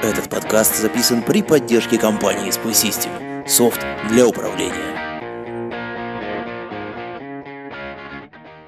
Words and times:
Этот 0.00 0.30
подкаст 0.30 0.80
записан 0.80 1.24
при 1.26 1.42
поддержке 1.42 1.98
компании 1.98 2.50
Spy 2.50 2.70
System. 2.70 3.10
Софт 3.48 3.84
для 4.08 4.28
управления. 4.28 4.94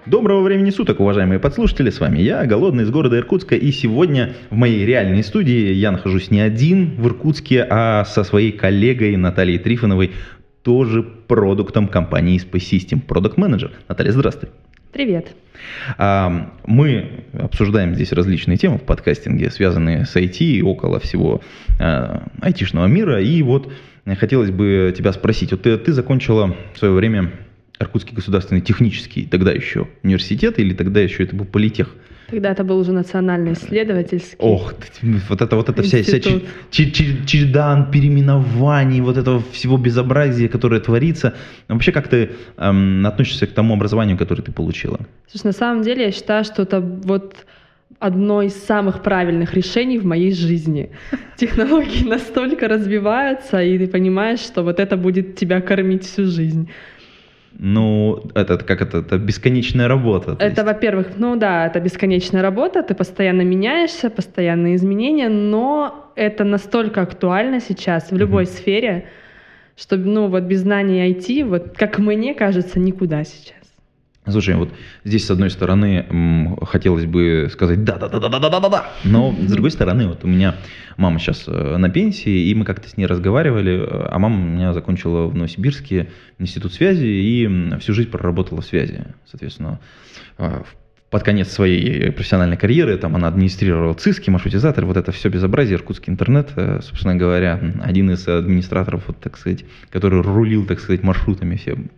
Доброго 0.07 0.43
времени 0.43 0.71
суток, 0.71 0.99
уважаемые 0.99 1.39
подслушатели, 1.39 1.91
с 1.91 2.01
вами 2.01 2.19
я, 2.19 2.45
Голодный 2.47 2.83
из 2.83 2.91
города 2.91 3.17
Иркутска, 3.17 3.55
и 3.55 3.71
сегодня 3.71 4.35
в 4.51 4.57
моей 4.57 4.85
реальной 4.85 5.23
студии 5.23 5.73
я 5.73 5.93
нахожусь 5.93 6.33
не 6.33 6.41
один 6.41 6.97
в 6.97 7.07
Иркутске, 7.07 7.65
а 7.71 8.05
со 8.05 8.25
своей 8.25 8.51
коллегой 8.51 9.17
Натальей 9.17 9.59
Трифоновой, 9.61 10.11
тоже 10.65 11.05
продуктом 11.05 11.87
компании 11.87 12.45
Spy 12.45 12.59
System, 12.59 13.01
продукт 13.01 13.37
менеджер 13.37 13.71
Наталья, 13.89 14.11
здравствуй. 14.11 14.49
Привет. 14.93 15.29
А, 15.99 16.51
Мы 16.67 17.23
обсуждаем 17.39 17.95
здесь 17.95 18.11
различные 18.13 18.57
темы 18.57 18.79
в 18.79 18.83
подкастинге, 18.83 19.51
связанные 19.51 20.05
с 20.05 20.17
IT 20.17 20.39
и 20.39 20.63
около 20.63 20.99
всего 20.99 21.43
а, 21.79 22.27
айтишного 22.41 22.87
мира. 22.87 23.23
И 23.23 23.41
вот 23.43 23.73
хотелось 24.19 24.51
бы 24.51 24.93
тебя 24.97 25.13
спросить, 25.13 25.53
вот 25.53 25.63
ты, 25.63 25.79
ты 25.79 25.93
закончила 25.93 26.57
в 26.75 26.79
свое 26.79 26.93
время 26.93 27.31
Иркутский 27.79 28.15
государственный 28.15 28.63
технический, 28.63 29.27
тогда 29.27 29.53
еще 29.53 29.87
университет, 30.03 30.59
или 30.59 30.75
тогда 30.75 31.01
еще 31.01 31.23
это 31.23 31.37
был 31.37 31.45
политех? 31.45 31.95
Тогда 32.31 32.53
это 32.53 32.65
был 32.65 32.79
уже 32.79 32.93
национальный 32.93 33.53
исследовательский. 33.53 34.37
Ох, 34.39 34.75
вот 35.29 35.43
это 35.43 35.57
вот 35.57 35.69
это 35.69 35.83
вся, 35.83 36.03
вся 36.03 36.21
череда 36.71 37.89
переименований, 37.93 39.01
вот 39.01 39.17
этого 39.17 39.43
всего 39.53 39.77
безобразия, 39.77 40.49
которое 40.49 40.81
творится. 40.81 41.35
Вообще, 41.69 41.93
как 41.93 42.09
ты 42.09 42.31
эм, 42.57 43.07
относишься 43.07 43.47
к 43.47 43.53
тому 43.53 43.75
образованию, 43.75 44.17
которое 44.17 44.43
ты 44.43 44.53
получила? 44.53 45.01
Слушай, 45.29 45.47
на 45.47 45.53
самом 45.53 45.83
деле 45.83 46.05
я 46.05 46.13
считаю, 46.13 46.45
что 46.45 46.63
это 46.63 46.81
вот 46.81 47.35
одно 47.99 48.43
из 48.43 48.55
самых 48.55 49.03
правильных 49.03 49.55
решений 49.55 49.99
в 49.99 50.05
моей 50.05 50.33
жизни. 50.33 50.91
Технологии 51.37 52.09
настолько 52.09 52.69
развиваются, 52.69 53.63
и 53.63 53.79
ты 53.79 53.87
понимаешь, 53.87 54.41
что 54.41 54.63
вот 54.63 54.81
это 54.81 54.97
будет 54.97 55.37
тебя 55.37 55.61
кормить 55.61 56.05
всю 56.05 56.27
жизнь. 56.27 56.69
Ну, 57.59 58.23
это 58.35 58.59
как 58.59 58.81
это, 58.81 58.99
это 58.99 59.19
бесконечная 59.19 59.89
работа. 59.89 60.37
то 60.37 60.45
Это, 60.45 60.65
во-первых, 60.65 61.09
ну 61.17 61.37
да, 61.37 61.67
это 61.67 61.81
бесконечная 61.81 62.43
работа, 62.43 62.83
ты 62.83 62.95
постоянно 62.95 63.43
меняешься, 63.43 64.09
постоянные 64.11 64.77
изменения, 64.77 65.29
но 65.29 66.13
это 66.17 66.45
настолько 66.45 67.03
актуально 67.03 67.61
сейчас 67.61 68.11
в 68.13 68.17
любой 68.17 68.45
Мгм. 68.45 68.53
сфере, 68.53 69.05
что, 69.77 69.97
ну, 69.97 70.29
вот 70.29 70.45
без 70.45 70.61
знаний 70.61 71.01
IT, 71.11 71.45
вот 71.45 71.77
как 71.77 71.99
мне 71.99 72.35
кажется, 72.35 72.79
никуда 72.79 73.25
сейчас. 73.25 73.60
Слушай, 74.29 74.55
вот 74.57 74.71
здесь, 75.03 75.27
с 75.27 75.31
одной 75.31 75.49
стороны, 75.49 76.57
хотелось 76.63 77.07
бы 77.07 77.49
сказать 77.51 77.85
да-да-да-да-да-да-да-да, 77.85 78.91
но 79.05 79.35
с 79.41 79.51
другой 79.51 79.71
стороны, 79.71 80.09
вот 80.09 80.25
у 80.25 80.29
меня 80.29 80.57
мама 80.99 81.19
сейчас 81.19 81.45
э, 81.47 81.77
на 81.79 81.89
пенсии, 81.89 82.49
и 82.49 82.55
мы 82.55 82.67
как-то 82.67 82.87
с 82.89 82.99
ней 82.99 83.07
разговаривали, 83.07 83.81
э, 83.81 84.09
а 84.11 84.19
мама 84.19 84.37
у 84.37 84.47
меня 84.47 84.73
закончила 84.75 85.27
в 85.27 85.35
Новосибирске 85.35 86.11
институт 86.39 86.75
связи 86.75 87.07
и 87.07 87.79
всю 87.81 87.95
жизнь 87.95 88.11
проработала 88.11 88.61
в 88.61 88.67
связи, 88.67 88.99
соответственно, 89.27 89.81
э, 90.37 90.65
под 91.09 91.23
конец 91.23 91.49
своей 91.49 92.13
профессиональной 92.13 92.59
карьеры, 92.59 92.99
там 92.99 93.17
она 93.17 93.27
администрировала 93.27 93.95
ЦИСКи, 93.95 94.29
маршрутизатор, 94.29 94.85
вот 94.85 94.99
это 94.99 95.13
все 95.13 95.31
безобразие, 95.31 95.77
иркутский 95.77 96.13
интернет, 96.13 96.51
собственно 96.83 97.17
говоря, 97.17 97.59
один 97.83 98.11
из 98.13 98.29
администраторов, 98.29 99.05
вот, 99.09 99.19
так 99.19 99.37
сказать, 99.37 99.65
который 99.89 100.21
рулил, 100.21 100.67
так 100.67 100.79
сказать, 100.79 101.03
маршрутами 101.03 101.57
всем 101.57 101.91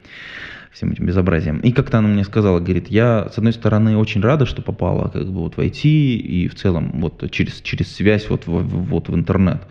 всем 0.72 0.92
этим 0.92 1.06
безобразием. 1.06 1.58
И 1.58 1.72
как-то 1.72 1.98
она 1.98 2.08
мне 2.08 2.24
сказала, 2.24 2.58
говорит, 2.58 2.88
я, 2.88 3.28
с 3.32 3.38
одной 3.38 3.52
стороны, 3.52 3.96
очень 3.96 4.22
рада, 4.22 4.46
что 4.46 4.62
попала 4.62 5.08
как 5.08 5.26
бы 5.26 5.40
вот 5.40 5.56
в 5.56 5.60
IT 5.60 5.82
и 5.84 6.48
в 6.48 6.54
целом 6.54 7.00
вот 7.00 7.30
через, 7.30 7.60
через 7.60 7.94
связь 7.94 8.28
вот 8.30 8.46
в, 8.46 8.62
вот 8.62 9.08
в 9.08 9.14
интернет. 9.14 9.62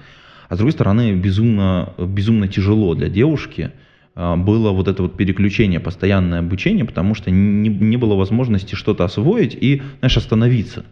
А 0.47 0.55
с 0.55 0.57
другой 0.57 0.73
стороны, 0.73 1.13
безумно, 1.13 1.93
безумно 1.97 2.47
тяжело 2.47 2.93
для 2.93 3.09
девушки 3.09 3.71
а, 4.15 4.35
было 4.35 4.71
вот 4.71 4.87
это 4.87 5.01
вот 5.01 5.17
переключение, 5.17 5.79
постоянное 5.79 6.39
обучение, 6.39 6.85
потому 6.85 7.15
что 7.15 7.31
не, 7.31 7.69
не 7.69 7.97
было 7.97 8.15
возможности 8.15 8.75
что-то 8.75 9.03
освоить 9.03 9.57
и, 9.59 9.81
знаешь, 9.99 10.17
остановиться. 10.17 10.85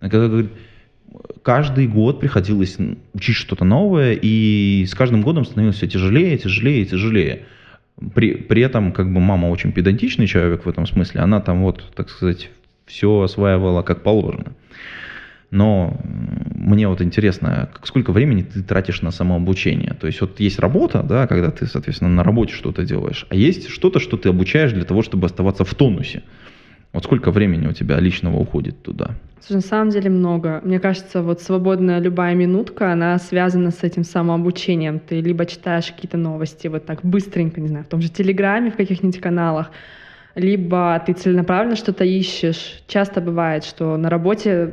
Когда 0.00 0.28
говорит, 0.28 0.50
каждый 1.42 1.86
год 1.86 2.18
приходилось 2.18 2.76
учить 3.12 3.36
что-то 3.36 3.64
новое, 3.64 4.18
и 4.20 4.84
с 4.86 4.94
каждым 4.94 5.22
годом 5.22 5.44
становилось 5.44 5.76
все 5.76 5.86
тяжелее, 5.86 6.38
тяжелее, 6.38 6.84
тяжелее. 6.84 7.42
При, 8.14 8.34
при 8.34 8.62
этом, 8.62 8.92
как 8.92 9.12
бы 9.12 9.20
мама 9.20 9.46
очень 9.46 9.72
педантичный 9.72 10.26
человек 10.26 10.66
в 10.66 10.68
этом 10.68 10.86
смысле, 10.86 11.20
она 11.20 11.40
там 11.40 11.62
вот, 11.62 11.92
так 11.94 12.10
сказать, 12.10 12.50
все 12.86 13.20
осваивала 13.20 13.82
как 13.82 14.02
положено. 14.02 14.52
Но 15.50 15.96
мне 16.04 16.88
вот 16.88 17.00
интересно, 17.00 17.70
сколько 17.84 18.10
времени 18.10 18.42
ты 18.42 18.62
тратишь 18.62 19.02
на 19.02 19.12
самообучение? 19.12 19.94
То 19.94 20.08
есть 20.08 20.20
вот 20.20 20.40
есть 20.40 20.58
работа, 20.58 21.04
да, 21.04 21.28
когда 21.28 21.52
ты, 21.52 21.66
соответственно, 21.66 22.10
на 22.10 22.24
работе 22.24 22.52
что-то 22.52 22.84
делаешь, 22.84 23.26
а 23.28 23.36
есть 23.36 23.68
что-то, 23.68 24.00
что 24.00 24.16
ты 24.16 24.30
обучаешь 24.30 24.72
для 24.72 24.84
того, 24.84 25.02
чтобы 25.02 25.26
оставаться 25.26 25.64
в 25.64 25.72
тонусе. 25.74 26.24
Вот 26.94 27.04
сколько 27.04 27.32
времени 27.32 27.66
у 27.66 27.72
тебя 27.72 27.98
личного 27.98 28.36
уходит 28.36 28.82
туда? 28.82 29.10
Слушай, 29.40 29.56
на 29.56 29.62
самом 29.62 29.90
деле 29.90 30.08
много. 30.10 30.60
Мне 30.64 30.78
кажется, 30.78 31.22
вот 31.22 31.42
свободная 31.42 31.98
любая 31.98 32.34
минутка, 32.34 32.92
она 32.92 33.18
связана 33.18 33.72
с 33.72 33.82
этим 33.82 34.04
самообучением. 34.04 35.00
Ты 35.00 35.20
либо 35.20 35.44
читаешь 35.44 35.90
какие-то 35.90 36.16
новости 36.16 36.68
вот 36.68 36.86
так 36.86 37.00
быстренько, 37.02 37.60
не 37.60 37.68
знаю, 37.68 37.84
в 37.84 37.88
том 37.88 38.00
же 38.00 38.08
Телеграме, 38.08 38.70
в 38.70 38.76
каких-нибудь 38.76 39.20
каналах, 39.20 39.72
либо 40.36 41.02
ты 41.04 41.12
целенаправленно 41.14 41.76
что-то 41.76 42.04
ищешь. 42.04 42.82
Часто 42.86 43.20
бывает, 43.20 43.64
что 43.64 43.96
на 43.96 44.08
работе 44.08 44.72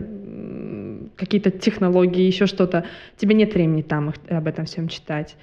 какие-то 1.18 1.50
технологии, 1.50 2.24
еще 2.24 2.46
что-то, 2.46 2.86
тебе 3.18 3.34
нет 3.36 3.54
времени 3.56 3.82
там 3.82 4.10
их- 4.10 4.16
об 4.30 4.48
этом 4.48 4.66
всем 4.66 4.88
читать. 4.88 5.36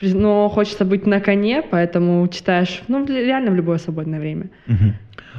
Но 0.00 0.48
хочется 0.48 0.84
быть 0.84 1.06
на 1.06 1.20
коне, 1.20 1.62
поэтому 1.62 2.26
читаешь, 2.28 2.82
ну, 2.88 3.06
реально 3.06 3.52
в 3.52 3.54
любое 3.54 3.78
свободное 3.78 4.20
время. 4.20 4.50
Мгм. 4.66 4.94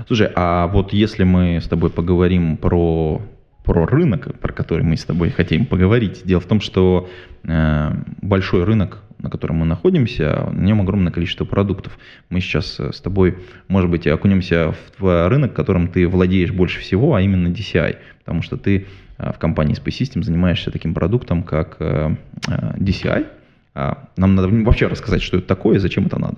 Слушай, 0.08 0.32
а 0.36 0.68
вот 0.68 0.94
если 0.94 1.24
мы 1.24 1.60
с 1.62 1.68
тобой 1.68 1.90
поговорим 1.90 2.58
про, 2.58 3.22
про 3.64 3.86
рынок, 3.86 4.40
про 4.40 4.54
который 4.54 4.84
мы 4.84 4.98
с 4.98 5.06
тобой 5.06 5.30
хотим 5.30 5.66
поговорить, 5.66 6.22
дело 6.26 6.42
в 6.42 6.46
том, 6.46 6.62
что 6.62 7.10
э, 7.44 7.92
большой 8.22 8.64
рынок, 8.64 9.04
на 9.20 9.30
котором 9.30 9.58
мы 9.58 9.66
находимся, 9.66 10.50
на 10.52 10.64
нем 10.64 10.82
огромное 10.82 11.12
количество 11.12 11.46
продуктов. 11.46 11.98
Мы 12.30 12.40
сейчас 12.40 12.80
э, 12.80 12.92
с 12.94 13.02
тобой, 13.02 13.38
может 13.68 13.90
быть, 13.90 14.08
окунемся 14.08 14.74
в 14.98 15.30
рынок, 15.30 15.54
которым 15.54 15.88
ты 15.88 16.08
владеешь 16.08 16.52
больше 16.52 16.80
всего, 16.80 17.16
а 17.16 17.22
именно 17.22 17.48
DCI, 17.48 17.98
потому 18.20 18.42
что 18.42 18.58
ты 18.58 18.86
э, 19.18 19.32
в 19.34 19.38
компании 19.38 19.76
Space 19.76 20.02
System 20.02 20.24
занимаешься 20.24 20.72
таким 20.72 20.94
продуктом, 20.94 21.44
как 21.44 21.78
э, 21.80 22.16
DCI. 22.48 23.26
А 23.76 24.08
Нам 24.16 24.36
надо 24.36 24.48
вообще 24.48 24.88
рассказать, 24.88 25.22
что 25.22 25.38
это 25.38 25.48
такое 25.48 25.76
и 25.76 25.80
зачем 25.80 26.08
это 26.08 26.20
надо. 26.20 26.38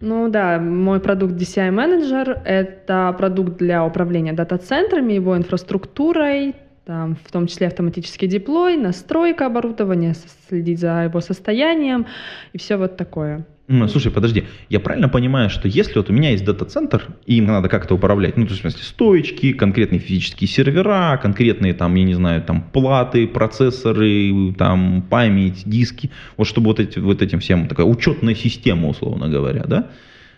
Ну 0.00 0.28
да, 0.28 0.58
мой 0.58 1.00
продукт 1.00 1.34
DCI 1.34 1.70
Manager— 1.70 2.40
это 2.44 3.14
продукт 3.18 3.58
для 3.58 3.84
управления 3.84 4.32
дата-центрами, 4.32 5.14
его 5.14 5.36
инфраструктурой, 5.36 6.54
там, 6.84 7.16
в 7.24 7.30
том 7.30 7.46
числе 7.46 7.66
автоматический 7.66 8.26
деплой, 8.26 8.76
настройка 8.76 9.46
оборудования, 9.46 10.14
следить 10.48 10.80
за 10.80 11.04
его 11.04 11.20
состоянием 11.20 12.06
и 12.52 12.58
все 12.58 12.76
вот 12.76 12.96
такое. 12.96 13.46
М, 13.68 13.88
Слушай, 13.88 14.10
подожди, 14.10 14.44
я 14.68 14.80
правильно 14.80 15.08
понимаю, 15.08 15.48
что 15.48 15.68
если 15.68 15.94
вот 15.94 16.10
у 16.10 16.12
меня 16.12 16.30
есть 16.30 16.44
дата-центр, 16.44 17.06
и 17.24 17.36
им 17.36 17.46
надо 17.46 17.68
как-то 17.68 17.94
управлять, 17.94 18.36
ну, 18.36 18.44
то 18.44 18.50
есть, 18.50 18.58
в 18.58 18.62
смысле, 18.62 18.82
стоечки, 18.82 19.52
конкретные 19.52 20.00
физические 20.00 20.48
сервера, 20.48 21.20
конкретные 21.22 21.72
там, 21.72 21.94
я 21.94 22.04
не 22.04 22.14
знаю, 22.14 22.42
там, 22.42 22.62
платы, 22.62 23.28
процессоры, 23.28 24.52
там, 24.58 25.02
память, 25.08 25.62
диски, 25.66 26.10
вот 26.36 26.48
чтобы 26.48 26.66
вот, 26.66 26.80
эти, 26.80 26.98
вот 26.98 27.22
этим 27.22 27.38
всем, 27.38 27.68
такая 27.68 27.86
учетная 27.86 28.34
система, 28.34 28.88
условно 28.88 29.28
говоря, 29.28 29.62
да, 29.64 29.90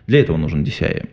для 0.07 0.21
этого 0.21 0.37
нужен 0.37 0.63
DCI. 0.63 1.09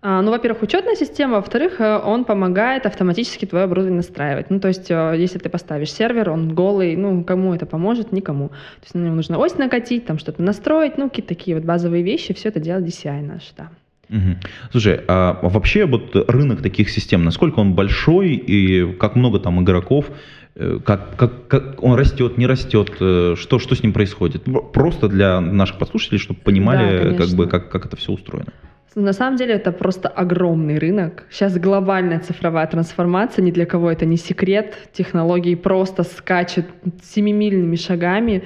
А, 0.00 0.22
ну, 0.22 0.30
во-первых, 0.30 0.62
учетная 0.62 0.94
система, 0.94 1.36
во-вторых, 1.36 1.80
э, 1.80 1.98
он 1.98 2.24
помогает 2.24 2.86
автоматически 2.86 3.46
твое 3.46 3.64
оборудование 3.64 3.96
настраивать. 3.96 4.48
Ну, 4.48 4.60
то 4.60 4.68
есть, 4.68 4.88
э, 4.90 5.14
если 5.18 5.38
ты 5.38 5.48
поставишь 5.48 5.92
сервер, 5.92 6.30
он 6.30 6.54
голый, 6.54 6.94
ну, 6.94 7.24
кому 7.24 7.52
это 7.52 7.66
поможет? 7.66 8.12
Никому. 8.12 8.48
То 8.48 8.84
есть, 8.84 8.94
на 8.94 9.00
него 9.00 9.16
нужно 9.16 9.38
ось 9.38 9.58
накатить, 9.58 10.06
там 10.06 10.18
что-то 10.18 10.40
настроить, 10.40 10.98
ну, 10.98 11.08
какие-то 11.08 11.28
такие 11.34 11.56
вот 11.56 11.64
базовые 11.64 12.04
вещи, 12.04 12.32
все 12.32 12.48
это 12.50 12.60
делает 12.60 12.86
DCI 12.86 13.22
наш, 13.22 13.42
да. 13.56 13.70
Мгм. 14.08 14.38
Слушай, 14.70 15.00
а 15.08 15.40
вообще 15.42 15.84
вот 15.84 16.14
рынок 16.14 16.62
таких 16.62 16.90
систем, 16.90 17.24
насколько 17.24 17.58
он 17.58 17.74
большой 17.74 18.34
и 18.34 18.92
как 18.92 19.16
много 19.16 19.40
там 19.40 19.60
игроков, 19.64 20.06
э, 20.54 20.78
как, 20.84 21.16
как, 21.16 21.48
как 21.48 21.82
он 21.82 21.98
растет, 21.98 22.38
не 22.38 22.46
растет, 22.46 22.92
что, 22.94 23.58
что 23.58 23.74
с 23.74 23.82
ним 23.82 23.92
происходит? 23.92 24.44
Просто 24.72 25.08
для 25.08 25.40
наших 25.40 25.78
подслушателей, 25.78 26.20
чтобы 26.20 26.38
Да, 26.38 26.44
понимали, 26.44 26.98
как 26.98 27.16
конечно. 27.16 27.36
бы, 27.36 27.46
как, 27.48 27.68
как 27.68 27.86
это 27.86 27.96
все 27.96 28.12
устроено. 28.12 28.52
На 28.94 29.12
самом 29.12 29.36
деле 29.36 29.54
это 29.54 29.70
просто 29.70 30.08
огромный 30.08 30.78
рынок. 30.78 31.24
Сейчас 31.30 31.56
глобальная 31.58 32.20
цифровая 32.20 32.66
трансформация, 32.66 33.42
ни 33.44 33.50
для 33.50 33.66
кого 33.66 33.90
это 33.90 34.06
не 34.06 34.16
секрет. 34.16 34.74
Технологии 34.92 35.54
просто 35.54 36.02
скачут 36.02 36.66
семимильными 37.02 37.76
шагами. 37.76 38.44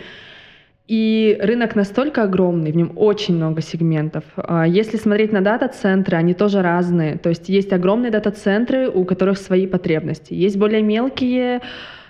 И 0.89 1.39
рынок 1.41 1.77
настолько 1.77 2.25
огромный, 2.25 2.73
в 2.73 2.77
нем 2.77 2.93
очень 2.97 3.37
много 3.37 3.63
сегментов. 3.63 4.25
А 4.37 4.67
Если 4.67 4.99
смотреть 4.99 5.33
на 5.33 5.41
дата-центры, 5.41 6.17
они 6.17 6.35
тоже 6.35 6.61
разные. 6.61 7.17
То 7.17 7.29
есть 7.29 7.49
есть 7.49 7.73
огромные 7.73 8.11
дата-центры, 8.11 8.91
у 8.91 9.05
которых 9.05 9.39
свои 9.39 9.67
потребности. 9.67 10.35
Есть 10.35 10.59
более 10.59 10.83
мелкие, 10.83 11.61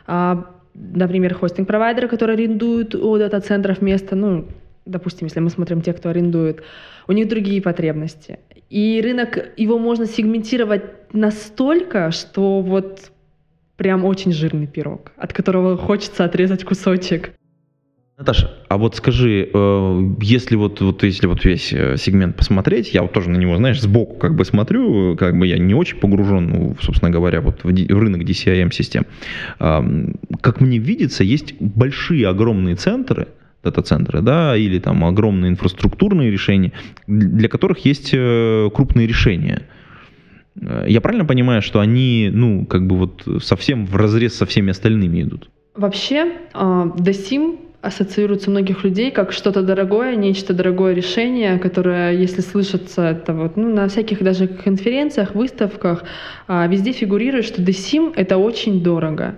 а, 0.07 0.47
например, 0.75 1.35
хостинг-провайдеры, 1.35 2.09
которые 2.09 2.35
арендуют 2.35 2.95
у 2.95 3.19
дата-центров 3.19 3.83
место, 3.83 4.17
ну, 4.17 4.47
допустим, 4.87 5.27
если 5.27 5.41
мы 5.41 5.51
смотрим 5.51 5.83
те, 5.83 5.93
кто 5.93 6.09
арендует, 6.09 6.63
у 7.09 7.13
них 7.13 7.29
другие 7.29 7.61
потребности. 7.61 8.39
И 8.71 9.01
рынок, 9.05 9.51
его 9.57 9.79
можно 9.79 10.07
сегментировать 10.07 11.13
настолько, 11.13 12.11
что 12.11 12.61
вот 12.61 13.13
прям 13.77 14.05
очень 14.05 14.33
жирный 14.33 14.67
пирог, 14.67 15.13
от 15.17 15.33
которого 15.33 15.77
хочется 15.77 16.25
отрезать 16.25 16.65
кусочек. 16.65 17.33
Наташа, 18.19 18.53
а 18.69 18.77
вот 18.77 18.95
скажи, 18.95 19.51
э, 19.53 20.15
если 20.21 20.55
вот, 20.55 20.81
вот 20.81 21.03
если 21.03 21.27
вот 21.27 21.45
весь 21.45 21.73
э, 21.73 21.97
сегмент 21.97 22.37
посмотреть, 22.37 22.95
я 22.95 23.03
вот 23.03 23.13
тоже 23.13 23.31
на 23.31 23.37
него, 23.37 23.57
знаешь, 23.57 23.81
сбоку 23.81 24.17
как 24.17 24.37
бы 24.37 24.45
смотрю, 24.45 25.17
как 25.17 25.37
бы 25.37 25.47
я 25.47 25.59
не 25.59 25.75
очень 25.75 25.99
погружен, 25.99 26.47
ну, 26.47 26.77
собственно 26.81 27.11
говоря, 27.11 27.41
вот 27.41 27.65
в, 27.65 27.69
рынок 27.69 28.23
DCIM-систем. 28.23 29.07
Ам, 29.59 30.15
Как 30.41 30.61
мне 30.61 30.79
видится, 30.79 31.25
есть 31.25 31.61
большие, 31.61 32.29
огромные 32.29 32.77
центры, 32.77 33.29
дата-центры, 33.63 34.23
да, 34.23 34.57
или 34.57 34.79
там 34.79 35.05
огромные 35.05 35.51
инфраструктурные 35.51 36.31
решения, 36.31 36.73
для 37.07 37.49
которых 37.49 37.85
есть 37.87 38.11
э, 38.13 38.71
крупные 38.75 39.07
решения. 39.07 39.63
Э, 40.61 40.85
Я 40.89 41.01
правильно 41.01 41.25
понимаю, 41.25 41.63
что 41.63 41.81
они, 41.81 42.31
ну, 42.33 42.67
как 42.67 42.87
бы 42.87 42.97
вот 42.97 43.27
совсем 43.43 43.87
в 43.87 43.97
разрез 43.97 44.35
со 44.35 44.47
всеми 44.47 44.71
остальными 44.71 45.23
идут? 45.23 45.51
Вообще, 45.75 46.33
а, 46.53 46.87
DSIM 46.99 47.59
ассоциируется 47.81 48.49
у 48.49 48.53
многих 48.53 48.85
людей 48.85 49.11
как 49.11 49.33
что-то 49.33 49.63
дорогое, 49.63 50.15
нечто 50.17 50.55
дорогое 50.55 50.95
решение, 50.95 51.59
которое, 51.59 52.13
если 52.13 52.43
слышится 52.43 53.03
это 53.03 53.33
вот, 53.35 53.57
ну, 53.57 53.75
на 53.75 53.89
всяких 53.89 54.23
даже 54.23 54.47
конференциях, 54.47 55.35
выставках, 55.35 56.05
а, 56.47 56.67
везде 56.67 56.93
фигурирует, 56.93 57.45
что 57.45 57.63
DSIM— 57.63 58.13
это 58.17 58.37
очень 58.37 58.83
дорого. 58.83 59.37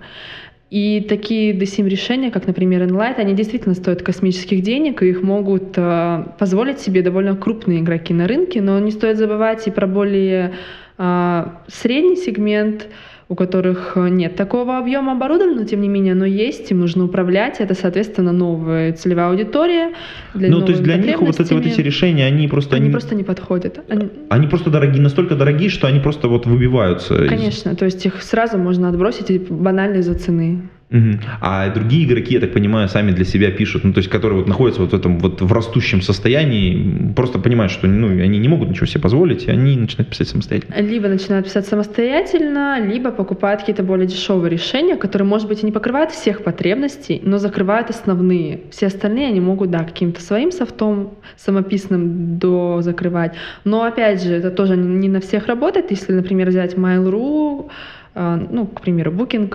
И 0.71 1.05
такие 1.07 1.53
DSIM 1.53 1.87
решения, 1.87 2.31
как, 2.31 2.47
например, 2.47 2.83
Enlight, 2.83 3.15
они 3.17 3.33
действительно 3.33 3.75
стоят 3.75 4.01
космических 4.01 4.61
денег, 4.61 5.03
и 5.03 5.09
их 5.09 5.21
могут 5.21 5.77
э, 5.77 6.25
позволить 6.39 6.79
себе 6.79 7.03
довольно 7.03 7.35
крупные 7.35 7.81
игроки 7.81 8.13
на 8.13 8.27
рынке, 8.27 8.61
но 8.61 8.79
не 8.79 8.91
стоит 8.91 9.17
забывать 9.17 9.67
и 9.67 9.71
про 9.71 9.85
более 9.85 10.55
э, 10.97 11.45
средний 11.67 12.15
сегмент, 12.15 12.87
у 13.27 13.35
которых 13.35 13.93
э, 13.95 14.09
нет 14.09 14.35
такого 14.35 14.77
объема 14.77 15.13
оборудования, 15.13 15.55
но 15.61 15.65
тем 15.65 15.81
не 15.81 15.87
менее 15.89 16.13
оно 16.13 16.25
есть, 16.25 16.69
им 16.71 16.79
нужно 16.79 17.05
управлять, 17.05 17.59
это, 17.59 17.73
соответственно, 17.73 18.31
новая 18.31 18.93
целевая 18.93 19.29
аудитория. 19.29 19.93
Для 20.35 20.49
ну, 20.49 20.61
то 20.61 20.71
есть 20.71 20.83
для 20.83 20.97
них 20.97 21.19
вот 21.21 21.39
эти, 21.39 21.53
вот 21.53 21.65
эти 21.65 21.81
решения, 21.81 22.25
они 22.25 22.47
просто... 22.47 22.75
Они 22.75 22.89
просто 22.91 23.15
не 23.15 23.23
подходят. 23.23 23.79
Они- 23.89 24.09
Они 24.29 24.47
просто 24.47 24.69
дорогие, 24.69 25.01
настолько 25.01 25.35
дорогие, 25.35 25.69
что 25.69 25.87
они 25.87 25.99
просто 25.99 26.27
вот 26.27 26.45
выбиваются. 26.45 27.15
из- 27.23 27.29
Конечно, 27.29 27.75
то 27.75 27.85
есть 27.85 28.05
их 28.05 28.21
сразу 28.21 28.57
можно 28.59 28.89
отбросить 28.89 29.49
банально 29.51 29.97
из-за 29.97 30.13
цены. 30.13 30.69
Мгм. 30.89 31.19
А 31.41 31.69
другие 31.69 32.05
игроки, 32.05 32.35
я 32.35 32.39
так 32.39 32.53
понимаю, 32.53 32.87
сами 32.87 33.11
для 33.11 33.25
себя 33.25 33.49
пишут, 33.49 33.83
ну 33.83 33.91
то 33.91 33.97
есть 33.97 34.09
которые 34.09 34.37
вот 34.39 34.47
находятся 34.47 34.81
вот 34.81 34.91
в 34.91 34.93
этом 34.93 35.17
вот 35.17 35.41
в 35.41 35.51
растущем 35.51 36.01
состоянии, 36.01 37.11
просто 37.15 37.39
понимают, 37.39 37.71
что 37.71 37.87
ну 37.87 38.09
они 38.09 38.37
не 38.37 38.47
могут 38.47 38.69
ничего 38.69 38.85
себе 38.85 39.01
позволить, 39.01 39.45
и 39.45 39.51
они 39.51 39.75
начинают 39.77 40.09
писать 40.09 40.29
самостоятельно. 40.29 40.75
Либо 40.79 41.07
начинают 41.07 41.47
писать 41.47 41.65
самостоятельно, 41.65 42.79
либо 42.79 43.11
покупают 43.11 43.61
какие-то 43.61 43.81
более 43.81 44.05
дешевые 44.05 44.51
решения, 44.51 44.95
которые, 44.95 45.27
может 45.27 45.47
быть, 45.47 45.63
и 45.63 45.65
не 45.65 45.71
покрывают 45.71 46.11
всех 46.11 46.43
потребностей, 46.43 47.19
но 47.23 47.39
закрывают 47.39 47.89
основные. 47.89 48.61
Все 48.69 48.87
остальные 48.87 49.27
они 49.27 49.39
могут, 49.39 49.71
да, 49.71 49.79
каким-то 49.79 50.21
своим 50.21 50.51
софтом 50.51 51.15
самописным 51.35 52.37
до 52.37 52.81
закрывать. 52.81 53.33
Но, 53.63 53.83
опять 53.83 54.23
же, 54.23 54.33
это 54.33 54.51
тоже 54.51 54.77
не 54.77 55.09
на 55.09 55.19
всех 55.19 55.47
работает. 55.47 55.89
Если, 55.89 56.13
например, 56.13 56.49
взять 56.49 56.75
Mail.ru, 56.75 57.69
э, 58.13 58.47
ну, 58.51 58.67
к 58.67 58.81
примеру, 58.81 59.11
Booking, 59.11 59.51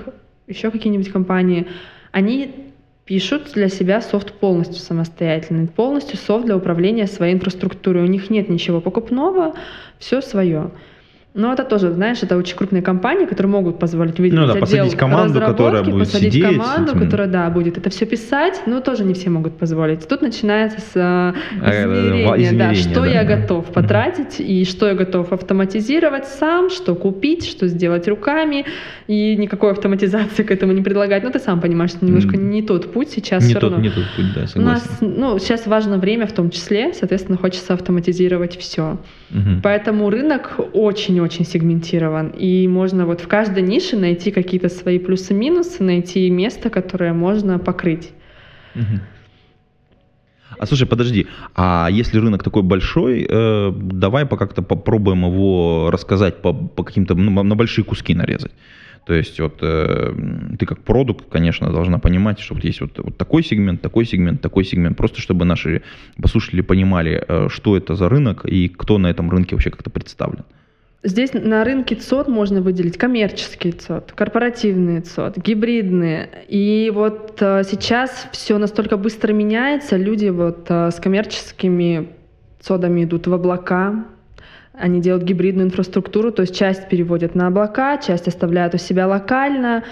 еще 0.50 0.70
какие-нибудь 0.70 1.11
компании, 1.11 1.67
они 2.12 2.70
пишут 3.05 3.52
для 3.55 3.69
себя 3.69 4.00
софт 4.00 4.32
полностью 4.35 4.76
самостоятельно, 4.76 5.67
полностью 5.67 6.17
софт 6.17 6.47
для 6.47 6.56
управления 6.56 7.06
своей 7.06 7.35
инфраструктурой. 7.35 8.05
У 8.05 8.06
них 8.06 8.31
нет 8.31 8.49
ничего 8.49 8.81
покупного, 8.81 9.55
все 9.99 10.20
свое. 10.20 10.70
Но 11.32 11.53
это 11.53 11.62
тоже, 11.62 11.93
знаешь, 11.93 12.19
это 12.23 12.37
очень 12.37 12.56
крупные 12.56 12.82
компании, 12.82 13.25
которые 13.25 13.53
могут 13.53 13.79
позволить 13.79 14.19
выделить 14.19 14.35
Ну 14.35 14.47
да, 14.49 14.55
посадить 14.56 14.97
команду, 14.97 15.41
которая 15.41 15.85
будет 15.85 16.09
посадить 16.09 16.32
сидеть 16.32 16.56
команду, 16.59 16.91
этим. 16.93 17.00
которая, 17.05 17.29
да, 17.29 17.49
будет 17.50 17.79
это 17.79 17.88
все 17.88 18.05
писать, 18.05 18.62
но 18.67 18.81
тоже 18.81 19.05
не 19.05 19.15
все 19.15 19.31
могут 19.31 19.56
позволить. 19.56 20.09
Тут 20.09 20.23
начинается 20.23 20.81
с 20.81 20.91
э, 20.97 21.32
Э, 21.62 21.85
измерения, 21.85 22.27
ва- 22.27 22.37
да, 22.37 22.43
измерения, 22.43 22.75
что 22.75 23.00
да. 23.03 23.06
я 23.06 23.25
готов 23.25 23.67
потратить 23.67 24.41
и 24.41 24.65
что 24.65 24.88
я 24.88 24.94
готов 24.94 25.32
автоматизировать 25.32 26.27
сам, 26.27 26.69
что 26.69 26.97
купить, 26.97 27.47
что 27.47 27.69
сделать 27.69 28.09
руками, 28.09 28.65
и 29.06 29.37
никакой 29.37 29.71
автоматизации 29.71 30.43
к 30.43 30.50
этому 30.50 30.73
не 30.73 30.82
предлагать. 30.82 31.23
Но 31.23 31.31
ты 31.31 31.38
сам 31.38 31.61
понимаешь, 31.61 31.91
что 31.93 32.05
немножко 32.05 32.37
не 32.37 32.62
тот 32.62 32.93
путь 32.93 33.11
сейчас 33.11 33.44
не 33.44 33.50
все 33.50 33.61
тот, 33.61 33.71
равно. 33.71 33.85
не 33.87 33.91
тот 33.91 34.05
путь, 34.17 34.35
да, 34.35 34.43
У 34.43 34.47
согласен. 34.49 34.65
нас, 34.65 34.99
ну, 35.00 35.38
сейчас 35.38 35.67
важно 35.69 35.99
время 35.99 36.27
в 36.27 36.32
том 36.32 36.50
числе, 36.50 36.93
соответственно, 36.93 37.38
хочется 37.38 37.75
автоматизировать 37.75 38.56
все. 38.59 38.99
Мгм. 39.31 39.61
Поэтому 39.62 40.11
рынок 40.11 40.56
очень-очень 41.20 41.44
сегментирован, 41.44 42.28
и 42.28 42.69
можно 42.69 43.06
вот 43.06 43.20
в 43.20 43.28
каждой 43.28 43.62
нише 43.62 43.96
найти 43.96 44.31
какие-то 44.31 44.69
свои 44.69 44.99
плюсы-минусы, 44.99 45.82
найти 45.82 46.31
место, 46.31 46.70
которое 46.70 47.12
можно 47.12 47.58
покрыть. 47.58 48.11
А 50.58 50.67
слушай, 50.67 50.87
подожди, 50.87 51.26
а 51.55 51.88
если 51.90 52.19
рынок 52.19 52.43
такой 52.43 52.62
большой, 52.62 53.26
э, 53.28 53.72
давай 53.75 54.26
по 54.26 54.37
как-то 54.37 54.62
попробуем 54.62 55.25
его 55.25 55.90
рассказать 55.90 56.43
по, 56.43 56.52
по 56.52 56.82
каким-то, 56.82 57.14
ну, 57.14 57.43
на 57.43 57.56
большие 57.56 57.84
куски 57.84 58.14
нарезать. 58.14 58.52
То 59.06 59.14
есть 59.14 59.40
вот 59.40 59.58
э, 59.62 60.12
ты 60.58 60.67
как 60.67 60.82
продукт, 60.82 61.31
конечно, 61.31 61.72
должна 61.72 61.99
понимать, 61.99 62.40
что 62.40 62.55
вот 62.55 62.64
есть 62.64 62.81
вот, 62.81 62.99
вот 62.99 63.17
такой 63.17 63.43
сегмент, 63.43 63.81
такой 63.81 64.05
сегмент, 64.05 64.43
такой 64.43 64.64
сегмент, 64.64 64.96
просто 64.96 65.20
чтобы 65.20 65.44
наши 65.44 65.82
послушатели 66.20 66.62
понимали, 66.62 67.24
э, 67.27 67.48
что 67.48 67.77
это 67.77 67.94
за 67.94 68.08
рынок 68.08 68.44
и 68.44 68.69
кто 68.69 68.98
на 68.98 69.06
этом 69.06 69.31
рынке 69.31 69.55
вообще 69.55 69.70
как-то 69.70 69.91
представлен. 69.91 70.44
Здесь 71.03 71.31
на 71.33 71.65
рынке 71.65 71.95
ЦОД 71.95 72.29
можно 72.29 72.61
выделить 72.61 72.99
коммерческий 72.99 73.73
ЦОД, 73.73 74.13
корпоративный 74.13 75.01
ЦОД, 75.01 75.39
гибридные. 75.39 76.29
И 76.47 76.93
вот 76.95 77.39
э, 77.41 77.63
сейчас 77.65 78.29
все 78.33 78.59
настолько 78.59 78.99
быстро 78.99 79.33
меняется, 79.33 79.97
люди 79.97 80.29
вот 80.29 80.67
э, 80.69 80.91
с 80.91 80.97
коммерческими 80.97 82.11
ЦОДами 82.61 83.05
идут 83.05 83.27
в 83.27 83.33
облака, 83.33 84.05
они 84.75 85.01
делают 85.01 85.25
гибридную 85.25 85.69
инфраструктуру, 85.69 86.33
то 86.33 86.43
есть 86.43 86.55
часть 86.55 86.91
переводят 86.91 87.35
на 87.35 87.47
облака, 87.47 87.97
часть 87.97 88.29
оставляют 88.29 88.75
у 88.75 88.79
себя 88.79 89.07
локально. 89.07 89.85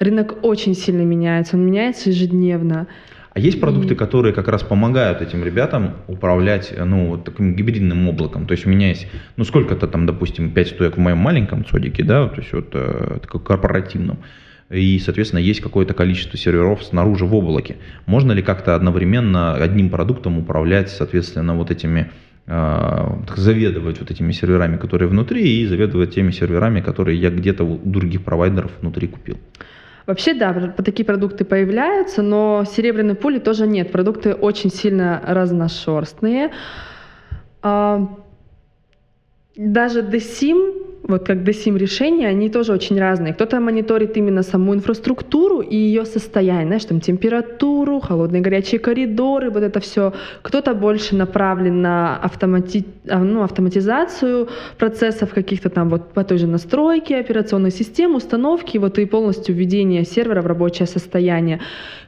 Рынок 0.00 0.38
очень 0.42 0.74
сильно 0.74 1.02
меняется, 1.02 1.56
он 1.56 1.66
меняется 1.66 2.10
ежедневно. 2.10 2.88
А 3.34 3.40
есть 3.40 3.60
продукты, 3.60 3.94
И- 3.94 3.96
которые 3.96 4.32
как 4.34 4.48
раз 4.48 4.62
помогают 4.62 5.22
этим 5.22 5.44
ребятам 5.44 5.96
управлять, 6.06 6.74
ну, 6.76 7.06
вот 7.08 7.24
таким 7.24 7.54
гибридным 7.54 8.08
облаком? 8.08 8.46
То 8.46 8.52
есть 8.52 8.66
у 8.66 8.70
меня 8.70 8.88
есть, 8.88 9.06
ну, 9.36 9.44
сколько-то 9.44 9.86
там, 9.86 10.06
допустим, 10.06 10.50
5 10.50 10.68
стоек 10.68 10.96
в 10.96 11.00
моем 11.00 11.18
маленьком 11.18 11.64
цодике, 11.64 12.02
да, 12.02 12.26
то 12.28 12.40
есть 12.40 12.52
вот 12.52 12.70
э, 12.72 13.18
корпоративном. 13.26 14.18
И, 14.70 14.98
соответственно, 14.98 15.40
есть 15.40 15.60
какое-то 15.60 15.94
количество 15.94 16.36
серверов 16.38 16.82
снаружи 16.84 17.24
в 17.24 17.34
облаке. 17.34 17.76
Можно 18.06 18.32
ли 18.32 18.42
как-то 18.42 18.74
одновременно 18.74 19.54
одним 19.54 19.88
продуктом 19.88 20.38
управлять, 20.38 20.90
соответственно, 20.90 21.54
вот 21.54 21.70
этими 21.70 22.10
э, 22.46 23.08
заведовать 23.36 24.00
вот 24.00 24.10
этими 24.10 24.32
серверами, 24.32 24.76
которые 24.76 25.08
внутри, 25.08 25.62
и 25.62 25.66
заведовать 25.66 26.14
теми 26.14 26.32
серверами, 26.32 26.80
которые 26.80 27.18
я 27.18 27.30
где-то 27.30 27.64
у 27.64 27.78
других 27.78 28.24
провайдеров 28.24 28.70
внутри 28.80 29.08
купил. 29.08 29.38
Вообще, 30.08 30.32
да, 30.32 30.72
такие 30.78 31.04
продукты 31.04 31.44
появляются, 31.44 32.22
но 32.22 32.64
серебряной 32.64 33.14
пули 33.14 33.38
тоже 33.38 33.66
нет. 33.66 33.92
Продукты 33.92 34.32
очень 34.32 34.70
сильно 34.70 35.22
разношерстные. 35.22 36.50
А, 37.60 38.08
Даже 39.54 40.00
DSIM 40.00 40.87
вот 41.08 41.26
как 41.26 41.38
DSIM 41.38 41.78
решения, 41.78 42.28
они 42.28 42.50
тоже 42.50 42.72
очень 42.72 43.00
разные. 43.00 43.32
Кто-то 43.32 43.60
мониторит 43.60 44.16
именно 44.18 44.42
саму 44.42 44.74
инфраструктуру 44.74 45.60
и 45.60 45.74
ее 45.74 46.04
состояние, 46.04 46.66
знаешь, 46.66 46.84
там 46.84 47.00
температуру, 47.00 47.98
холодные 48.00 48.42
горячие 48.42 48.78
коридоры, 48.78 49.50
вот 49.50 49.62
это 49.62 49.80
все. 49.80 50.12
Кто-то 50.42 50.74
больше 50.74 51.16
направлен 51.16 51.80
на 51.80 52.18
автомати... 52.18 52.84
А, 53.08 53.18
ну, 53.20 53.42
автоматизацию 53.42 54.48
процессов 54.76 55.32
каких-то 55.32 55.70
там 55.70 55.88
вот 55.88 56.12
по 56.12 56.24
той 56.24 56.36
же 56.36 56.46
настройке 56.46 57.16
операционной 57.16 57.70
системы, 57.70 58.16
установки, 58.16 58.76
вот 58.76 58.98
и 58.98 59.06
полностью 59.06 59.54
введение 59.54 60.04
сервера 60.04 60.42
в 60.42 60.46
рабочее 60.46 60.86
состояние. 60.86 61.60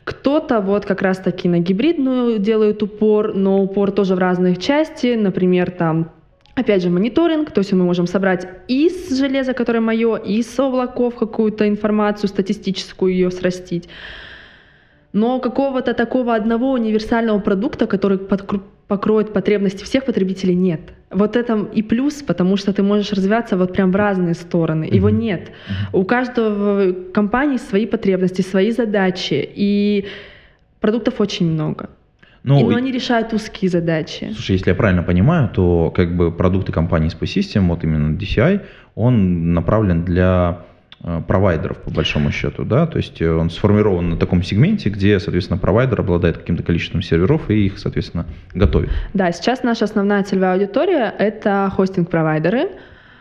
Кто-то 0.04 0.60
вот 0.60 0.84
как 0.84 1.00
раз-таки 1.00 1.48
на 1.48 1.58
гибридную 1.58 2.38
делает 2.38 2.82
упор, 2.82 3.32
но 3.34 3.62
упор 3.62 3.92
тоже 3.92 4.14
в 4.14 4.18
разных 4.18 4.58
части, 4.58 5.14
например, 5.14 5.70
там 5.70 6.10
Опять 6.60 6.82
же, 6.82 6.90
мониторинг, 6.90 7.50
то 7.52 7.60
есть 7.60 7.72
мы 7.72 7.84
можем 7.84 8.06
собрать 8.06 8.46
из 8.68 9.18
железа, 9.18 9.54
которое 9.54 9.80
мое, 9.80 10.16
из 10.16 10.58
облаков 10.58 11.14
какую-то 11.14 11.66
информацию 11.66 12.28
статистическую, 12.28 13.14
ее 13.14 13.30
срастить. 13.30 13.88
Но 15.14 15.40
какого-то 15.40 15.94
такого 15.94 16.34
одного 16.34 16.72
универсального 16.72 17.38
продукта, 17.40 17.86
который 17.86 18.18
покроет 18.88 19.32
потребности 19.32 19.84
всех 19.84 20.04
потребителей, 20.04 20.54
нет. 20.54 20.80
Вот 21.10 21.34
это 21.34 21.66
и 21.76 21.82
плюс, 21.82 22.22
потому 22.22 22.58
что 22.58 22.72
ты 22.74 22.82
можешь 22.82 23.12
развиваться 23.12 23.56
вот 23.56 23.72
прям 23.72 23.90
в 23.90 23.96
разные 23.96 24.34
стороны. 24.34 24.84
Его 24.84 25.08
mm-hmm. 25.08 25.26
нет. 25.26 25.40
Mm-hmm. 25.40 25.98
У 26.00 26.04
каждого 26.04 26.92
компании 27.14 27.56
свои 27.56 27.86
потребности, 27.86 28.42
свои 28.42 28.70
задачи, 28.70 29.48
и 29.56 30.04
продуктов 30.80 31.20
очень 31.20 31.46
много. 31.50 31.88
Ну, 32.42 32.60
и, 32.60 32.64
но 32.64 32.76
они 32.76 32.90
решают 32.90 33.32
узкие 33.32 33.70
задачи. 33.70 34.30
Слушай, 34.32 34.52
если 34.52 34.70
я 34.70 34.74
правильно 34.74 35.02
понимаю, 35.02 35.48
то 35.48 35.92
как 35.94 36.16
бы 36.16 36.32
продукты 36.32 36.72
компании 36.72 37.10
Space 37.10 37.40
System, 37.40 37.68
вот 37.68 37.84
именно 37.84 38.16
DCI, 38.16 38.62
он 38.94 39.52
направлен 39.52 40.04
для 40.04 40.60
э, 41.04 41.20
провайдеров, 41.26 41.76
по 41.78 41.90
большому 41.90 42.30
счету, 42.32 42.64
да, 42.64 42.86
то 42.86 42.96
есть 42.96 43.20
э, 43.20 43.30
он 43.30 43.50
сформирован 43.50 44.10
на 44.10 44.16
таком 44.16 44.42
сегменте, 44.42 44.88
где, 44.88 45.20
соответственно, 45.20 45.58
провайдер 45.58 46.00
обладает 46.00 46.38
каким-то 46.38 46.62
количеством 46.62 47.02
серверов 47.02 47.50
и 47.50 47.66
их, 47.66 47.78
соответственно, 47.78 48.26
готовит. 48.54 48.90
Да, 49.12 49.30
сейчас 49.32 49.62
наша 49.62 49.84
основная 49.84 50.22
целевая 50.22 50.54
аудитория— 50.54 51.14
это 51.18 51.70
хостинг-провайдеры, 51.76 52.70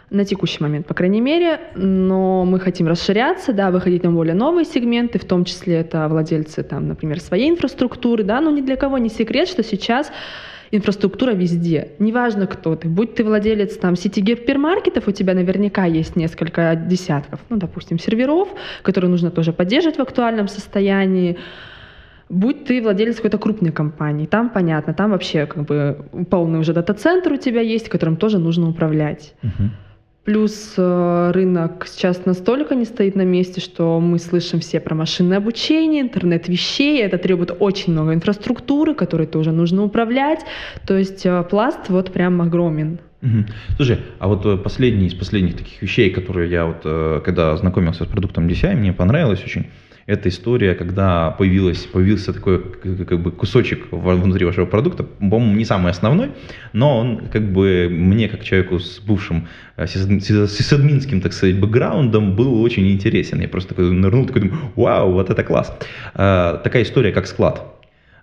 на 0.10 0.25
текущий 0.25 0.62
момент, 0.62 0.88
по 0.88 0.94
крайней 0.94 1.22
мере, 1.22 1.60
но 1.75 2.46
мы 2.46 2.60
хотим 2.60 2.88
расширяться, 2.88 3.54
да, 3.54 3.70
выходить 3.70 4.04
на 4.04 4.12
более 4.12 4.34
новые 4.34 4.66
сегменты, 4.66 5.20
в 5.20 5.25
том 5.25 5.46
числе 5.46 5.75
это 5.75 6.08
владельцы, 6.08 6.63
там, 6.63 6.88
например, 6.88 7.20
своей 7.20 7.50
инфраструктуры, 7.50 8.24
да, 8.24 8.42
но 8.42 8.50
ни 8.50 8.62
для 8.62 8.75
кого 8.75 8.98
не 8.98 9.10
секрет, 9.10 9.48
что 9.48 9.63
сейчас 9.63 10.12
инфраструктура 10.72 11.32
везде. 11.32 11.89
Неважно, 12.00 12.48
кто 12.48 12.75
ты. 12.75 12.88
Будь 12.88 13.16
ты 13.16 13.24
владелец 13.24 13.78
там 13.78 13.96
сети 13.96 14.22
гипермаркетов, 14.22 15.08
у 15.08 15.12
тебя 15.12 15.34
наверняка 15.34 15.86
есть 15.86 16.16
несколько 16.16 16.75
десятков, 16.75 17.39
ну, 17.50 17.58
допустим, 17.58 18.00
серверов, 18.00 18.50
которые 18.82 19.10
нужно 19.10 19.32
тоже 19.32 19.54
поддерживать 19.54 19.98
в 19.98 20.01
актуальном 20.01 20.48
состоянии. 20.48 21.38
Будь 22.30 22.66
ты 22.66 22.82
владелец 22.82 23.16
какой-то 23.16 23.39
крупной 23.39 23.72
компании, 23.72 24.28
там 24.28 24.50
понятно, 24.50 24.94
там 24.94 25.12
вообще 25.12 25.48
как 25.48 25.66
бы 25.66 26.06
полный 26.30 26.60
уже 26.60 26.74
дата-центр 26.74 27.34
у 27.34 27.38
тебя 27.38 27.62
есть, 27.62 27.89
которым 27.89 28.18
тоже 28.18 28.38
нужно 28.38 28.70
управлять. 28.70 29.34
Uh-huh. 29.42 29.70
Плюс 30.30 30.76
э, 30.78 31.32
рынок 31.34 31.88
сейчас 31.88 32.24
настолько 32.28 32.76
не 32.76 32.86
стоит 32.86 33.16
на 33.16 33.24
месте, 33.24 33.60
что 33.60 34.00
мы 34.00 34.20
слышим 34.20 34.60
все 34.60 34.80
про 34.80 34.94
машинное 34.94 35.40
обучение, 35.40 36.02
интернет 36.02 36.48
вещей. 36.48 37.02
Это 37.02 37.18
требует 37.18 37.52
очень 37.60 37.94
много 37.94 38.14
инфраструктуры, 38.14 38.94
которой 38.94 39.26
тоже 39.26 39.52
нужно 39.52 39.84
управлять. 39.84 40.42
То 40.86 40.96
есть 40.96 41.26
э, 41.26 41.44
пласт 41.50 41.80
вот 41.90 42.14
прям 42.14 42.44
огромен. 42.44 43.00
Слушай, 43.76 44.02
а 44.20 44.28
вот 44.28 44.46
э, 44.46 44.58
последний 44.58 45.08
из 45.08 45.16
последних 45.16 45.58
таких 45.58 45.82
вещей, 45.82 46.12
которые 46.12 46.52
я 46.52 46.68
вот, 46.68 47.24
когда 47.26 47.58
знакомился 47.58 48.04
с 48.04 48.08
продуктом 48.08 48.48
DCI, 48.48 48.76
мне 48.76 48.94
понравилось 48.94 49.44
очень, 49.44 49.66
это 50.10 50.30
история, 50.30 50.74
когда 50.74 51.30
появилась, 51.32 51.86
появился 51.86 52.34
такой 52.34 52.60
как 52.60 53.22
бы 53.22 53.32
кусочек 53.32 53.88
внутри 53.92 54.44
вашего 54.44 54.66
продукта, 54.66 55.04
по-моему, 55.04 55.56
не 55.56 55.66
самый 55.66 55.92
основной, 55.92 56.32
но 56.74 56.98
он 56.98 57.28
как 57.32 57.44
бы 57.54 57.88
мне, 57.92 58.28
как 58.28 58.44
человеку 58.44 58.80
с 58.80 59.00
бывшим 59.00 59.48
э, 59.78 59.86
сисадминским, 59.88 61.22
так 61.22 61.34
сказать, 61.34 61.60
бэкграундом, 61.60 62.36
был 62.36 62.60
очень 62.63 62.92
интересен. 62.92 63.39
Я 63.39 63.48
просто 63.48 63.70
такой 63.70 63.92
нырнул, 63.92 64.25
такой 64.25 64.42
думаю, 64.42 64.60
вау, 64.75 65.12
вот 65.12 65.30
это 65.30 65.44
класс. 65.44 65.78
А, 66.16 66.58
такая 66.63 66.82
история, 66.82 67.12
как 67.12 67.28
склад. 67.28 67.79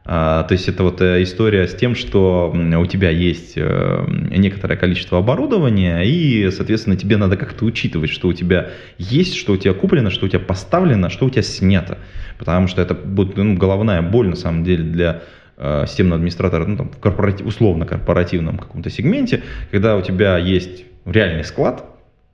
А, 0.09 0.45
то 0.45 0.53
есть 0.53 0.69
это 0.69 0.85
вот 0.85 1.01
э, 1.01 1.25
история 1.25 1.67
с 1.67 1.75
тем, 1.75 1.97
что 1.97 2.55
у 2.55 2.87
тебя 2.87 3.11
есть 3.11 3.55
э, 3.57 4.05
некоторое 4.09 4.77
количество 4.77 5.19
оборудования, 5.19 6.03
и, 6.03 6.49
соответственно, 6.53 6.97
тебе 6.97 7.17
надо 7.17 7.37
как-то 7.37 7.65
учитывать, 7.65 8.11
что 8.11 8.29
у 8.29 8.33
тебя 8.33 8.71
есть, 8.99 9.35
что 9.35 9.55
у 9.55 9.57
тебя 9.57 9.75
куплено, 9.75 10.11
что 10.11 10.27
у 10.27 10.29
тебя 10.29 10.39
поставлено, 10.39 11.11
что 11.11 11.27
у 11.27 11.31
тебя 11.31 11.43
снято. 11.43 11.99
Потому 12.39 12.69
что 12.69 12.83
это 12.83 12.95
будет 12.95 13.37
ну, 13.37 13.57
головная 13.57 14.01
боль, 14.01 14.29
на 14.29 14.37
самом 14.37 14.63
деле, 14.63 14.85
для 14.85 15.23
э, 15.57 15.87
системного 15.89 16.19
администратора, 16.19 16.67
ну, 16.67 16.77
там, 16.77 16.91
в 16.91 16.99
корпоратив, 17.01 17.45
условно 17.45 17.85
корпоративном 17.85 18.59
каком-то 18.59 18.91
сегменте, 18.91 19.43
когда 19.73 19.97
у 19.97 20.03
тебя 20.03 20.39
есть 20.39 20.85
реальный 21.05 21.43
склад, 21.43 21.85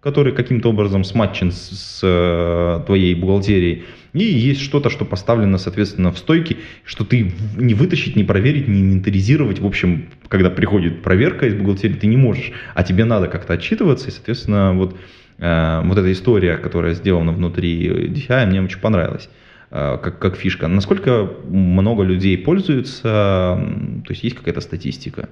который 0.00 0.34
каким-то 0.34 0.68
образом 0.68 1.04
сматчен 1.04 1.50
с, 1.50 2.00
с 2.00 2.82
твоей 2.84 3.14
бухгалтерией, 3.14 3.84
и 4.20 4.24
есть 4.24 4.60
что-то, 4.60 4.90
что 4.90 5.04
поставлено, 5.04 5.58
соответственно, 5.58 6.12
в 6.12 6.18
стойке, 6.18 6.58
что 6.84 7.04
ты 7.04 7.32
не 7.56 7.74
вытащить, 7.74 8.14
не 8.14 8.24
проверить, 8.24 8.68
не 8.68 8.82
инвентаризировать. 8.82 9.60
В 9.60 9.66
общем, 9.66 10.08
когда 10.28 10.50
приходит 10.50 11.02
проверка 11.02 11.46
из 11.46 11.54
бухгалтерии, 11.54 11.94
ты 11.94 12.06
не 12.06 12.18
можешь, 12.18 12.52
а 12.74 12.82
тебе 12.82 13.04
надо 13.04 13.28
как-то 13.28 13.54
отчитываться. 13.54 14.08
И, 14.08 14.10
соответственно, 14.10 14.74
вот, 14.74 14.96
э, 15.38 15.80
вот 15.84 15.96
эта 15.96 16.12
история, 16.12 16.58
которая 16.58 16.92
сделана 16.94 17.32
внутри 17.32 18.08
DCI, 18.08 18.46
мне 18.46 18.60
очень 18.60 18.80
понравилась 18.80 19.30
э, 19.70 19.98
как, 20.02 20.18
как 20.18 20.36
фишка. 20.36 20.68
Насколько 20.68 21.30
много 21.48 22.02
людей 22.02 22.36
пользуются, 22.36 23.02
то 23.02 24.10
есть 24.10 24.24
есть 24.24 24.36
какая-то 24.36 24.60
статистика? 24.60 25.30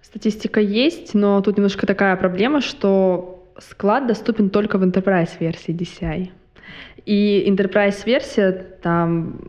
Статистика 0.00 0.60
есть, 0.60 1.12
но 1.12 1.42
тут 1.42 1.58
немножко 1.58 1.86
такая 1.86 2.16
проблема, 2.16 2.62
что 2.62 3.52
склад 3.58 4.06
доступен 4.06 4.48
только 4.48 4.78
в 4.78 4.82
enterprise 4.82 5.30
версии 5.40 5.74
DCI. 5.74 6.30
И 7.04 7.44
Enterprise 7.48 8.04
версия, 8.06 8.52
там, 8.82 9.40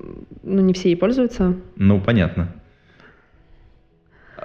ну, 0.44 0.62
не 0.62 0.74
все 0.74 0.90
ей 0.90 0.96
пользуются. 0.96 1.56
Ну, 1.76 2.02
понятно. 2.02 2.54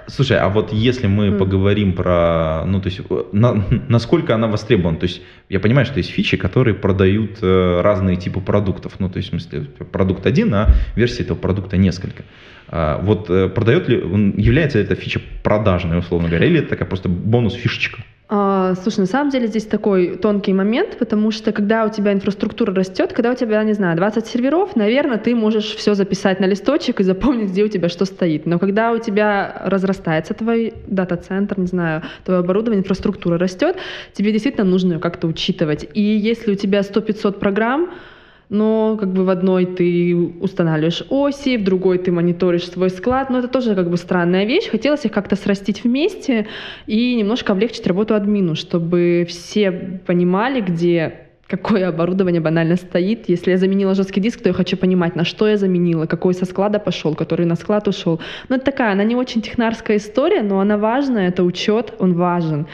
Слушай, 0.07 0.39
а 0.39 0.49
вот 0.49 0.71
если 0.73 1.07
мы 1.07 1.27
mm. 1.27 1.37
поговорим 1.37 1.93
про, 1.93 2.63
ну, 2.65 2.81
то 2.81 2.89
есть, 2.89 3.01
на, 3.31 3.63
насколько 3.87 4.33
она 4.33 4.47
востребована, 4.47 4.97
то 4.97 5.05
есть, 5.05 5.21
я 5.49 5.59
понимаю, 5.59 5.85
что 5.85 5.97
есть 5.97 6.09
фичи, 6.09 6.37
которые 6.37 6.73
продают 6.73 7.39
э, 7.41 7.81
разные 7.81 8.15
типы 8.15 8.39
продуктов, 8.41 8.99
ну, 8.99 9.09
то 9.09 9.17
есть, 9.17 9.29
в 9.29 9.31
смысле, 9.31 9.61
продукт 9.61 10.25
один, 10.25 10.53
а 10.53 10.69
версии 10.95 11.23
этого 11.23 11.37
продукта 11.37 11.77
несколько. 11.77 12.23
А, 12.67 12.99
вот 13.01 13.29
э, 13.29 13.49
продает 13.49 13.89
ли, 13.89 13.97
является 14.37 14.79
эта 14.79 14.95
фича 14.95 15.21
продажной, 15.43 15.99
условно 15.99 16.29
говоря, 16.29 16.45
или 16.45 16.59
это 16.59 16.69
такая 16.69 16.87
просто 16.87 17.09
бонус-фишечка? 17.09 18.01
А, 18.31 18.75
слушай, 18.75 18.99
на 18.99 19.05
самом 19.07 19.31
деле 19.31 19.47
здесь 19.47 19.65
такой 19.65 20.15
тонкий 20.15 20.53
момент, 20.53 20.99
потому 20.99 21.31
что 21.31 21.51
когда 21.51 21.83
у 21.85 21.89
тебя 21.89 22.13
инфраструктура 22.13 22.75
растет, 22.75 23.11
когда 23.11 23.31
у 23.31 23.33
тебя, 23.33 23.63
не 23.63 23.73
знаю, 23.73 23.97
20 23.97 24.27
серверов, 24.27 24.75
наверное, 24.75 25.17
ты 25.17 25.33
можешь 25.33 25.75
все 25.75 25.95
записать 25.95 26.39
на 26.39 26.45
листочек 26.45 26.99
и 26.99 27.03
запомнить, 27.03 27.49
где 27.49 27.63
у 27.63 27.67
тебя 27.67 27.89
что 27.89 28.05
стоит. 28.05 28.45
Но 28.45 28.59
когда 28.59 28.91
у 28.91 28.99
тебя 28.99 29.63
разрастается 29.65 30.35
твой 30.35 30.75
дата-центр, 30.85 31.59
не 31.59 31.65
знаю, 31.65 32.03
твое 32.23 32.41
оборудование, 32.41 32.83
инфраструктура 32.83 33.39
растет, 33.39 33.77
тебе 34.13 34.31
действительно 34.31 34.65
нужно 34.65 34.93
ее 34.93 34.99
как-то 34.99 35.25
учитывать. 35.25 35.89
И 35.95 36.01
если 36.01 36.51
у 36.51 36.55
тебя 36.55 36.81
100-500 36.81 37.39
программ, 37.39 37.89
но 38.49 38.97
как 38.99 39.13
бы 39.13 39.23
в 39.23 39.29
одной 39.29 39.65
ты 39.65 40.15
устанавливаешь 40.41 41.03
оси, 41.09 41.57
в 41.57 41.63
другой 41.63 41.99
ты 41.99 42.11
мониторишь 42.11 42.67
свой 42.67 42.89
склад, 42.89 43.29
но 43.29 43.39
это 43.39 43.47
тоже 43.47 43.75
как 43.75 43.89
бы 43.89 43.97
странная 43.97 44.45
вещь. 44.45 44.69
Хотелось 44.69 45.05
их 45.05 45.11
как-то 45.11 45.35
срастить 45.35 45.83
вместе 45.83 46.47
и 46.87 47.15
немножко 47.15 47.53
облегчить 47.53 47.85
работу 47.85 48.15
админу, 48.15 48.55
чтобы 48.55 49.25
все 49.29 49.71
понимали, 50.05 50.61
где 50.61 51.28
какое 51.49 51.89
оборудование 51.89 52.41
банально 52.41 52.75
стоит. 52.75 53.29
Если 53.29 53.51
я 53.51 53.57
заменила 53.57 53.95
жесткий 53.95 54.21
диск, 54.21 54.41
то 54.41 54.49
я 54.49 54.53
хочу 54.53 54.77
понимать, 54.77 55.15
на 55.15 55.25
что 55.25 55.47
я 55.47 55.57
заменила, 55.57 56.05
какой 56.05 56.33
со 56.33 56.45
склада 56.45 56.79
пошел, 56.79 57.15
который 57.15 57.45
на 57.45 57.55
склад 57.55 57.87
ушел. 57.87 58.21
Ну, 58.49 58.55
это 58.55 58.65
такая, 58.65 58.93
она 58.93 59.03
не 59.03 59.15
очень 59.15 59.41
технарская 59.41 59.97
история, 59.97 60.43
но 60.43 60.59
она 60.59 60.77
важная, 60.77 61.29
это 61.29 61.43
учет, 61.43 61.93
он 61.99 62.13
важен. 62.13 62.67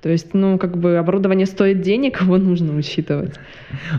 То 0.00 0.08
есть, 0.08 0.34
ну, 0.34 0.58
как 0.58 0.78
бы 0.78 0.96
оборудование 0.96 1.46
стоит 1.46 1.82
денег, 1.82 2.22
его 2.22 2.38
нужно 2.38 2.74
учитывать. 2.76 3.38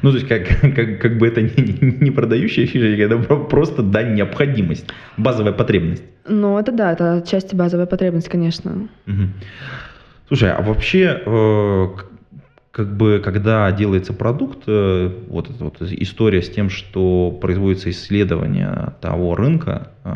Ну, 0.01 0.11
то 0.11 0.17
есть, 0.17 0.27
как, 0.27 0.47
как, 0.75 0.99
как 0.99 1.17
бы 1.19 1.27
это 1.27 1.41
не, 1.41 1.99
не 2.01 2.11
продающая 2.11 2.65
фишка, 2.65 3.03
это 3.03 3.17
просто, 3.17 3.83
да, 3.83 4.01
необходимость, 4.01 4.85
базовая 5.15 5.53
потребность. 5.53 6.03
Ну, 6.27 6.57
это 6.57 6.71
да, 6.71 6.91
это 6.91 7.23
часть 7.27 7.53
базовая 7.53 7.85
потребность, 7.85 8.29
конечно. 8.29 8.89
Угу. 9.07 9.27
Слушай, 10.29 10.53
а 10.53 10.61
вообще, 10.61 11.21
э, 11.23 11.87
как 12.73 12.97
бы, 12.97 13.21
когда 13.23 13.71
делается 13.71 14.13
продукт, 14.13 14.63
э, 14.65 15.11
вот 15.27 15.47
эта 15.47 15.63
вот 15.63 15.79
история 15.83 16.41
с 16.41 16.49
тем, 16.49 16.71
что 16.71 17.29
производится 17.29 17.91
исследование 17.91 18.95
того 18.99 19.35
рынка, 19.35 19.91
э, 20.03 20.09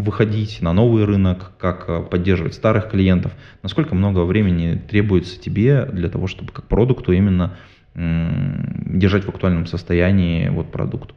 выходить 0.00 0.62
на 0.62 0.72
новый 0.72 1.04
рынок, 1.04 1.52
как 1.58 1.84
э, 1.88 2.02
поддерживать 2.02 2.54
старых 2.54 2.88
клиентов, 2.88 3.32
насколько 3.62 3.94
много 3.94 4.20
времени 4.20 4.80
требуется 4.88 5.38
тебе 5.38 5.84
для 5.84 6.08
того, 6.08 6.26
чтобы 6.26 6.52
как 6.52 6.68
продукту 6.68 7.12
именно 7.12 7.54
держать 7.94 9.24
в 9.24 9.28
актуальном 9.28 9.66
состоянии 9.66 10.48
вот 10.48 10.72
продукт? 10.72 11.14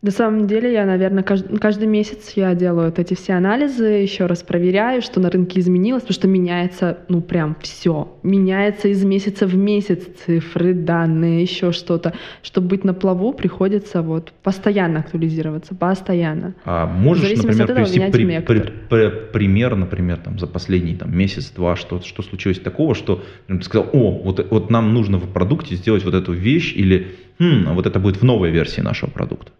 На 0.00 0.12
самом 0.12 0.46
деле 0.46 0.72
я, 0.72 0.86
наверное, 0.86 1.24
каждый, 1.24 1.58
каждый 1.58 1.88
месяц 1.88 2.34
я 2.36 2.54
делаю 2.54 2.86
вот 2.86 3.00
эти 3.00 3.14
все 3.14 3.32
анализы, 3.32 3.84
еще 3.84 4.26
раз 4.26 4.44
проверяю, 4.44 5.02
что 5.02 5.18
на 5.18 5.28
рынке 5.28 5.58
изменилось, 5.58 6.02
потому 6.02 6.14
что 6.14 6.28
меняется, 6.28 6.98
ну 7.08 7.20
прям 7.20 7.56
все. 7.60 8.16
Меняется 8.22 8.86
из 8.86 9.04
месяца 9.04 9.44
в 9.44 9.56
месяц 9.56 10.04
цифры, 10.24 10.72
данные, 10.72 11.42
еще 11.42 11.72
что-то. 11.72 12.14
Чтобы 12.42 12.68
быть 12.68 12.84
на 12.84 12.94
плаву, 12.94 13.32
приходится 13.32 14.00
вот 14.00 14.32
постоянно 14.44 15.00
актуализироваться, 15.00 15.74
постоянно. 15.74 16.54
А 16.64 16.86
можешь, 16.86 17.36
например, 17.36 17.66
привести 17.66 17.98
при, 17.98 18.40
при, 18.40 18.72
при, 18.88 19.10
пример, 19.32 19.74
например, 19.74 20.18
там, 20.18 20.38
за 20.38 20.46
последний 20.46 20.94
там, 20.94 21.16
месяц-два, 21.16 21.74
что, 21.74 22.00
что 22.02 22.22
случилось 22.22 22.60
такого, 22.60 22.94
что 22.94 23.24
ты 23.48 23.60
сказал, 23.62 23.90
о, 23.92 24.22
вот, 24.22 24.46
вот 24.48 24.70
нам 24.70 24.94
нужно 24.94 25.18
в 25.18 25.28
продукте 25.32 25.74
сделать 25.74 26.04
вот 26.04 26.14
эту 26.14 26.32
вещь, 26.32 26.72
или 26.76 27.16
хм, 27.40 27.64
а 27.66 27.72
вот 27.72 27.86
это 27.86 27.98
будет 27.98 28.18
в 28.18 28.22
новой 28.22 28.52
версии 28.52 28.80
нашего 28.80 29.10
продукта. 29.10 29.50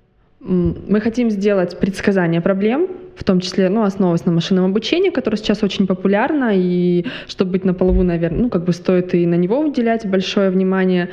Мы 0.40 1.00
хотим 1.00 1.30
сделать 1.30 1.78
предсказание 1.80 2.40
проблем, 2.40 2.88
в 3.16 3.24
том 3.24 3.40
числе, 3.40 3.68
ну, 3.68 3.82
основываясь 3.82 4.24
на 4.24 4.30
машинном 4.30 4.66
обучении, 4.66 5.10
которое 5.10 5.36
сейчас 5.36 5.64
очень 5.64 5.88
популярно, 5.88 6.52
и 6.54 7.06
чтобы 7.26 7.52
быть 7.52 7.64
на 7.64 7.74
полову, 7.74 8.04
наверное, 8.04 8.42
ну, 8.42 8.48
как 8.48 8.64
бы 8.64 8.72
стоит 8.72 9.14
и 9.14 9.26
на 9.26 9.34
него 9.34 9.58
уделять 9.58 10.06
большое 10.06 10.50
внимание, 10.50 11.10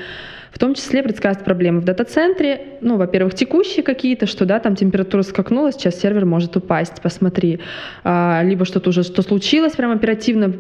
в 0.52 0.60
том 0.60 0.76
числе 0.76 1.02
предсказать 1.02 1.44
проблемы 1.44 1.82
в 1.82 1.86
дата-центре, 1.86 2.78
ну, 2.82 2.98
во-первых, 2.98 3.34
текущие 3.34 3.84
какие-то, 3.84 4.28
что, 4.28 4.46
да, 4.46 4.60
там 4.60 4.76
температура 4.76 5.24
скакнула, 5.24 5.72
сейчас 5.72 6.00
сервер 6.00 6.26
может 6.26 6.56
упасть, 6.56 7.02
посмотри, 7.02 7.60
а, 8.04 8.42
либо 8.44 8.64
что-то 8.64 8.92
уже, 8.92 9.02
что 9.02 9.24
случилось 9.24 9.74
прям 9.74 9.92
оперативно, 9.92 10.54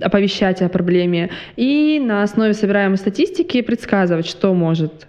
оповещать 0.00 0.62
о 0.62 0.68
проблеме, 0.70 1.30
и 1.56 2.00
на 2.02 2.22
основе 2.22 2.54
собираемой 2.54 2.96
статистики 2.96 3.60
предсказывать, 3.60 4.26
что 4.26 4.54
может 4.54 5.08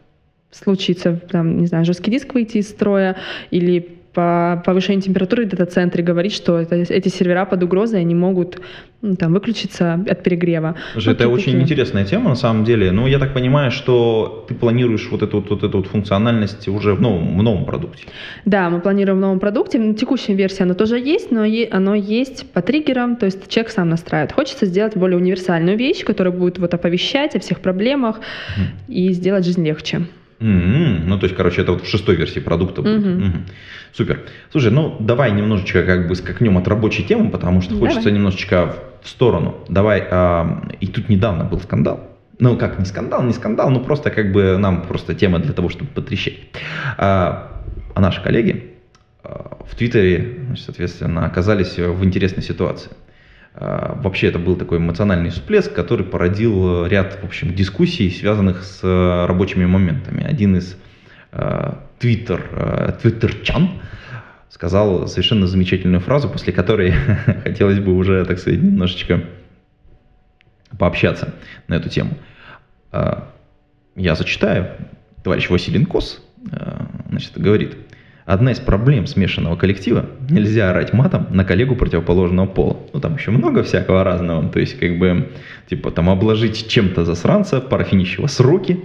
случится, 0.51 1.19
там, 1.31 1.59
не 1.59 1.67
знаю, 1.67 1.85
жесткий 1.85 2.11
диск 2.11 2.33
выйти 2.33 2.57
из 2.57 2.69
строя 2.69 3.15
или 3.51 3.99
по 4.13 4.61
повышению 4.65 5.01
температуры 5.01 5.45
в 5.45 5.49
дата-центре 5.49 6.03
говорит, 6.03 6.33
что 6.33 6.59
это, 6.59 6.75
эти 6.75 7.09
сервера 7.09 7.45
под 7.45 7.63
угрозой, 7.63 8.01
они 8.01 8.15
могут 8.15 8.59
ну, 9.01 9.15
там, 9.15 9.33
выключиться 9.33 9.93
от 9.93 10.23
перегрева. 10.23 10.75
Слушай, 10.93 11.13
это 11.13 11.29
очень 11.29 11.53
такие. 11.53 11.61
интересная 11.61 12.05
тема 12.05 12.29
на 12.29 12.35
самом 12.35 12.65
деле. 12.65 12.91
Но 12.91 13.07
я 13.07 13.19
так 13.19 13.33
понимаю, 13.33 13.71
что 13.71 14.45
ты 14.47 14.55
планируешь 14.55 15.07
вот 15.11 15.21
эту 15.21 15.39
вот, 15.39 15.49
вот 15.49 15.63
эту 15.63 15.77
вот 15.77 15.87
функциональность 15.87 16.67
уже 16.67 16.95
в 16.95 17.01
новом, 17.01 17.37
в 17.37 17.43
новом 17.43 17.65
продукте. 17.65 18.07
Да, 18.45 18.69
мы 18.69 18.81
планируем 18.81 19.19
в 19.19 19.21
новом 19.21 19.39
продукте. 19.39 19.79
На 19.79 19.93
текущей 19.93 20.33
версии 20.33 20.63
оно 20.63 20.73
тоже 20.73 20.97
есть, 20.97 21.31
но 21.31 21.45
оно 21.71 21.95
есть 21.95 22.51
по 22.51 22.61
триггерам, 22.61 23.15
то 23.15 23.25
есть 23.25 23.47
человек 23.47 23.71
сам 23.71 23.89
настраивает. 23.89 24.31
Хочется 24.31 24.65
сделать 24.65 24.97
более 24.97 25.17
универсальную 25.17 25.77
вещь, 25.77 26.03
которая 26.03 26.33
будет 26.33 26.57
вот 26.57 26.73
оповещать 26.73 27.35
о 27.35 27.39
всех 27.39 27.59
проблемах 27.59 28.17
mm. 28.57 28.93
и 28.93 29.13
сделать 29.13 29.45
жизнь 29.45 29.63
легче. 29.63 30.01
Mm-hmm. 30.39 31.03
Ну, 31.05 31.17
то 31.17 31.25
есть, 31.25 31.35
короче, 31.35 31.61
это 31.61 31.73
вот 31.73 31.83
в 31.83 31.89
шестой 31.89 32.15
версии 32.15 32.39
продукта 32.39 32.81
будет. 32.81 33.03
Mm-hmm. 33.03 33.19
Mm-hmm. 33.19 33.51
Супер. 33.93 34.21
Слушай, 34.51 34.71
ну 34.71 34.95
давай 34.99 35.31
немножечко 35.31 35.83
как 35.83 36.07
бы 36.07 36.15
скакнем 36.15 36.57
от 36.57 36.67
рабочей 36.67 37.03
темы, 37.03 37.29
потому 37.29 37.61
что 37.61 37.73
давай. 37.73 37.89
хочется 37.89 38.11
немножечко 38.11 38.75
в 39.01 39.09
сторону. 39.09 39.55
Давай, 39.67 40.05
а, 40.09 40.63
и 40.79 40.87
тут 40.87 41.09
недавно 41.09 41.43
был 41.43 41.59
скандал. 41.59 42.09
Ну, 42.39 42.55
как 42.55 42.79
не 42.79 42.85
скандал, 42.85 43.23
не 43.23 43.33
скандал, 43.33 43.69
ну 43.69 43.81
просто 43.81 44.11
как 44.11 44.31
бы 44.31 44.57
нам 44.57 44.83
просто 44.83 45.13
тема 45.13 45.39
для 45.39 45.53
того, 45.53 45.69
чтобы 45.69 45.91
потрещать. 45.91 46.35
А, 46.97 47.63
а 47.95 47.99
наши 47.99 48.23
коллеги 48.23 48.75
а, 49.23 49.57
в 49.69 49.75
Твиттере, 49.75 50.39
значит, 50.45 50.65
соответственно, 50.65 51.25
оказались 51.25 51.77
в 51.77 52.05
интересной 52.05 52.43
ситуации. 52.43 52.91
А, 53.53 53.99
вообще 54.01 54.27
это 54.27 54.39
был 54.39 54.55
такой 54.55 54.77
эмоциональный 54.77 55.29
всплеск, 55.29 55.73
который 55.73 56.05
породил 56.05 56.85
ряд, 56.85 57.19
в 57.21 57.25
общем, 57.25 57.53
дискуссий, 57.53 58.09
связанных 58.09 58.63
с 58.63 58.81
э, 58.83 59.25
рабочими 59.25 59.65
моментами. 59.65 60.23
Один 60.23 60.55
из 60.55 60.77
твиттер, 61.99 62.43
э, 62.51 62.93
твиттерчан 63.01 63.81
сказал 64.49 65.07
совершенно 65.07 65.45
замечательную 65.47 66.01
фразу, 66.01 66.29
после 66.29 66.51
которой 66.53 66.91
хотелось 67.43 67.79
бы 67.79 67.93
уже, 67.93 68.25
так 68.25 68.39
сказать, 68.39 68.61
немножечко 68.61 69.23
пообщаться 70.77 71.33
на 71.67 71.75
эту 71.75 71.89
тему. 71.89 72.17
А, 72.91 73.29
я 73.95 74.15
зачитаю. 74.15 74.69
Товарищ 75.23 75.49
Василий 75.49 75.85
Кос 75.85 76.23
э, 76.51 76.85
значит, 77.09 77.33
говорит– 77.37 77.75
Одна 78.29 78.51
из 78.51 78.59
проблем 78.59 79.07
смешанного 79.07 79.55
коллектива– 79.55 80.05
нельзя 80.29 80.69
орать 80.69 80.93
матом 80.93 81.25
на 81.31 81.43
коллегу 81.43 81.75
противоположного 81.75 82.45
пола. 82.45 82.77
Ну, 82.93 82.99
там 82.99 83.15
еще 83.15 83.31
много 83.31 83.63
всякого 83.63 84.03
разного. 84.03 84.47
То 84.49 84.59
есть, 84.59 84.77
как 84.77 84.99
бы, 84.99 85.31
типа, 85.67 85.89
там, 85.89 86.11
обложить 86.11 86.67
чем-то 86.67 87.05
засранца, 87.05 87.59
парафинищего 87.59 88.27
сроки. 88.27 88.81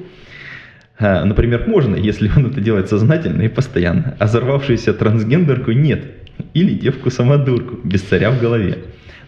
А, 0.98 1.26
например, 1.26 1.64
можно, 1.66 1.94
если 1.94 2.30
он 2.34 2.46
это 2.46 2.62
делает 2.62 2.88
сознательно 2.88 3.42
и 3.42 3.48
постоянно. 3.48 4.16
А 4.18 4.24
взорвавшуюся 4.24 4.94
трансгендерку 4.94 5.72
нет. 5.72 6.06
Или 6.54 6.72
девку-самодурку, 6.72 7.86
без 7.86 8.00
царя 8.00 8.30
в 8.30 8.40
голове. 8.40 8.78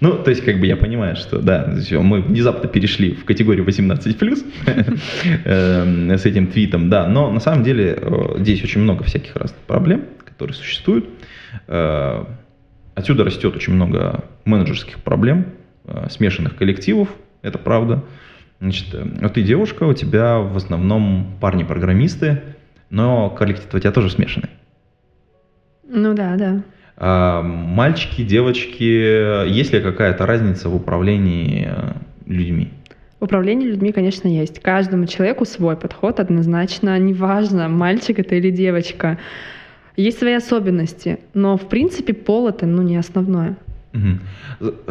Ну, 0.01 0.23
то 0.23 0.31
есть, 0.31 0.45
как 0.45 0.61
бы 0.61 0.67
я 0.67 0.77
понимаю, 0.77 1.17
что 1.17 1.41
да, 1.41 1.75
мы 1.93 2.21
внезапно 2.21 2.69
перешли 2.69 3.15
в 3.15 3.25
категорию 3.25 3.65
18+, 3.65 4.45
эм, 5.45 6.11
с 6.11 6.27
этим 6.27 6.49
твитом, 6.49 6.91
да, 6.91 7.07
но 7.09 7.31
на 7.31 7.41
самом 7.41 7.65
деле 7.65 7.99
э, 8.01 8.39
здесь 8.39 8.63
очень 8.63 8.81
много 8.81 9.05
всяких 9.05 9.35
разных 9.37 9.59
проблем, 9.61 10.05
которые 10.25 10.55
существуют. 10.55 11.09
Э, 11.69 12.25
отсюда 12.95 13.25
растет 13.25 13.57
очень 13.57 13.73
много 13.73 14.25
менеджерских 14.45 15.01
проблем, 15.01 15.47
э, 15.85 16.09
смешанных 16.11 16.57
коллективов, 16.57 17.09
это 17.43 17.59
правда. 17.59 18.05
Значит, 18.61 18.87
вот 18.93 19.35
ты 19.35 19.43
девушка, 19.43 19.85
у 19.85 19.93
тебя 19.93 20.39
в 20.39 20.57
основном 20.57 21.37
парни-программисты, 21.41 22.43
но 22.91 23.31
коллектив 23.31 23.73
у 23.75 23.79
тебя 23.79 23.93
тоже 23.93 24.11
смешанный. 24.11 24.49
Ну 25.89 26.15
да, 26.15 26.37
да. 26.37 26.63
А, 26.97 27.43
мальчики, 27.43 28.23
девочки, 28.23 29.49
есть 29.49 29.73
ли 29.73 29.81
какая-то 29.81 30.27
разница 30.27 30.69
в 30.69 30.75
управлении 30.75 31.69
э, 31.71 31.93
людьми? 32.27 32.71
В 33.21 33.25
управлении 33.25 33.67
людьми, 33.67 33.93
конечно, 33.93 34.29
есть. 34.29 34.61
Каждому 34.61 35.07
человеку 35.07 35.45
свой 35.45 35.77
подход 35.77 36.21
однозначно. 36.21 36.99
Неважно, 36.99 37.69
мальчик 37.69 38.19
это 38.19 38.35
или 38.35 38.51
девочка. 38.51 39.19
Есть 39.97 40.19
свои 40.19 40.35
особенности, 40.35 41.21
но 41.33 41.57
в 41.57 41.69
принципе 41.69 42.13
пол 42.13 42.49
это 42.49 42.67
ну, 42.67 42.83
не 42.83 42.97
основное. 42.97 43.57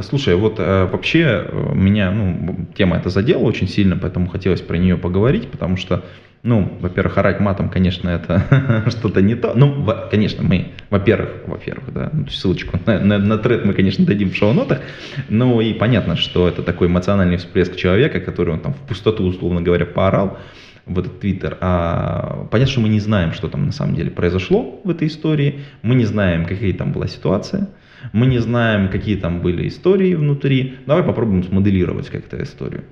Слушай, 0.02 0.36
вот 0.36 0.56
э, 0.60 0.86
вообще 0.86 1.46
э, 1.48 1.72
меня 1.74 2.12
ну, 2.12 2.68
тема 2.76 2.98
эта 2.98 3.10
задела 3.10 3.42
очень 3.42 3.68
сильно, 3.68 3.98
поэтому 3.98 4.28
хотелось 4.28 4.62
про 4.62 4.78
нее 4.78 4.98
поговорить, 4.98 5.50
потому 5.50 5.78
что 5.78 6.04
ну, 6.46 6.78
во-первых, 6.80 7.18
орать 7.18 7.40
матом, 7.40 7.70
конечно, 7.70 8.08
это 8.08 8.86
что-то 8.90 9.24
не 9.24 9.34
то. 9.34 9.54
Ну, 9.56 9.82
во, 9.82 10.08
конечно, 10.12 10.44
мы, 10.44 10.74
во-первых, 10.92 11.32
во-первых, 11.48 11.92
да, 11.92 12.12
ну, 12.14 12.28
ссылочку 12.28 12.80
на, 12.86 13.00
на, 13.00 13.18
на 13.18 13.38
тред 13.40 13.66
мы, 13.66 13.74
конечно, 13.74 14.06
дадим 14.06 14.30
в 14.30 14.36
шоу-нотах. 14.36 14.82
Ну, 15.28 15.60
и 15.60 15.74
понятно, 15.74 16.16
что 16.16 16.48
это 16.48 16.62
такой 16.62 16.88
эмоциональный 16.88 17.38
всплеск 17.38 17.76
человека, 17.76 18.20
который 18.20 18.54
он 18.54 18.60
там 18.60 18.76
в 18.76 18.88
пустоту, 18.88 19.26
условно 19.26 19.64
говоря, 19.64 19.88
поорал 19.88 20.38
в 20.86 21.00
этот 21.00 21.20
твиттер. 21.20 21.58
А 21.62 22.48
понятно, 22.52 22.72
что 22.72 22.82
мы 22.82 22.90
не 22.90 23.00
знаем, 23.00 23.34
что 23.34 23.48
там 23.48 23.66
на 23.66 23.72
самом 23.72 23.96
деле 23.96 24.12
произошло 24.12 24.80
в 24.84 24.90
этой 24.92 25.08
истории. 25.08 25.62
Мы 25.82 25.96
не 25.96 26.06
знаем, 26.06 26.46
какая 26.46 26.74
там 26.74 26.92
была 26.92 27.08
ситуация. 27.08 27.70
Мы 28.14 28.28
не 28.28 28.40
знаем, 28.40 28.90
какие 28.90 29.18
там 29.18 29.42
были 29.42 29.68
истории 29.68 30.14
внутри. 30.14 30.78
Давай 30.86 31.04
попробуем 31.04 31.44
смоделировать 31.44 32.10
как-то 32.10 32.42
историю. 32.42 32.84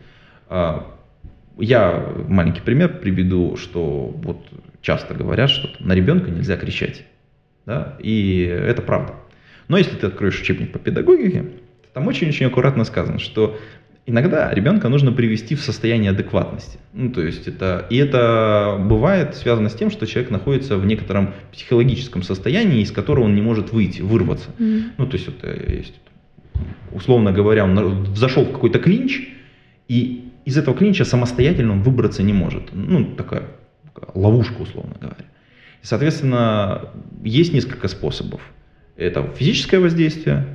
А, 0.50 0.88
я 1.58 2.06
маленький 2.28 2.62
пример 2.62 3.00
приведу, 3.00 3.58
что 3.58 4.08
вот 4.24 4.48
часто 4.82 5.14
говорят, 5.14 5.50
что 5.50 5.70
на 5.80 5.94
ребенка 5.94 6.32
нельзя 6.32 6.58
кричать. 6.58 7.06
Да? 7.66 7.98
И 8.00 8.42
это 8.44 8.82
правда. 8.82 9.16
Но 9.68 9.78
если 9.78 9.96
ты 9.96 10.08
откроешь 10.08 10.40
учебник 10.42 10.72
по 10.72 10.80
педагогике, 10.80 11.46
там 11.94 12.08
очень-очень 12.08 12.48
аккуратно 12.48 12.84
сказано, 12.84 13.20
что 13.20 13.58
иногда 14.06 14.54
ребенка 14.54 14.90
нужно 14.90 15.12
привести 15.12 15.56
в 15.56 15.62
состояние 15.62 16.12
адекватности. 16.12 16.78
Ну, 16.94 17.12
то 17.12 17.22
есть 17.22 17.48
это, 17.48 17.86
и 17.90 17.98
это 17.98 18.78
бывает 18.80 19.36
связано 19.36 19.70
с 19.70 19.74
тем, 19.74 19.90
что 19.92 20.06
человек 20.06 20.32
находится 20.32 20.78
в 20.78 20.86
некотором 20.86 21.34
психологическом 21.52 22.24
состоянии, 22.24 22.82
из 22.82 22.92
которого 22.92 23.26
он 23.26 23.36
не 23.36 23.42
может 23.42 23.72
выйти, 23.72 24.02
вырваться. 24.02 24.50
Mm-hmm. 24.58 24.84
Ну, 24.98 25.08
то 25.08 25.18
есть 25.18 25.28
это 25.28 25.72
есть, 25.72 25.96
условно 26.92 27.32
говоря, 27.32 27.64
он 27.64 28.16
зашел 28.16 28.46
в 28.46 28.52
какой-то 28.52 28.80
клинч, 28.80 29.30
и 29.88 30.32
из 30.46 30.58
этого 30.58 30.76
клинча 30.76 31.06
самостоятельно 31.06 31.74
он 31.74 31.82
выбраться 31.82 32.24
не 32.24 32.34
может. 32.34 32.74
Ну, 32.74 33.16
такая, 33.16 33.44
такая 33.94 34.12
ловушка, 34.14 34.62
условно 34.62 34.96
говоря. 35.00 35.26
И, 35.82 35.86
соответственно, 35.86 36.90
есть 37.24 37.54
несколько 37.54 37.88
способов. 37.88 38.42
Это 38.96 39.24
физическое 39.36 39.80
воздействие, 39.80 40.46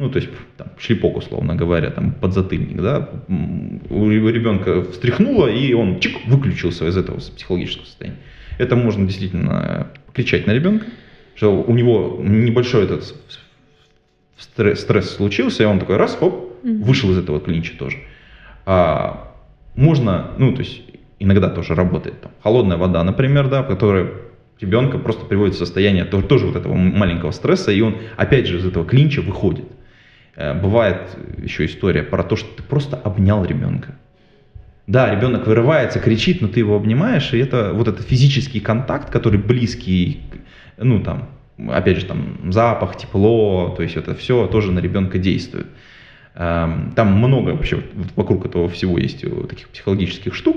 ну, 0.00 0.08
то 0.08 0.18
есть, 0.18 0.30
там, 0.56 0.68
шлепок, 0.78 1.18
условно 1.18 1.54
говоря, 1.54 1.90
там, 1.90 2.12
подзатыльник, 2.12 2.80
да, 2.80 3.10
у 3.28 4.08
ребенка 4.08 4.82
встряхнуло, 4.82 5.46
и 5.46 5.74
он 5.74 6.00
чик, 6.00 6.26
выключился 6.26 6.88
из 6.88 6.96
этого 6.96 7.18
психологического 7.18 7.84
состояния. 7.84 8.16
Это 8.56 8.76
можно 8.76 9.04
действительно 9.04 9.88
кричать 10.14 10.46
на 10.46 10.52
ребенка, 10.52 10.86
что 11.34 11.62
у 11.62 11.74
него 11.74 12.18
небольшой 12.22 12.84
этот 12.84 13.14
стресс, 14.38 14.80
стресс 14.80 15.10
случился, 15.10 15.64
и 15.64 15.66
он 15.66 15.78
такой 15.78 15.98
раз, 15.98 16.16
хоп, 16.16 16.50
вышел 16.62 17.10
из 17.10 17.18
этого 17.18 17.38
клинча 17.38 17.76
тоже. 17.78 17.98
А, 18.64 19.34
можно, 19.76 20.30
ну, 20.38 20.54
то 20.54 20.60
есть 20.60 20.80
иногда 21.18 21.50
тоже 21.50 21.74
работает 21.74 22.22
там 22.22 22.32
холодная 22.42 22.78
вода, 22.78 23.04
например, 23.04 23.48
да, 23.48 23.62
которая 23.62 24.12
ребенка 24.58 24.96
просто 24.96 25.26
приводит 25.26 25.56
в 25.56 25.58
состояние 25.58 26.06
то- 26.06 26.22
тоже 26.22 26.46
вот 26.46 26.56
этого 26.56 26.74
маленького 26.74 27.32
стресса, 27.32 27.70
и 27.70 27.82
он 27.82 27.98
опять 28.16 28.46
же 28.46 28.56
из 28.56 28.64
этого 28.64 28.86
клинча 28.86 29.20
выходит. 29.20 29.66
Э, 30.40 30.54
Бывает 30.54 31.18
еще 31.42 31.66
история 31.66 32.02
про 32.02 32.22
то, 32.22 32.36
что 32.36 32.48
ты 32.56 32.62
просто 32.62 32.96
обнял 32.96 33.44
ребенка. 33.44 33.94
Да, 34.86 35.14
ребенок 35.14 35.46
вырывается, 35.46 36.00
кричит, 36.00 36.40
но 36.40 36.48
ты 36.48 36.60
его 36.60 36.74
обнимаешь, 36.74 37.32
и 37.32 37.38
это 37.38 37.72
вот 37.74 37.86
этот 37.86 38.06
физический 38.06 38.58
контакт, 38.58 39.10
который 39.10 39.38
близкий, 39.38 40.22
ну 40.78 41.00
там, 41.00 41.28
опять 41.68 41.98
же, 41.98 42.06
там 42.06 42.50
запах, 42.50 42.96
тепло, 42.96 43.74
то 43.76 43.82
есть 43.82 43.96
это 43.96 44.14
все 44.14 44.46
тоже 44.46 44.72
на 44.72 44.80
ребенка 44.80 45.18
действует. 45.18 45.66
Эм, 46.34 46.92
Там 46.96 47.12
много 47.12 47.50
вообще 47.50 47.84
вокруг 48.16 48.46
этого 48.46 48.68
всего 48.68 48.98
есть 48.98 49.22
э, 49.22 49.28
таких 49.48 49.68
психологических 49.68 50.34
штук. 50.34 50.56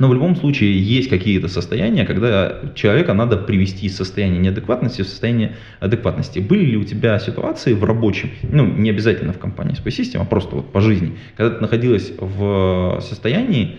Но 0.00 0.08
в 0.08 0.14
любом 0.14 0.34
случае 0.34 0.80
есть 0.80 1.10
какие-то 1.10 1.48
состояния, 1.48 2.06
когда 2.06 2.60
человека 2.74 3.12
надо 3.12 3.36
привести 3.36 3.86
из 3.86 3.96
состояния 3.96 4.38
неадекватности 4.38 5.02
в 5.02 5.06
состояние 5.06 5.56
адекватности. 5.78 6.38
Были 6.38 6.64
ли 6.64 6.76
у 6.78 6.84
тебя 6.84 7.18
ситуации 7.18 7.74
в 7.74 7.84
рабочем, 7.84 8.30
ну 8.42 8.64
не 8.64 8.88
обязательно 8.88 9.34
в 9.34 9.38
компании 9.38 9.76
Space 9.76 10.00
System, 10.00 10.22
а 10.22 10.24
просто 10.24 10.56
вот 10.56 10.72
по 10.72 10.80
жизни, 10.80 11.18
когда 11.36 11.54
ты 11.54 11.60
находилась 11.60 12.12
в 12.18 12.98
состоянии, 13.02 13.76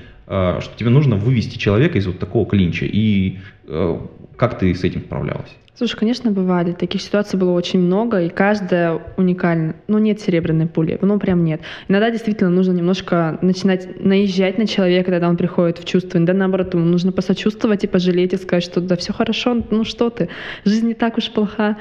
что 0.61 0.77
тебе 0.77 0.89
нужно 0.89 1.17
вывести 1.17 1.57
человека 1.57 1.97
из 1.97 2.07
вот 2.07 2.19
такого 2.19 2.45
клинча, 2.45 2.85
и 2.85 3.39
э, 3.67 3.99
как 4.37 4.57
ты 4.57 4.73
с 4.73 4.83
этим 4.83 5.01
справлялась? 5.01 5.51
Слушай, 5.81 5.97
конечно, 5.97 6.31
бывали. 6.31 6.73
Таких 6.73 7.01
ситуаций 7.01 7.39
было 7.39 7.51
очень 7.51 7.79
много, 7.79 8.21
и 8.21 8.29
каждая 8.29 9.01
уникальна. 9.17 9.75
Ну, 9.87 9.97
нет 9.97 10.21
серебряной 10.21 10.67
пули, 10.67 10.99
ну, 11.01 11.17
прям 11.17 11.43
нет. 11.43 11.61
Иногда 11.87 12.11
действительно 12.11 12.49
нужно 12.49 12.73
немножко 12.73 13.39
начинать 13.41 13.99
наезжать 13.99 14.57
на 14.57 14.67
человека, 14.67 15.11
когда 15.11 15.27
он 15.27 15.37
приходит 15.37 15.79
в 15.79 15.85
чувство. 15.85 16.17
Иногда, 16.17 16.33
наоборот, 16.33 16.73
ему 16.73 16.85
нужно 16.85 17.11
посочувствовать 17.11 17.83
и 17.83 17.87
пожалеть, 17.87 18.33
и 18.33 18.37
сказать, 18.37 18.63
что 18.63 18.79
да, 18.79 18.95
все 18.95 19.11
хорошо, 19.11 19.63
ну 19.71 19.83
что 19.83 20.09
ты, 20.09 20.29
жизнь 20.65 20.87
не 20.87 20.93
так 20.93 21.17
уж 21.17 21.31
плоха. 21.31 21.77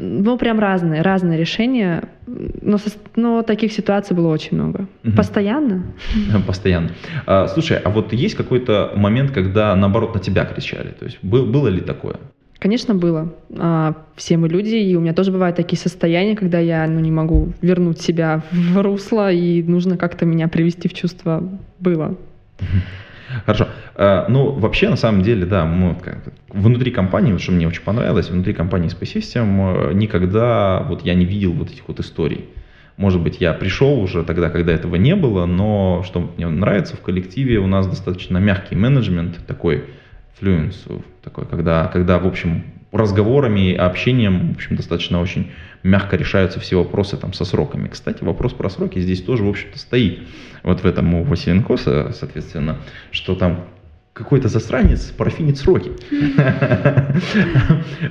Ну, 0.00 0.38
прям 0.38 0.60
разные, 0.60 1.02
разные 1.02 1.38
решения. 1.38 2.04
Но, 2.26 2.78
со- 2.78 2.90
но 3.16 3.42
таких 3.42 3.72
ситуаций 3.72 4.14
было 4.16 4.28
очень 4.28 4.56
много. 4.56 4.86
Мгм. 5.02 5.16
Постоянно? 5.16 5.82
Постоянно. 6.46 6.90
А, 7.26 7.46
Слушай, 7.48 7.78
а 7.78 7.90
вот 7.90 8.12
есть 8.12 8.34
какой-то 8.36 8.92
момент, 8.96 9.32
когда 9.32 9.74
наоборот 9.76 10.14
на 10.14 10.20
тебя 10.20 10.44
кричали? 10.44 10.90
То 10.90 11.04
есть 11.06 11.18
был- 11.22 11.46
было 11.46 11.68
ли 11.68 11.80
такое? 11.80 12.16
Конечно, 12.60 12.94
было. 12.94 13.34
А, 13.58 13.94
Все 14.14 14.36
мы 14.36 14.48
люди, 14.48 14.76
и 14.76 14.94
у 14.94 15.00
меня 15.00 15.14
тоже 15.14 15.32
бывают 15.32 15.56
такие 15.56 15.78
состояния, 15.78 16.36
когда 16.36 16.60
я 16.60 16.86
ну, 16.86 17.00
не 17.00 17.10
могу 17.10 17.52
вернуть 17.60 18.00
себя 18.00 18.42
в 18.52 18.80
русло, 18.82 19.32
и 19.32 19.62
нужно 19.64 19.96
как-то 19.96 20.24
меня 20.26 20.46
привести 20.48 20.88
в 20.88 20.94
чувство. 20.94 21.42
Было. 21.80 22.16
Хорошо. 23.46 23.68
Э, 23.96 24.26
Ну, 24.28 24.52
вообще, 24.52 24.88
на 24.88 24.96
самом 24.96 25.22
деле, 25.22 25.46
да, 25.46 25.64
мы 25.64 25.96
внутри 26.48 26.90
компании, 26.90 27.36
что 27.38 27.52
мне 27.52 27.66
очень 27.66 27.82
понравилось, 27.82 28.30
внутри 28.30 28.52
компании 28.54 28.90
Space 28.90 29.16
System 29.18 29.90
э, 29.90 29.94
никогда 29.94 30.82
вот 30.88 31.04
я 31.04 31.14
не 31.14 31.24
видел 31.24 31.52
вот 31.52 31.70
этих 31.70 31.88
вот 31.88 32.00
историй. 32.00 32.46
Может 32.96 33.22
быть, 33.22 33.40
я 33.40 33.52
пришел 33.54 33.98
уже 34.00 34.22
тогда, 34.22 34.50
когда 34.50 34.72
этого 34.72 34.96
не 34.96 35.16
было, 35.16 35.46
но 35.46 36.02
что 36.04 36.32
мне 36.36 36.46
нравится 36.48 36.96
в 36.96 37.00
коллективе, 37.00 37.58
у 37.58 37.66
нас 37.66 37.86
достаточно 37.86 38.38
мягкий 38.38 38.76
менеджмент, 38.76 39.38
такой 39.46 39.84
fluence, 40.40 41.02
такой, 41.22 41.46
когда, 41.46 41.86
когда, 41.86 42.18
в 42.18 42.26
общем, 42.26 42.64
разговорами, 42.92 43.74
общением, 43.74 44.52
в 44.52 44.56
общем, 44.56 44.76
достаточно 44.76 45.20
очень 45.20 45.50
мягко 45.82 46.16
решаются 46.16 46.60
все 46.60 46.76
вопросы 46.76 47.16
там 47.16 47.32
со 47.32 47.44
сроками. 47.44 47.88
Кстати, 47.88 48.22
вопрос 48.22 48.52
про 48.52 48.70
сроки 48.70 49.00
здесь 49.00 49.22
тоже, 49.22 49.42
в 49.42 49.48
общем-то, 49.48 49.78
стоит. 49.78 50.20
Вот 50.62 50.82
в 50.82 50.86
этом 50.86 51.12
у 51.14 51.24
Василенкоса, 51.24 52.12
соответственно, 52.12 52.78
что 53.10 53.34
там 53.34 53.64
какой-то 54.12 54.48
засранец 54.48 55.06
профинит 55.06 55.58
сроки. 55.58 55.90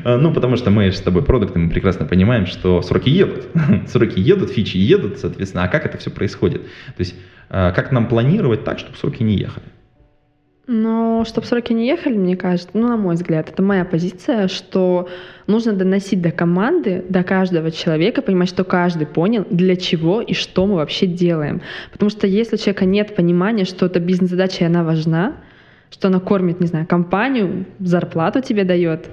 Ну, 0.04 0.34
потому 0.34 0.56
что 0.56 0.72
мы 0.72 0.92
с 0.92 1.00
тобой 1.00 1.24
продукты, 1.24 1.60
мы 1.60 1.70
прекрасно 1.70 2.06
понимаем, 2.06 2.46
что 2.46 2.82
сроки 2.82 3.10
едут. 3.10 3.48
Сроки 3.88 4.20
едут, 4.20 4.50
фичи 4.50 4.78
едут, 4.78 5.20
соответственно. 5.20 5.64
А 5.64 5.68
как 5.68 5.86
это 5.86 5.98
все 5.98 6.10
происходит? 6.10 6.64
То 6.64 7.00
есть, 7.00 7.16
э, 7.50 7.72
как 7.76 7.92
нам 7.92 8.08
планировать 8.08 8.64
так, 8.64 8.80
чтобы 8.80 8.98
сроки 8.98 9.24
не 9.24 9.36
ехали? 9.36 9.66
Но 10.74 11.26
чтобы 11.26 11.48
сроки 11.48 11.74
не 11.74 11.86
ехали, 11.86 12.16
мне 12.16 12.38
кажется, 12.38 12.70
ну, 12.72 12.88
на 12.88 12.96
мой 12.96 13.16
взгляд, 13.16 13.50
это 13.50 13.62
моя 13.62 13.84
позиция, 13.84 14.48
что 14.48 15.10
нужно 15.46 15.74
доносить 15.74 16.22
до 16.22 16.32
команды, 16.32 17.04
до 17.10 17.24
каждого 17.24 17.72
человека, 17.72 18.22
понимать, 18.22 18.48
что 18.48 18.64
каждый 18.64 19.06
понял, 19.06 19.46
для 19.50 19.76
чего 19.76 20.22
и 20.22 20.34
что 20.34 20.66
мы 20.66 20.76
вообще 20.76 21.08
делаем. 21.08 21.62
Потому 21.92 22.10
что 22.10 22.26
если 22.26 22.56
у 22.56 22.58
человека 22.58 22.86
нет 22.86 23.18
понимания, 23.18 23.66
что 23.66 23.86
эта 23.86 24.00
бизнес-задача, 24.00 24.64
и 24.64 24.68
она 24.68 24.86
важна, 24.86 25.34
что 25.90 26.08
она 26.08 26.22
кормит, 26.22 26.62
не 26.62 26.68
знаю, 26.68 26.88
компанию, 26.88 27.66
зарплату 27.80 28.42
тебе 28.42 28.64
дает, 28.64 29.10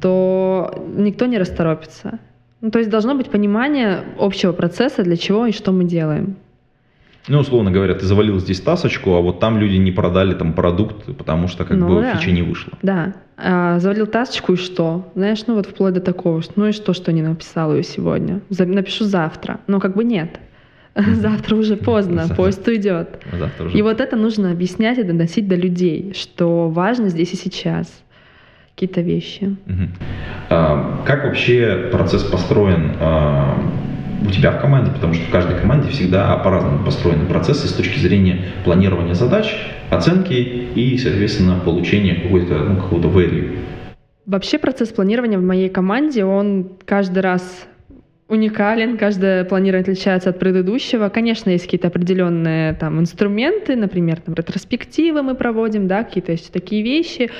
то 0.00 0.84
никто 0.96 1.26
не 1.26 1.38
расторопится. 1.38 2.18
Ну, 2.60 2.72
то 2.72 2.80
есть 2.80 2.90
должно 2.90 3.14
быть 3.14 3.30
понимание 3.30 4.00
общего 4.18 4.50
процесса, 4.50 5.04
для 5.04 5.16
чего 5.16 5.46
и 5.46 5.52
что 5.52 5.70
мы 5.70 5.84
делаем. 5.84 6.34
Ну, 7.28 7.38
условно 7.38 7.70
говоря, 7.70 7.94
ты 7.94 8.04
завалил 8.04 8.38
здесь 8.40 8.60
тасочку, 8.60 9.14
а 9.14 9.20
вот 9.20 9.38
там 9.38 9.58
люди 9.58 9.76
не 9.76 9.92
продали 9.92 10.34
там 10.34 10.52
продукт, 10.54 11.04
потому 11.16 11.46
что 11.48 11.64
как 11.64 11.76
Ну 11.76 11.88
бы 11.88 12.00
да. 12.02 12.16
фича 12.16 12.32
не 12.32 12.42
вышла. 12.42 12.72
Да. 12.82 13.14
А, 13.36 13.78
завалил 13.78 14.06
тасочку 14.06 14.54
и 14.54 14.56
что? 14.56 15.10
Знаешь, 15.14 15.46
ну 15.46 15.54
вот 15.54 15.66
вплоть 15.66 15.94
до 15.94 16.00
такого, 16.00 16.42
что 16.42 16.52
ну 16.56 16.66
и 16.66 16.72
что, 16.72 16.92
что 16.94 17.12
не 17.12 17.22
написал 17.22 17.74
ее 17.74 17.82
сегодня? 17.84 18.40
За- 18.50 18.66
напишу 18.66 19.04
завтра. 19.04 19.60
Но 19.68 19.78
как 19.80 19.94
бы 19.94 20.02
нет. 20.04 20.40
Завтра 20.94 21.56
уже 21.56 21.76
поздно, 21.76 22.26
поезд 22.36 22.68
уйдет. 22.68 23.22
Завтра 23.32 23.66
уже. 23.66 23.78
И 23.78 23.82
вот 23.82 24.00
это 24.00 24.14
нужно 24.16 24.50
объяснять 24.50 24.98
и 24.98 25.02
доносить 25.02 25.48
до 25.48 25.54
людей, 25.54 26.12
что 26.14 26.68
важно 26.68 27.08
здесь 27.08 27.32
и 27.32 27.36
сейчас 27.36 28.02
какие-то 28.74 29.00
вещи. 29.00 29.56
А, 30.50 31.02
Как 31.06 31.24
вообще 31.24 31.88
процесс 31.92 32.22
построен 32.24 32.92
а, 33.00 33.56
у 34.26 34.30
тебя 34.30 34.52
в 34.52 34.60
команде? 34.60 34.90
Потому 34.90 35.14
что 35.14 35.24
в 35.26 35.30
каждой 35.30 35.58
команде 35.58 35.88
всегда 35.88 36.36
по-разному 36.36 36.84
построены 36.84 37.26
процессы 37.26 37.68
с 37.68 37.72
точки 37.72 37.98
зрения 37.98 38.46
планирования 38.64 39.14
задач, 39.14 39.54
оценки 39.90 40.32
и, 40.32 40.98
соответственно, 40.98 41.60
получения 41.64 42.14
какой-то, 42.14 42.54
ну, 42.58 42.76
какого-то 42.76 43.08
value. 43.08 43.58
Вообще 44.26 44.58
процесс 44.58 44.90
планирования 44.90 45.38
в 45.38 45.42
моей 45.42 45.68
команде, 45.68 46.24
он 46.24 46.70
каждый 46.84 47.20
раз 47.20 47.66
уникален, 48.28 48.96
каждое 48.96 49.44
планирование 49.44 49.82
отличается 49.82 50.30
от 50.30 50.38
предыдущего. 50.38 51.08
Конечно, 51.10 51.50
есть 51.50 51.64
какие-то 51.64 51.88
определенные 51.88 52.72
там 52.72 52.98
инструменты, 52.98 53.76
например, 53.76 54.20
там 54.20 54.34
ретроспективы 54.34 55.22
мы 55.22 55.34
проводим, 55.34 55.86
да, 55.86 56.02
какие-то 56.04 56.32
есть 56.32 56.52
такие 56.52 56.82
вещи, 56.82 57.30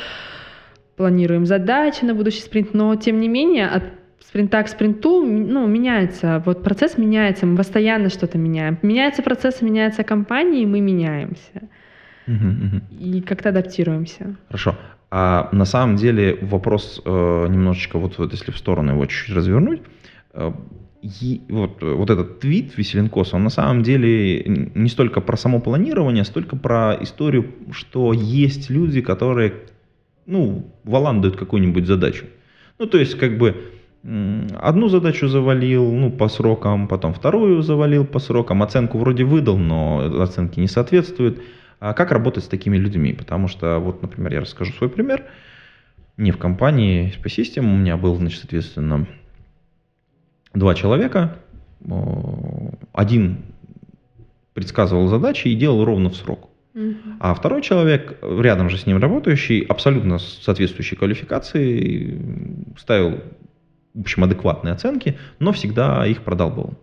планируем 0.97 1.47
задачи 1.47 2.05
на 2.05 2.14
будущий 2.14 2.42
спринт, 2.42 2.75
но 2.75 2.95
тем 2.97 3.21
не 3.21 3.29
менее 3.29 3.68
от 3.68 3.85
спринта 4.33 4.62
к 4.62 4.68
спринту 4.68 5.23
ну, 5.27 5.66
меняется, 5.66 6.42
вот 6.47 6.62
процесс 6.62 6.97
меняется, 6.97 7.45
мы 7.45 7.59
постоянно 7.59 8.09
что-то 8.09 8.38
меняем. 8.38 8.79
Меняется 8.81 9.23
процесс, 9.23 9.61
меняется 9.61 10.05
компания, 10.05 10.62
и 10.62 10.66
мы 10.66 10.81
меняемся. 10.81 11.68
Мгм, 12.27 12.49
мгм. 12.49 12.83
И 12.99 13.21
как-то 13.21 13.51
адаптируемся. 13.51 14.35
Хорошо. 14.49 14.75
А 15.11 15.51
на 15.53 15.66
самом 15.66 15.97
деле 15.97 16.38
вопрос 16.40 17.03
э, 17.05 17.47
немножечко, 17.51 17.99
вот, 17.99 18.16
вот 18.16 18.33
если 18.33 18.53
в 18.53 18.57
сторону 18.57 18.92
его 18.92 19.05
чуть-чуть 19.05 19.37
развернуть, 19.37 19.83
э, 20.33 20.53
и 21.03 21.42
вот, 21.51 21.83
вот 21.83 22.09
этот 22.09 22.40
твит 22.40 22.79
Веселенкоса, 22.79 23.37
он 23.37 23.45
на 23.45 23.51
самом 23.51 23.83
деле 23.83 24.45
не 24.47 24.88
столько 24.88 25.21
про 25.21 25.37
само 25.37 25.61
планирование, 25.61 26.25
столько 26.25 26.57
про 26.57 26.97
историю, 27.03 27.53
что 27.71 28.14
есть 28.14 28.71
люди, 28.71 29.03
которые, 29.03 29.53
ну, 30.25 30.73
валандают 30.85 31.37
какую-нибудь 31.37 31.87
задачу. 31.87 32.25
Ну, 32.79 32.87
то 32.87 32.97
есть, 32.97 33.18
как 33.18 33.37
бы, 33.37 33.57
одну 34.05 34.88
задачу 34.88 35.29
завалил, 35.29 35.93
ну, 35.93 36.11
по 36.11 36.29
срокам, 36.29 36.88
потом 36.88 37.15
вторую 37.15 37.62
завалил 37.62 38.05
по 38.05 38.19
срокам, 38.19 38.62
оценку 38.62 38.99
вроде 38.99 39.25
выдал, 39.25 39.59
но 39.59 40.23
оценки 40.23 40.59
не 40.61 40.67
соответствуют. 40.67 41.41
А 41.79 41.95
как 41.95 42.12
работать 42.12 42.45
с 42.45 42.49
такими 42.49 42.77
людьми? 42.77 43.12
Потому 43.12 43.49
что, 43.49 43.79
вот, 43.79 44.03
например, 44.03 44.33
я 44.35 44.41
расскажу 44.41 44.73
свой 44.73 44.91
пример. 44.91 45.25
Не 46.17 46.31
в 46.31 46.38
компании 46.38 47.12
Space 47.17 47.43
System, 47.43 47.61
у 47.61 47.77
меня 47.77 47.97
был, 47.97 48.15
значит, 48.17 48.41
соответственно, 48.41 49.07
два 50.55 50.75
человека. 50.75 51.37
Один 52.93 53.38
предсказывал 54.55 55.09
задачи 55.09 55.49
и 55.49 55.55
делал 55.55 55.85
ровно 55.85 56.11
в 56.11 56.17
срок. 56.17 56.51
А 57.21 57.35
второй 57.35 57.62
человек, 57.62 58.19
рядом 58.23 58.71
же 58.71 58.79
с 58.79 58.87
ним 58.87 58.99
работающий, 58.99 59.61
абсолютно 59.61 60.19
соответствующей 60.19 60.97
квалификации, 60.97 62.19
ставил, 62.79 63.21
в 63.95 64.01
общем, 64.01 64.25
адекватные 64.25 64.73
оценки, 64.73 65.19
но 65.39 65.53
всегда 65.53 66.07
их 66.07 66.23
продалбывал. 66.23 66.79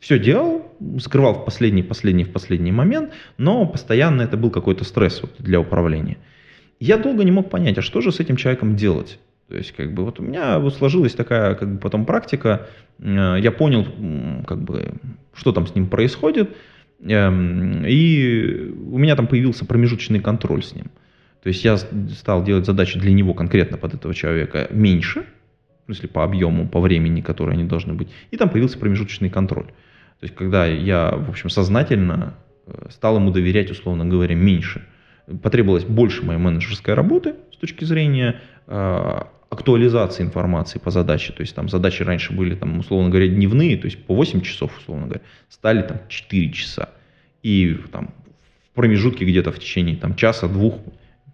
Все 0.00 0.18
делал, 0.18 0.64
скрывал 1.00 1.34
в 1.34 1.44
последний, 1.44 1.82
последний, 1.82 2.24
в 2.24 2.32
последний 2.32 2.72
момент, 2.72 3.12
но 3.36 3.66
постоянно 3.66 4.22
это 4.22 4.36
был 4.36 4.50
какой-то 4.50 4.84
стресс 4.84 5.20
вот 5.22 5.34
для 5.38 5.60
управления. 5.60 6.18
Я 6.78 6.98
долго 6.98 7.24
не 7.24 7.32
мог 7.32 7.50
понять, 7.50 7.78
а 7.78 7.82
что 7.82 8.00
же 8.00 8.12
с 8.12 8.20
этим 8.20 8.36
человеком 8.36 8.76
делать? 8.76 9.18
То 9.48 9.56
есть, 9.56 9.72
как 9.72 9.92
бы, 9.94 10.04
вот 10.04 10.20
у 10.20 10.22
меня 10.22 10.58
вот 10.58 10.74
сложилась 10.74 11.14
такая, 11.14 11.54
как 11.54 11.72
бы, 11.74 11.78
потом 11.78 12.04
практика, 12.04 12.68
э, 12.98 13.36
я 13.40 13.50
понял, 13.50 13.86
как 14.46 14.62
бы, 14.62 14.92
что 15.32 15.52
там 15.52 15.66
с 15.66 15.74
ним 15.74 15.88
происходит, 15.88 16.54
эм, 17.02 17.84
и 17.86 18.70
у 18.90 18.98
меня 18.98 19.16
там 19.16 19.26
появился 19.26 19.64
промежуточный 19.64 20.20
контроль 20.20 20.62
с 20.62 20.74
ним. 20.74 20.90
То 21.42 21.48
есть 21.48 21.64
я 21.64 21.78
стал 21.78 22.44
делать 22.44 22.66
задачи 22.66 22.98
для 22.98 23.12
него 23.12 23.32
конкретно 23.32 23.78
под 23.78 23.94
этого 23.94 24.14
человека 24.14 24.68
меньше, 24.70 25.24
смысле 25.94 26.08
по 26.08 26.24
объему, 26.24 26.68
по 26.68 26.80
времени, 26.80 27.20
которые 27.20 27.54
они 27.54 27.64
должны 27.64 27.94
быть, 27.94 28.08
и 28.30 28.36
там 28.36 28.48
появился 28.48 28.78
промежуточный 28.78 29.30
контроль. 29.30 29.66
То 29.66 30.24
есть 30.24 30.34
когда 30.34 30.66
я, 30.66 31.10
в 31.10 31.30
общем, 31.30 31.48
сознательно 31.48 32.34
э, 32.66 32.88
стал 32.90 33.16
ему 33.16 33.30
доверять, 33.30 33.70
условно 33.70 34.04
говоря, 34.04 34.34
меньше, 34.34 34.84
потребовалось 35.42 35.84
больше 35.84 36.24
моей 36.24 36.38
менеджерской 36.38 36.94
работы 36.94 37.34
с 37.52 37.56
точки 37.56 37.84
зрения 37.84 38.40
э, 38.66 39.20
актуализации 39.50 40.22
информации 40.22 40.78
по 40.78 40.90
задаче. 40.90 41.32
То 41.32 41.40
есть 41.42 41.54
там 41.54 41.68
задачи 41.68 42.02
раньше 42.02 42.32
были, 42.32 42.54
там, 42.54 42.78
условно 42.78 43.10
говоря, 43.10 43.28
дневные, 43.28 43.76
то 43.76 43.86
есть 43.86 44.04
по 44.04 44.14
8 44.14 44.40
часов, 44.40 44.76
условно 44.78 45.06
говоря, 45.06 45.22
стали 45.48 45.82
там 45.82 46.00
4 46.08 46.52
часа. 46.52 46.90
И 47.42 47.78
там 47.92 48.10
в 48.70 48.74
промежутке 48.74 49.24
где-то 49.24 49.52
в 49.52 49.58
течение 49.58 49.96
там, 49.96 50.14
часа-двух 50.14 50.80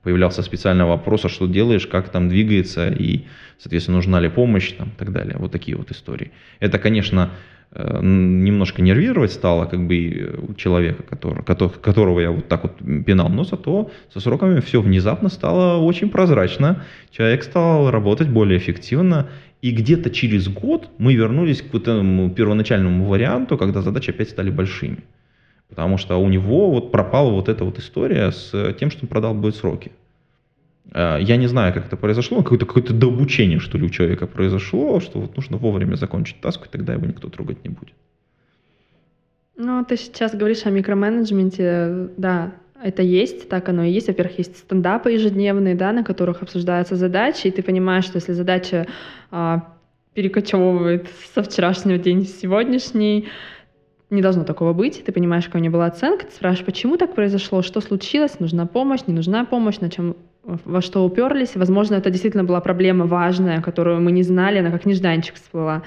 появлялся 0.04 0.42
специальный 0.42 0.84
вопрос, 0.84 1.24
а 1.24 1.28
что 1.28 1.46
делаешь, 1.46 1.86
как 1.86 2.10
там 2.10 2.28
двигается, 2.28 2.88
и, 2.88 3.24
соответственно, 3.58 3.96
нужна 3.96 4.20
ли 4.20 4.28
помощь, 4.28 4.72
там, 4.72 4.88
и 4.88 4.98
так 4.98 5.12
далее. 5.12 5.36
Вот 5.38 5.50
такие 5.50 5.76
вот 5.76 5.90
истории. 5.90 6.30
Это, 6.60 6.78
конечно, 6.78 7.30
Э, 7.76 8.00
немножко 8.02 8.82
нервировать 8.82 9.32
стало 9.32 9.64
как 9.64 9.84
бы 9.88 10.38
у 10.46 10.54
человека, 10.54 11.02
который, 11.02 11.42
которого 11.42 12.20
я 12.20 12.30
вот 12.30 12.46
так 12.46 12.62
вот 12.62 13.04
пинал, 13.04 13.28
но 13.28 13.42
зато 13.42 13.90
со 14.12 14.20
сроками 14.20 14.60
все 14.60 14.80
внезапно 14.80 15.28
стало 15.28 15.82
очень 15.82 16.08
прозрачно, 16.08 16.84
человек 17.10 17.42
стал 17.42 17.90
работать 17.90 18.28
более 18.28 18.58
эффективно, 18.58 19.28
и 19.60 19.72
где-то 19.72 20.10
через 20.10 20.48
год 20.48 20.88
мы 20.98 21.14
вернулись 21.14 21.62
к 21.62 21.72
вот 21.72 21.82
этому 21.82 22.30
первоначальному 22.30 23.06
варианту, 23.06 23.58
когда 23.58 23.82
задачи 23.82 24.10
опять 24.10 24.30
стали 24.30 24.50
большими. 24.50 24.98
Потому 25.74 25.98
что 25.98 26.16
у 26.16 26.28
него 26.28 26.70
вот 26.70 26.92
пропала 26.92 27.30
вот 27.30 27.48
эта 27.48 27.64
вот 27.64 27.78
история 27.78 28.30
с 28.30 28.74
тем, 28.78 28.90
что 28.90 29.00
он 29.02 29.08
продал 29.08 29.34
будет 29.34 29.56
сроки. 29.56 29.90
Э, 30.92 31.18
я 31.20 31.36
не 31.36 31.48
знаю, 31.48 31.74
как 31.74 31.86
это 31.86 31.96
произошло, 31.96 32.42
какое-то 32.42 32.66
какое 32.66 32.84
дообучение, 32.84 33.58
что 33.58 33.76
ли, 33.76 33.84
у 33.84 33.90
человека 33.90 34.26
произошло, 34.26 35.00
что 35.00 35.20
вот 35.20 35.36
нужно 35.36 35.56
вовремя 35.56 35.96
закончить 35.96 36.40
таску, 36.40 36.66
и 36.66 36.68
тогда 36.68 36.92
его 36.92 37.06
никто 37.06 37.28
трогать 37.28 37.64
не 37.64 37.70
будет. 37.70 37.94
Ну, 39.56 39.84
ты 39.84 39.96
сейчас 39.96 40.34
говоришь 40.34 40.66
о 40.66 40.70
микроменеджменте, 40.70 42.08
да, 42.16 42.52
это 42.82 43.02
есть, 43.02 43.48
так 43.48 43.68
оно 43.68 43.84
и 43.84 43.90
есть. 43.90 44.08
Во-первых, 44.08 44.38
есть 44.38 44.58
стендапы 44.58 45.12
ежедневные, 45.12 45.74
да, 45.74 45.92
на 45.92 46.04
которых 46.04 46.42
обсуждаются 46.42 46.96
задачи, 46.96 47.48
и 47.48 47.50
ты 47.50 47.62
понимаешь, 47.62 48.04
что 48.04 48.16
если 48.16 48.32
задача 48.32 48.86
а, 49.30 49.74
перекочевывает 50.12 51.08
со 51.34 51.42
вчерашнего 51.42 51.98
дня 51.98 52.20
в 52.20 52.26
сегодняшний, 52.26 53.28
не 54.10 54.22
должно 54.22 54.44
такого 54.44 54.72
быть. 54.72 55.02
Ты 55.04 55.12
понимаешь, 55.12 55.44
какая 55.46 55.58
у 55.58 55.62
нее 55.62 55.70
была 55.70 55.86
оценка, 55.86 56.26
ты 56.26 56.32
спрашиваешь, 56.32 56.66
почему 56.66 56.96
так 56.96 57.14
произошло, 57.14 57.62
что 57.62 57.80
случилось, 57.80 58.40
нужна 58.40 58.66
помощь, 58.66 59.00
не 59.06 59.14
нужна 59.14 59.44
помощь, 59.44 59.78
на 59.80 59.90
чем 59.90 60.16
во 60.42 60.80
что 60.80 61.04
уперлись. 61.04 61.56
Возможно, 61.56 61.94
это 61.94 62.10
действительно 62.10 62.44
была 62.44 62.60
проблема 62.60 63.06
важная, 63.06 63.62
которую 63.62 64.00
мы 64.00 64.12
не 64.12 64.22
знали, 64.22 64.58
она 64.58 64.70
как 64.70 64.84
нежданчик 64.84 65.36
всплыла. 65.36 65.82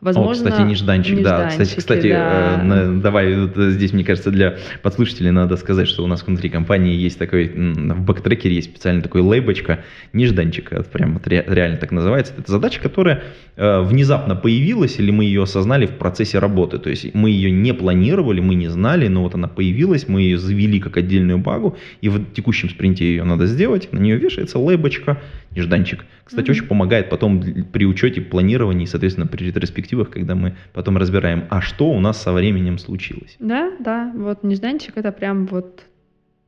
Возможно, 0.00 0.30
О, 0.30 0.50
кстати, 0.50 0.68
нежданчик, 0.68 1.22
да. 1.22 1.48
Кстати, 1.48 1.74
кстати 1.74 2.08
да. 2.10 2.62
Э, 2.62 3.00
давай 3.02 3.34
вот 3.34 3.56
здесь, 3.56 3.92
мне 3.92 4.04
кажется, 4.04 4.30
для 4.30 4.56
подслушателей 4.80 5.32
надо 5.32 5.56
сказать, 5.56 5.88
что 5.88 6.04
у 6.04 6.06
нас 6.06 6.24
внутри 6.24 6.50
компании 6.50 6.94
есть 6.94 7.18
такой, 7.18 7.48
в 7.48 8.00
баг-трекере 8.02 8.54
есть 8.54 8.70
специально 8.70 9.02
такой 9.02 9.22
лейбочка, 9.22 9.80
нежданчик, 10.12 10.72
это 10.72 10.88
прям 10.88 11.14
вот 11.14 11.26
ре, 11.26 11.44
реально 11.48 11.78
так 11.78 11.90
называется. 11.90 12.32
Это 12.38 12.48
задача, 12.48 12.80
которая 12.80 13.24
э, 13.56 13.80
внезапно 13.80 14.36
появилась, 14.36 15.00
или 15.00 15.10
мы 15.10 15.24
ее 15.24 15.42
осознали 15.42 15.86
в 15.86 15.98
процессе 15.98 16.38
работы. 16.38 16.78
То 16.78 16.90
есть 16.90 17.12
мы 17.14 17.30
ее 17.30 17.50
не 17.50 17.74
планировали, 17.74 18.38
мы 18.38 18.54
не 18.54 18.68
знали, 18.68 19.08
но 19.08 19.24
вот 19.24 19.34
она 19.34 19.48
появилась, 19.48 20.06
мы 20.06 20.22
ее 20.22 20.38
завели 20.38 20.78
как 20.78 20.96
отдельную 20.96 21.38
багу, 21.38 21.76
и 22.02 22.08
в 22.08 22.24
текущем 22.32 22.70
спринте 22.70 23.04
ее 23.04 23.24
надо 23.24 23.46
сделать, 23.46 23.92
на 23.92 23.98
нее 23.98 24.16
вешается 24.16 24.60
лейбочка, 24.60 25.20
нежданчик. 25.50 26.04
Кстати, 26.24 26.46
mm-hmm. 26.46 26.50
очень 26.50 26.66
помогает 26.66 27.08
потом 27.08 27.42
при 27.72 27.86
учете, 27.86 28.20
планировании, 28.20 28.84
соответственно, 28.84 29.26
при 29.26 29.50
ретроспективах, 29.88 30.10
когда 30.10 30.34
мы 30.34 30.54
потом 30.72 30.96
разбираем, 30.96 31.44
а 31.50 31.60
что 31.60 31.90
у 31.90 32.00
нас 32.00 32.22
со 32.22 32.32
временем 32.32 32.78
случилось. 32.78 33.36
Да, 33.38 33.72
да, 33.78 34.12
вот 34.14 34.44
нежданчик 34.44 34.96
это 34.96 35.12
прям 35.12 35.46
вот 35.46 35.82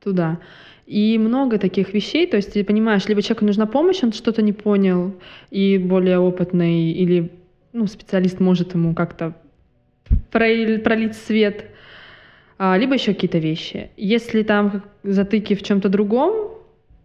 туда. 0.03 0.38
И 0.87 1.18
много 1.18 1.59
таких 1.59 1.94
вещей, 1.94 2.26
то 2.26 2.37
есть 2.37 2.53
ты 2.53 2.64
понимаешь, 2.64 3.09
либо 3.09 3.22
человеку 3.22 3.44
нужна 3.44 3.66
помощь, 3.66 4.03
он 4.03 4.12
что-то 4.12 4.42
не 4.42 4.53
понял, 4.53 5.14
и 5.53 5.79
более 5.79 6.18
опытный, 6.18 6.92
или 6.92 7.31
ну, 7.72 7.87
специалист 7.87 8.40
может 8.40 8.74
ему 8.74 8.94
как-то 8.94 9.33
пролить 10.31 11.14
свет, 11.14 11.64
а, 12.59 12.76
либо 12.79 12.94
еще 12.94 13.14
какие-то 13.14 13.38
вещи. 13.38 13.90
Если 13.96 14.42
там 14.42 14.83
затыки 15.05 15.55
в 15.55 15.62
чем-то 15.62 15.88
другом, 15.88 16.33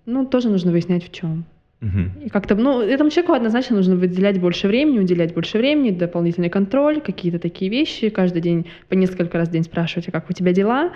ну, 0.06 0.26
тоже 0.26 0.50
нужно 0.50 0.72
выяснять 0.72 1.04
в 1.04 1.12
чем. 1.12 1.46
И 2.24 2.30
как-то, 2.30 2.56
ну, 2.56 2.82
этому 2.82 3.10
человеку 3.10 3.34
однозначно 3.34 3.76
нужно 3.76 3.96
выделять 3.96 4.40
больше 4.40 4.68
времени, 4.68 5.00
уделять 5.00 5.34
больше 5.34 5.58
времени, 5.58 5.92
дополнительный 5.92 6.50
контроль, 6.50 7.02
какие-то 7.02 7.40
такие 7.40 7.70
вещи, 7.70 8.10
каждый 8.10 8.42
день 8.42 8.66
по 8.90 8.94
несколько 8.94 9.38
раз 9.38 9.50
в 9.50 9.52
день 9.52 9.64
спрашивать, 9.64 10.08
а 10.08 10.12
как 10.12 10.30
у 10.30 10.34
тебя 10.34 10.52
дела, 10.54 10.92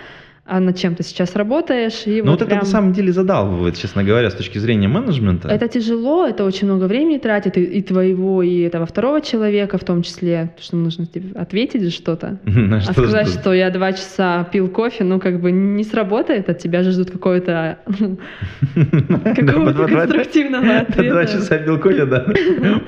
а 0.50 0.58
над 0.58 0.76
чем 0.76 0.96
ты 0.96 1.04
сейчас 1.04 1.36
работаешь. 1.36 2.02
И 2.06 2.22
ну 2.22 2.32
вот, 2.32 2.40
вот 2.40 2.48
прям... 2.48 2.58
это 2.58 2.66
на 2.66 2.70
самом 2.72 2.92
деле 2.92 3.12
задалбывает, 3.12 3.78
честно 3.78 4.02
говоря, 4.02 4.30
с 4.30 4.34
точки 4.34 4.58
зрения 4.58 4.88
менеджмента. 4.88 5.48
Это 5.48 5.68
тяжело, 5.68 6.26
это 6.26 6.44
очень 6.44 6.66
много 6.66 6.86
времени 6.86 7.18
тратит, 7.18 7.56
и, 7.56 7.62
и 7.62 7.82
твоего, 7.82 8.42
и 8.42 8.62
этого 8.62 8.84
второго 8.84 9.20
человека 9.20 9.78
в 9.78 9.84
том 9.84 10.02
числе, 10.02 10.50
что 10.58 10.76
нужно 10.76 11.06
тебе 11.06 11.38
ответить 11.40 11.94
что-то. 11.94 12.40
А 12.80 12.92
сказать, 12.92 13.28
что 13.28 13.52
я 13.52 13.70
два 13.70 13.92
часа 13.92 14.44
пил 14.44 14.68
кофе, 14.68 15.04
ну 15.04 15.20
как 15.20 15.40
бы 15.40 15.52
не 15.52 15.84
сработает, 15.84 16.48
от 16.48 16.58
тебя 16.58 16.82
же 16.82 16.90
ждут 16.92 17.10
какое-то 17.10 17.78
какого-то 18.74 19.86
конструктивного 19.86 20.78
ответа. 20.78 21.10
Два 21.10 21.26
часа 21.26 21.58
пил 21.58 21.78
кофе, 21.78 22.06
да. 22.06 22.26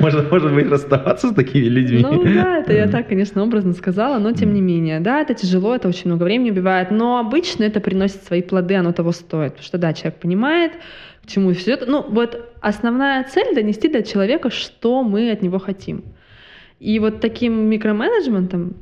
Можно, 0.01 0.23
может 0.31 0.53
быть, 0.53 0.69
расставаться 0.69 1.29
с 1.29 1.35
такими 1.35 1.67
людьми. 1.67 2.03
Ну 2.03 2.25
да, 2.25 2.59
это 2.59 2.73
я 2.73 2.89
так, 2.89 3.09
конечно, 3.09 3.43
образно 3.43 3.73
сказала, 3.73 4.19
но 4.19 4.33
тем 4.33 4.53
не 4.53 4.61
менее. 4.61 4.99
Да, 5.01 5.21
это 5.21 5.35
тяжело, 5.35 5.75
это 5.75 5.89
очень 5.89 6.07
много 6.07 6.25
времени 6.25 6.51
убивает, 6.51 6.91
но 6.91 7.19
обычно 7.19 7.52
обычно 7.53 7.65
это 7.65 7.81
приносит 7.81 8.25
свои 8.25 8.43
плоды, 8.43 8.75
оно 8.75 8.93
того 8.93 9.13
стоит. 9.13 9.53
Потому 9.53 9.65
что 9.65 9.79
да, 9.79 9.93
человек 9.93 10.21
понимает, 10.21 10.73
к 11.25 11.29
чему 11.29 11.53
все 11.53 11.73
это. 11.73 11.87
Ну, 11.87 12.05
вот 12.09 12.53
основная 12.61 13.25
цель— 13.25 13.55
донести 13.55 13.89
до 13.89 14.03
человека, 14.03 14.51
что 14.51 15.03
мы 15.03 15.31
от 15.31 15.43
него 15.43 15.59
хотим. 15.59 16.03
И 16.81 16.99
вот 16.99 17.21
таким 17.21 17.69
микроменеджментом 17.69 18.75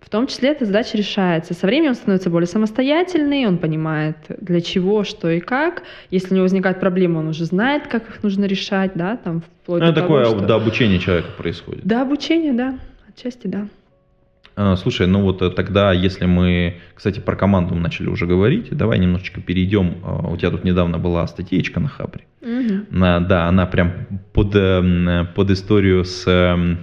в 0.00 0.08
том 0.08 0.28
числе 0.28 0.50
эта 0.50 0.64
задача 0.64 0.96
решается. 0.96 1.52
Со 1.52 1.66
временем 1.66 1.90
он 1.90 1.94
становится 1.96 2.30
более 2.30 2.46
самостоятельный, 2.46 3.44
он 3.46 3.58
понимает, 3.58 4.16
для 4.40 4.60
чего, 4.60 5.02
что 5.02 5.28
и 5.28 5.40
как. 5.40 5.82
Если 6.12 6.30
у 6.30 6.34
него 6.34 6.44
возникает 6.44 6.78
проблема, 6.78 7.18
он 7.18 7.28
уже 7.28 7.44
знает, 7.44 7.88
как 7.88 8.08
их 8.08 8.22
нужно 8.22 8.44
решать, 8.44 8.92
да, 8.94 9.16
там 9.16 9.40
вплоть 9.40 9.82
ну, 9.82 9.92
до 9.92 10.00
такое 10.00 10.24
того, 10.24 10.38
что... 10.38 10.46
до 10.46 10.54
обучения 10.54 11.00
человека 11.00 11.30
происходит. 11.36 11.84
До 11.84 12.02
обучения, 12.02 12.52
да, 12.52 12.78
отчасти, 13.08 13.48
да. 13.48 13.66
А, 14.58 14.74
слушай, 14.76 15.06
ну 15.06 15.20
вот 15.20 15.42
э, 15.42 15.50
тогда, 15.50 15.92
если 15.92 16.24
мы, 16.24 16.78
кстати, 16.94 17.20
про 17.20 17.36
команду 17.36 17.74
начали 17.74 18.08
уже 18.08 18.26
говорить, 18.26 18.70
давай 18.70 18.98
немножечко 18.98 19.42
перейдем. 19.42 19.98
А, 20.02 20.28
у 20.28 20.36
тебя 20.38 20.50
тут 20.50 20.64
недавно 20.64 20.98
была 20.98 21.26
статьечка 21.26 21.78
на 21.78 21.88
Хабре. 21.88 22.24
Угу. 22.40 22.86
На, 22.90 23.20
да, 23.20 23.48
она 23.48 23.66
прям 23.66 23.92
под, 24.32 24.52
под 25.34 25.50
историю 25.50 26.06
с 26.06 26.24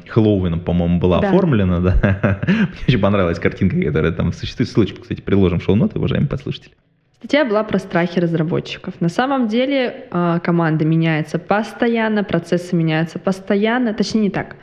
Хэллоуином, 0.08 0.60
по-моему, 0.60 1.00
была 1.00 1.20
да. 1.20 1.30
оформлена. 1.30 1.80
Да? 1.84 2.40
Мне 2.48 2.68
очень 2.88 3.00
понравилась 3.00 3.40
картинка, 3.40 3.82
которая 3.82 4.12
там 4.12 4.32
существует. 4.32 4.70
Ссылочку, 4.70 5.02
кстати, 5.02 5.22
приложим 5.22 5.60
в 5.60 5.64
шоу-ноты, 5.64 5.98
уважаемые 5.98 6.30
подслушатели. 6.30 6.74
Статья 7.18 7.44
была 7.44 7.64
про 7.64 7.80
страхи 7.80 8.20
разработчиков. 8.20 8.94
На 9.00 9.10
самом 9.10 9.48
деле 9.48 10.08
команда 10.44 10.86
меняется 10.86 11.40
постоянно, 11.40 12.24
процессы 12.24 12.76
меняются 12.76 13.18
постоянно. 13.18 13.94
Точнее, 13.94 14.22
не 14.22 14.30
так 14.30 14.58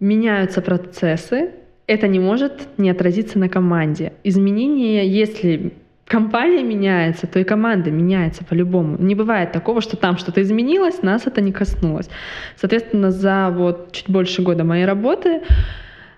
меняются 0.00 0.62
процессы, 0.62 1.50
это 1.86 2.08
не 2.08 2.18
может 2.18 2.52
не 2.78 2.90
отразиться 2.90 3.38
на 3.38 3.48
команде. 3.48 4.12
Изменения, 4.24 5.06
если 5.06 5.72
компания 6.06 6.62
меняется, 6.62 7.26
то 7.26 7.38
и 7.38 7.44
команда 7.44 7.90
меняется 7.90 8.44
по-любому. 8.44 8.96
Не 8.98 9.14
бывает 9.14 9.52
такого, 9.52 9.80
что 9.80 9.96
там 9.96 10.18
что-то 10.18 10.42
изменилось, 10.42 11.02
нас 11.02 11.26
это 11.26 11.40
не 11.40 11.52
коснулось. 11.52 12.08
Соответственно, 12.56 13.10
за 13.10 13.50
вот 13.56 13.92
чуть 13.92 14.10
больше 14.10 14.42
года 14.42 14.64
моей 14.64 14.86
работы 14.86 15.42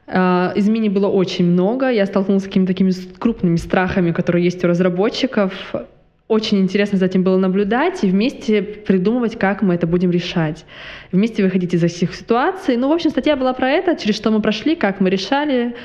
э, 0.06 0.52
изменений 0.56 0.88
было 0.88 1.08
очень 1.08 1.44
много. 1.44 1.90
Я 1.90 2.06
столкнулась 2.06 2.42
с 2.42 2.46
какими-то 2.46 2.72
такими 2.72 2.92
крупными 3.18 3.56
страхами, 3.56 4.12
которые 4.12 4.44
есть 4.44 4.64
у 4.64 4.68
разработчиков 4.68 5.52
очень 6.32 6.60
интересно 6.60 6.98
за 6.98 7.04
этим 7.04 7.22
было 7.22 7.36
наблюдать 7.36 8.04
и 8.04 8.10
вместе 8.10 8.62
придумывать, 8.62 9.38
как 9.38 9.60
мы 9.60 9.74
это 9.74 9.86
будем 9.86 10.10
решать. 10.10 10.64
Вместе 11.12 11.42
выходить 11.42 11.74
из 11.74 11.84
этих 11.84 12.14
ситуаций. 12.14 12.76
Ну, 12.78 12.88
в 12.88 12.92
общем, 12.92 13.10
статья 13.10 13.36
была 13.36 13.52
про 13.52 13.68
это, 13.68 13.96
через 13.96 14.16
что 14.16 14.30
мы 14.30 14.40
прошли, 14.40 14.74
как 14.74 15.00
мы 15.00 15.10
решали. 15.10 15.76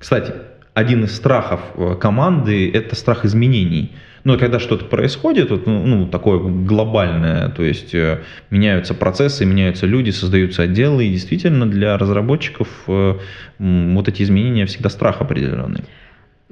Кстати, 0.00 0.32
один 0.74 1.04
из 1.04 1.14
страхов 1.14 1.60
э, 1.76 1.94
команды– 2.00 2.68
это 2.74 2.96
страх 2.96 3.24
изменений. 3.24 3.92
Но 4.24 4.38
когда 4.38 4.58
что-то 4.58 4.86
происходит, 4.86 5.50
вот, 5.50 5.66
ну, 5.66 5.86
ну, 5.86 6.06
такое 6.08 6.38
глобальное, 6.38 7.50
то 7.50 7.62
есть 7.62 7.94
э, 7.94 8.22
меняются 8.50 8.94
процессы, 8.94 9.44
меняются 9.44 9.86
люди, 9.86 10.10
создаются 10.10 10.62
отделы, 10.62 11.04
и 11.06 11.10
действительно 11.10 11.66
для 11.66 11.96
разработчиков 11.96 12.68
э, 12.88 13.14
вот 13.58 14.08
эти 14.08 14.22
изменения 14.24 14.66
всегда 14.66 14.90
страх 14.90 15.20
определенный. 15.20 15.84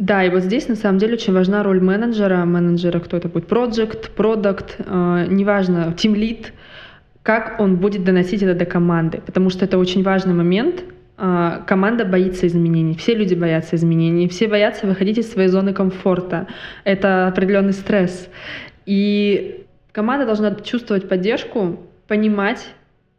Да, 0.01 0.25
и 0.25 0.31
вот 0.31 0.43
здесь 0.43 0.67
на 0.67 0.77
самом 0.77 0.99
деле 0.99 1.13
очень 1.15 1.35
важна 1.35 1.63
роль 1.63 1.81
менеджера. 1.83 2.47
Менеджера, 2.47 3.01
кто 3.01 3.19
это 3.19 3.29
будет, 3.29 3.45
project, 3.51 4.11
product, 4.17 4.77
э, 4.79 5.27
неважно, 5.29 5.95
team 5.95 6.15
lead, 6.15 6.47
как 7.23 7.61
он 7.61 7.77
будет 7.77 8.03
доносить 8.03 8.43
это 8.43 8.55
до 8.55 8.65
команды, 8.65 9.21
потому 9.27 9.51
что 9.51 9.67
это 9.67 9.77
очень 9.77 10.03
важный 10.03 10.33
момент. 10.33 10.85
Э, 11.19 11.59
команда 11.67 12.07
боится 12.07 12.47
изменений, 12.47 12.95
все 12.97 13.15
люди 13.15 13.35
боятся 13.35 13.77
изменений, 13.77 14.27
все 14.27 14.49
боятся 14.49 14.87
выходить 14.87 15.19
из 15.19 15.31
своей 15.31 15.49
зоны 15.49 15.75
комфорта. 15.75 16.47
Это 16.85 17.27
определенный 17.27 17.75
стресс. 17.75 18.31
И 18.87 19.67
команда 19.93 20.25
должна 20.25 20.55
чувствовать 20.55 21.11
поддержку, 21.11 21.79
понимать, 22.09 22.67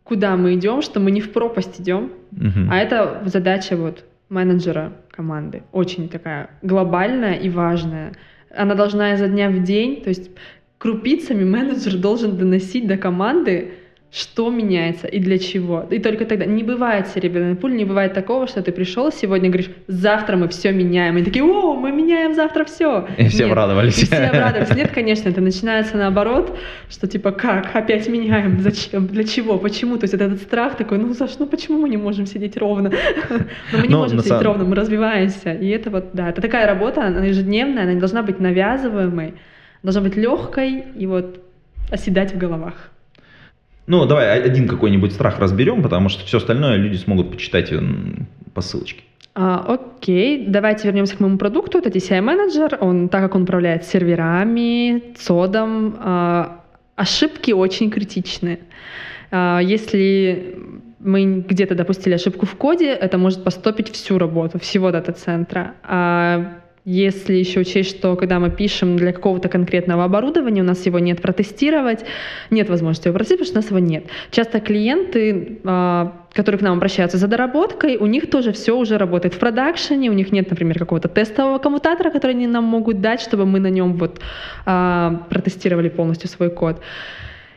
куда 0.03 0.35
мы 0.35 0.55
идем, 0.55 0.81
что 0.81 0.99
мы 0.99 1.11
не 1.11 1.21
в 1.21 1.31
пропасть 1.31 1.79
идем, 1.79 2.09
Мгм. 2.31 2.69
а 2.71 2.77
это 2.79 3.21
задача 3.25 3.77
вот 3.77 4.03
менеджера 4.31 4.93
команды, 5.11 5.63
очень 5.71 6.09
такая 6.09 6.49
глобальная 6.61 7.33
и 7.33 7.49
важная. 7.49 8.13
Она 8.49 8.75
должна 8.75 9.13
изо 9.13 9.27
дня 9.27 9.49
в 9.49 9.61
день, 9.61 10.01
то 10.01 10.09
есть 10.09 10.31
крупицами 10.77 11.43
менеджер 11.43 11.97
должен 11.97 12.37
доносить 12.37 12.87
до 12.87 12.97
команды, 12.97 13.73
что 14.11 14.49
меняется 14.49 15.07
и 15.07 15.19
для 15.19 15.39
чего. 15.39 15.85
И 15.89 15.99
только 15.99 16.25
тогда 16.25 16.45
не 16.45 16.63
бывает 16.63 17.07
серебряный 17.07 17.55
пуль, 17.55 17.75
не 17.75 17.85
бывает 17.85 18.13
такого, 18.13 18.45
что 18.45 18.61
ты 18.61 18.73
пришел 18.73 19.09
сегодня 19.09 19.47
и 19.47 19.51
говоришь, 19.51 19.71
завтра 19.87 20.35
мы 20.35 20.49
все 20.49 20.73
меняем. 20.73 21.17
И 21.17 21.23
такие, 21.23 21.45
о, 21.45 21.75
мы 21.75 21.93
меняем 21.93 22.33
завтра 22.33 22.65
все. 22.65 23.07
И 23.17 23.29
все 23.29 23.45
обрадовались. 23.45 24.03
И 24.03 24.05
все 24.05 24.25
обрадовались. 24.25 24.75
Нет, 24.75 24.91
конечно, 24.91 25.29
это 25.29 25.39
начинается 25.39 25.95
наоборот, 25.95 26.57
что 26.89 27.07
типа 27.07 27.31
как, 27.31 27.73
опять 27.73 28.09
меняем, 28.09 28.59
зачем, 28.59 29.07
для 29.07 29.23
чего, 29.23 29.57
почему. 29.57 29.97
То 29.97 30.03
есть 30.03 30.13
это 30.13 30.25
этот 30.25 30.41
страх 30.41 30.75
такой, 30.75 30.97
ну 30.97 31.13
за 31.13 31.29
что, 31.29 31.45
ну 31.45 31.47
почему 31.47 31.79
мы 31.79 31.87
не 31.87 31.97
можем 31.97 32.25
сидеть 32.25 32.57
ровно? 32.57 32.91
Но 33.29 33.77
мы 33.77 33.87
не 33.87 33.93
Но 33.93 33.99
можем 33.99 34.19
сидеть 34.19 34.41
ровно, 34.41 34.65
мы 34.65 34.75
развиваемся. 34.75 35.53
И 35.53 35.69
это 35.69 35.89
вот, 35.89 36.09
да, 36.11 36.29
это 36.29 36.41
такая 36.41 36.67
работа, 36.67 37.05
она 37.05 37.23
ежедневная, 37.23 37.83
она 37.83 37.93
не 37.93 37.99
должна 37.99 38.23
быть 38.23 38.41
навязываемой, 38.41 39.35
должна 39.83 40.01
быть 40.01 40.17
легкой 40.17 40.83
и 40.97 41.07
вот 41.07 41.39
оседать 41.89 42.33
в 42.33 42.37
головах. 42.37 42.90
Ну, 43.91 44.05
давай 44.05 44.41
один 44.41 44.69
какой-нибудь 44.69 45.11
страх 45.11 45.39
разберем, 45.39 45.83
потому 45.83 46.07
что 46.07 46.25
все 46.25 46.37
остальное 46.37 46.77
люди 46.77 46.95
смогут 46.95 47.29
почитать 47.29 47.73
по 48.53 48.61
ссылочке. 48.61 49.03
А, 49.35 49.65
окей, 49.67 50.45
давайте 50.47 50.87
вернемся 50.87 51.17
к 51.17 51.19
моему 51.19 51.37
продукту. 51.37 51.77
Это 51.77 51.89
DCI-менеджер. 51.89 52.77
Он, 52.79 53.09
так 53.09 53.21
как 53.21 53.35
он 53.35 53.43
управляет 53.43 53.83
серверами, 53.83 55.13
цодом, 55.17 55.97
а, 55.99 56.61
ошибки 56.95 57.51
очень 57.51 57.91
критичны. 57.91 58.59
А, 59.29 59.59
если 59.59 60.57
мы 60.99 61.43
где-то 61.45 61.75
допустили 61.75 62.13
ошибку 62.13 62.45
в 62.45 62.55
коде, 62.55 62.93
это 62.93 63.17
может 63.17 63.43
постопить 63.43 63.91
всю 63.91 64.17
работу, 64.17 64.57
всего 64.57 64.91
дата-центра. 64.91 65.73
А 65.83 66.60
если 66.83 67.35
еще 67.35 67.59
учесть, 67.59 67.89
что 67.91 68.15
когда 68.15 68.39
мы 68.39 68.49
пишем 68.49 68.97
для 68.97 69.13
какого-то 69.13 69.49
конкретного 69.49 70.03
оборудования, 70.03 70.61
у 70.61 70.65
нас 70.65 70.85
его 70.85 70.97
нет 70.99 71.21
протестировать, 71.21 72.03
нет 72.49 72.69
возможности 72.69 73.07
его 73.07 73.15
протестировать, 73.15 73.49
потому 73.49 73.63
что 73.63 73.75
у 73.75 73.75
нас 73.75 73.83
его 73.83 73.93
нет. 73.93 74.11
Часто 74.31 74.59
клиенты, 74.59 75.59
а, 75.63 76.25
которые 76.33 76.59
к 76.59 76.61
нам 76.63 76.77
обращаются 76.77 77.17
за 77.17 77.27
доработкой, 77.27 77.97
у 77.97 78.07
них 78.07 78.29
тоже 78.31 78.51
все 78.51 78.75
уже 78.75 78.97
работает 78.97 79.35
в 79.35 79.39
продакшене, 79.39 80.09
у 80.09 80.13
них 80.13 80.31
нет, 80.31 80.49
например, 80.49 80.79
какого-то 80.79 81.07
тестового 81.07 81.59
коммутатора, 81.59 82.09
который 82.09 82.31
они 82.31 82.47
нам 82.47 82.63
могут 82.63 82.99
дать, 82.99 83.21
чтобы 83.21 83.45
мы 83.45 83.59
на 83.59 83.69
нем 83.69 83.93
вот 83.93 84.19
а, 84.65 85.27
протестировали 85.29 85.89
полностью 85.89 86.29
свой 86.29 86.49
код. 86.49 86.81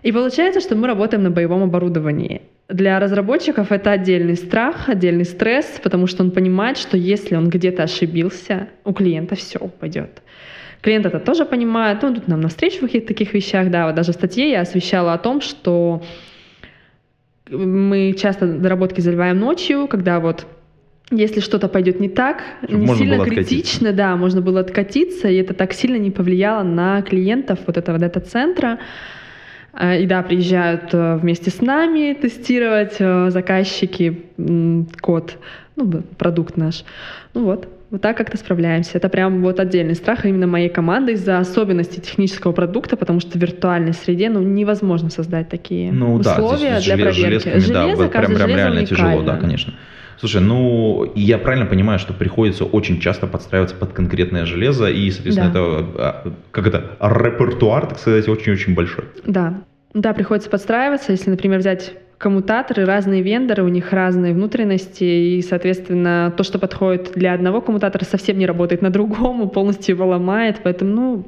И 0.03 0.13
получается, 0.13 0.61
что 0.61 0.77
мы 0.77 0.87
работаем 0.87 1.23
на 1.23 1.31
боевом 1.31 1.63
оборудовании. 1.63 2.43
Для 2.69 2.99
разработчиков 2.99 3.73
это 3.73 3.91
отдельный 3.93 4.37
страх, 4.37 4.89
отдельный 4.89 5.27
стресс, 5.27 5.81
потому 5.83 6.07
что 6.07 6.23
он 6.23 6.31
понимает, 6.31 6.79
что 6.79 6.97
если 6.97 7.37
он 7.37 7.51
где-то 7.51 7.83
ошибился, 7.83 8.69
у 8.85 8.95
клиента 8.95 9.35
все 9.35 9.59
упадет. 9.59 10.23
Клиент 10.81 11.05
это 11.05 11.21
тоже 11.21 11.45
понимает, 11.45 12.03
ну, 12.03 12.15
тут 12.15 12.27
нам 12.27 12.41
навстречу 12.41 12.79
в 12.79 12.81
каких-то 12.83 13.09
таких 13.09 13.35
вещах, 13.35 13.71
да, 13.71 13.87
вот 13.87 13.95
даже 13.95 14.13
в 14.13 14.15
статье 14.15 14.51
я 14.51 14.63
освещала 14.63 15.13
о 15.13 15.19
том, 15.19 15.43
что 15.43 16.03
мы 17.51 18.15
часто 18.19 18.47
доработки 18.47 19.01
заливаем 19.01 19.39
ночью, 19.39 19.87
когда 19.87 20.19
вот 20.19 20.47
если 21.11 21.41
что-то 21.41 21.69
пойдет 21.69 22.01
не 22.01 22.09
так, 22.09 22.43
Чтоб 22.63 22.79
не 22.79 22.87
сильно 22.87 23.17
было 23.17 23.25
откатиться. 23.25 23.51
критично, 23.51 23.93
да, 23.93 24.17
можно 24.17 24.41
было 24.41 24.61
откатиться, 24.61 25.29
и 25.29 25.37
это 25.37 25.53
так 25.53 25.75
сильно 25.75 25.97
не 25.97 26.11
повлияло 26.11 26.63
на 26.63 27.03
клиентов 27.03 27.59
вот 27.67 27.77
этого 27.77 27.99
дата-центра. 27.99 28.79
А, 28.79 28.79
И 29.81 30.07
да, 30.07 30.23
приезжают 30.23 30.91
э, 30.93 31.17
вместе 31.17 31.51
с 31.51 31.61
нами 31.61 32.15
тестировать 32.15 32.97
э, 33.01 33.31
заказчики 33.31 34.23
код, 35.01 35.37
ну, 35.75 36.03
продукт 36.17 36.57
наш. 36.57 36.85
Ну 37.35 37.45
вот, 37.45 37.69
вот 37.91 38.01
так 38.01 38.17
как-то 38.17 38.37
справляемся. 38.37 38.93
Это 38.95 39.09
прям 39.09 39.43
вот 39.43 39.59
отдельный 39.59 39.95
страх 39.97 40.27
именно 40.27 40.47
моей 40.47 40.69
команды 40.69 41.13
из-за 41.15 41.39
особенностей 41.39 42.01
технического 42.01 42.53
продукта, 42.53 42.97
потому 42.97 43.19
что 43.19 43.37
в 43.37 43.43
виртуальной 43.43 43.95
среде 43.95 44.31
ну, 44.31 44.41
невозможно 44.43 45.11
создать 45.11 45.49
такие 45.49 45.91
Ну 45.93 46.21
да, 46.21 46.35
условия 46.37 46.81
здесь 46.81 46.85
для 46.95 47.11
желез- 47.11 47.43
проверки. 47.43 47.49
да, 47.49 47.59
Железо, 47.83 48.03
вот 48.03 48.13
прям, 48.13 48.25
прям 48.27 48.37
железо 48.37 48.57
реально 48.57 48.87
тяжело, 48.87 49.09
да, 49.11 49.17
уникально. 49.17 49.41
конечно. 49.41 49.75
Слушай, 50.19 50.41
ну 50.41 51.11
я 51.15 51.39
правильно 51.39 51.67
понимаю, 51.67 51.99
что 51.99 52.13
приходится 52.13 52.65
очень 52.65 53.01
часто 53.01 53.27
подстраиваться 53.27 53.77
под 53.77 53.93
конкретное 53.93 54.47
железо, 54.47 54.89
и, 54.89 55.11
соответственно, 55.11 55.51
Да. 55.53 55.61
это 55.61 55.87
а, 55.97 56.33
как 56.51 56.67
это 56.67 56.97
репертуар, 57.01 57.87
так 57.87 57.99
сказать, 57.99 58.29
очень-очень 58.29 58.75
большой. 58.75 59.05
Да. 59.27 59.55
Да, 59.93 60.13
приходится 60.13 60.51
подстраиваться. 60.51 61.13
Если, 61.13 61.31
например, 61.31 61.61
взять 61.61 61.95
коммутаторы, 62.19 62.85
разные 62.85 63.23
вендоры, 63.23 63.63
у 63.63 63.69
них 63.69 63.93
разные 63.93 64.33
внутренности, 64.33 65.05
и, 65.05 65.43
соответственно, 65.43 66.33
то, 66.37 66.43
что 66.43 66.59
подходит 66.59 67.13
для 67.15 67.33
одного 67.35 67.61
коммутатора, 67.61 68.05
совсем 68.05 68.39
не 68.39 68.47
работает 68.47 68.83
на 68.83 68.91
другом, 68.91 69.47
и 69.47 69.53
полностью 69.53 69.95
его 69.95 70.07
ломает. 70.07 70.61
Поэтому, 70.63 70.91
ну, 70.95 71.27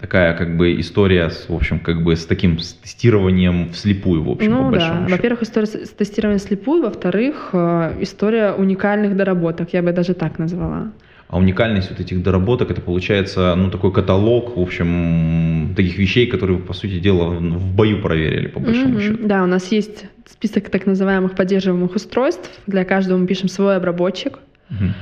Такая 0.00 0.34
как 0.34 0.56
бы 0.56 0.80
история, 0.80 1.28
с, 1.28 1.48
в 1.48 1.54
общем, 1.54 1.78
как 1.78 2.02
бы 2.02 2.16
с 2.16 2.24
таким 2.24 2.58
с 2.58 2.72
тестированием 2.72 3.70
вслепую, 3.72 4.22
в 4.22 4.30
общем, 4.30 4.50
по 4.50 4.56
ну 4.56 4.64
да. 4.64 4.70
большому 4.70 5.00
счету. 5.02 5.10
Во-первых, 5.16 5.42
история 5.42 5.66
с 5.66 5.90
тестированием 5.90 6.40
слепую, 6.40 6.82
во-вторых, 6.82 7.50
э, 7.52 7.96
история 8.00 8.52
уникальных 8.52 9.14
доработок, 9.14 9.74
я 9.74 9.82
бы 9.82 9.92
даже 9.92 10.14
так 10.14 10.38
назвала. 10.38 10.92
А 11.28 11.38
уникальность 11.38 11.90
вот 11.90 12.00
этих 12.00 12.22
доработок, 12.22 12.70
это 12.70 12.80
получается, 12.80 13.54
ну, 13.56 13.70
такой 13.70 13.92
каталог, 13.92 14.56
в 14.56 14.60
общем, 14.60 15.74
таких 15.76 15.96
вещей, 15.96 16.26
которые, 16.26 16.58
вы, 16.58 16.64
по 16.64 16.72
сути 16.72 16.98
дела, 16.98 17.30
в 17.30 17.74
бою 17.74 18.00
проверили, 18.00 18.48
по 18.48 18.58
большому 18.58 18.94
Мгм. 18.94 19.00
счету. 19.00 19.28
Да, 19.28 19.44
у 19.44 19.46
нас 19.46 19.70
есть 19.70 20.06
список 20.28 20.70
так 20.70 20.86
называемых 20.86 21.36
поддерживаемых 21.36 21.94
устройств. 21.94 22.50
Для 22.66 22.84
каждого 22.84 23.18
мы 23.18 23.26
пишем 23.26 23.48
свой 23.48 23.76
обработчик. 23.76 24.38
Мгм. 24.70 24.94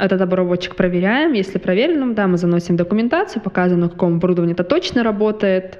Этот 0.00 0.22
обработчик 0.22 0.76
проверяем. 0.76 1.34
Если 1.34 1.58
проверен, 1.58 2.14
да, 2.14 2.26
мы 2.26 2.38
заносим 2.38 2.76
документацию, 2.76 3.42
показываем, 3.42 3.82
на 3.82 3.88
каком 3.90 4.16
оборудовании 4.16 4.54
это 4.54 4.64
точно 4.64 5.02
работает. 5.02 5.78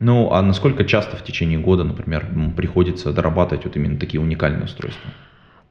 Ну, 0.00 0.30
а 0.32 0.42
насколько 0.42 0.84
часто 0.84 1.16
в 1.16 1.24
течение 1.24 1.58
года, 1.58 1.84
например, 1.84 2.26
приходится 2.56 3.12
дорабатывать 3.12 3.64
вот 3.64 3.76
именно 3.76 3.98
такие 3.98 4.20
уникальные 4.20 4.64
устройства? 4.64 5.10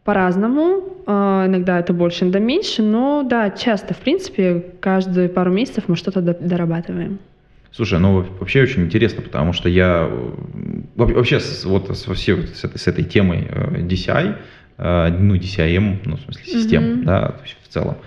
По-разному. 0.03 0.97
А, 1.05 1.45
Иногда 1.47 1.79
это 1.79 1.93
больше, 1.93 2.25
иногда 2.25 2.39
меньше. 2.39 2.81
Но 2.83 3.23
да, 3.23 3.49
часто, 3.49 3.93
в 3.93 3.97
принципе, 3.97 4.63
каждые 4.79 5.29
пару 5.29 5.51
месяцев 5.51 5.85
мы 5.87 5.95
что-то 5.95 6.21
до- 6.21 6.33
дорабатываем. 6.39 7.19
Слушай, 7.71 7.99
ну 7.99 8.25
вообще 8.39 8.63
очень 8.63 8.83
интересно, 8.85 9.21
потому 9.21 9.53
что 9.53 9.69
я 9.69 10.09
во- 10.95 11.05
вообще 11.05 11.39
вот 11.65 11.95
с, 11.97 12.07
вообще 12.07 12.35
вот 12.35 12.49
с, 12.49 12.63
этой, 12.63 12.79
с 12.79 12.87
этой 12.87 13.03
темой 13.03 13.47
э, 13.49 13.81
DCI, 13.81 14.35
ну 14.77 15.35
DCIM, 15.35 15.99
ну 16.05 16.17
в 16.17 16.21
смысле 16.21 16.43
систем, 16.45 16.83
Мгм. 16.83 17.05
да, 17.05 17.27
то 17.29 17.41
есть 17.43 17.57
в 17.63 17.67
целом, 17.67 17.97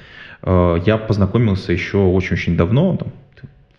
э, 0.42 0.78
я 0.86 0.98
познакомился 0.98 1.72
еще 1.72 1.98
очень-очень 1.98 2.56
давно, 2.56 2.96
там, 2.96 3.12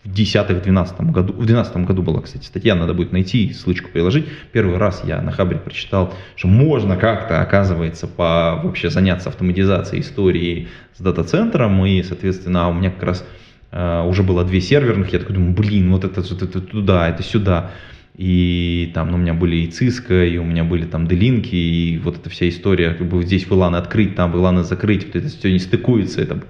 в 0.04 0.08
10-12 0.12 1.12
году, 1.12 1.32
в 1.32 1.46
12 1.46 1.76
году 1.86 2.02
была, 2.02 2.20
кстати, 2.20 2.44
статья, 2.44 2.74
надо 2.74 2.92
будет 2.92 3.12
найти, 3.12 3.52
ссылочку 3.52 3.88
приложить. 3.90 4.26
Первый 4.50 4.76
раз 4.76 5.02
я 5.04 5.22
на 5.22 5.30
Хабре 5.30 5.58
прочитал, 5.58 6.12
что 6.34 6.48
можно 6.48 6.96
как-то, 6.96 7.40
оказывается, 7.40 8.08
по, 8.08 8.60
вообще 8.64 8.90
заняться 8.90 9.28
автоматизацией 9.28 10.02
истории 10.02 10.68
с 10.96 11.00
дата-центром, 11.00 11.86
и, 11.86 12.02
соответственно, 12.02 12.68
у 12.68 12.72
меня 12.74 12.90
как 12.90 13.02
раз 13.04 13.24
э, 13.70 14.02
уже 14.04 14.24
было 14.24 14.44
две 14.44 14.60
серверных, 14.60 15.12
я 15.12 15.20
такой 15.20 15.36
думаю, 15.36 15.54
блин, 15.54 15.92
вот 15.92 16.04
это, 16.04 16.20
вот 16.20 16.42
это 16.42 16.60
туда, 16.60 17.08
это 17.08 17.22
сюда. 17.22 17.70
И 18.16 18.90
там 18.94 19.10
ну, 19.10 19.16
у 19.16 19.20
меня 19.20 19.32
были 19.32 19.56
и 19.56 19.68
Cisco, 19.68 20.28
и 20.28 20.36
у 20.36 20.44
меня 20.44 20.64
были 20.64 20.84
там 20.84 21.06
делинки, 21.06 21.54
и 21.54 21.98
вот 21.98 22.18
эта 22.18 22.28
вся 22.28 22.48
история, 22.48 22.92
как 22.92 23.06
бы 23.08 23.22
здесь 23.22 23.46
VLAN 23.46 23.74
открыть, 23.76 24.14
там 24.16 24.34
VLAN 24.34 24.64
закрыть, 24.64 25.06
вот 25.06 25.16
это 25.16 25.28
все 25.28 25.50
не 25.50 25.58
стыкуется, 25.58 26.20
это 26.20 26.42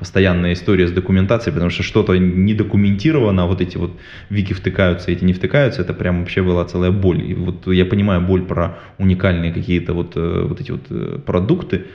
постоянная 0.00 0.54
история 0.54 0.86
с 0.86 0.92
документацией, 0.92 1.52
потому 1.52 1.70
что 1.70 1.82
что-то 1.82 2.16
не 2.16 2.54
документировано, 2.54 3.42
а 3.42 3.46
вот 3.46 3.60
эти 3.60 3.76
вот 3.76 3.98
вики 4.30 4.54
втыкаются, 4.54 5.10
эти 5.10 5.24
не 5.24 5.32
втыкаются, 5.32 5.82
это 5.82 5.92
прям 5.92 6.20
вообще 6.20 6.42
была 6.42 6.64
целая 6.64 6.90
боль. 6.90 7.22
И 7.30 7.34
вот 7.34 7.66
я 7.66 7.84
понимаю 7.84 8.22
боль 8.22 8.42
про 8.42 8.78
уникальные 8.98 9.52
какие-то 9.52 9.92
вот, 9.92 10.12
э, 10.16 10.46
вот 10.48 10.60
эти 10.60 10.70
вот 10.70 10.86
э, 10.90 11.18
продукты. 11.26 11.86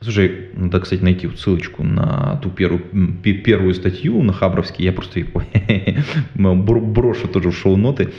Слушай, 0.00 0.50
надо, 0.54 0.80
кстати, 0.80 1.02
найти 1.02 1.26
вот 1.26 1.40
ссылочку 1.40 1.82
на 1.82 2.36
ту 2.42 2.50
первую, 2.50 2.82
первую 3.22 3.74
статью 3.74 4.22
на 4.22 4.32
Хабровске. 4.32 4.84
Я 4.84 4.92
просто 4.92 5.24
брошу 6.34 7.28
тоже 7.28 7.50
в 7.50 7.56
шоу-ноты 7.56 8.12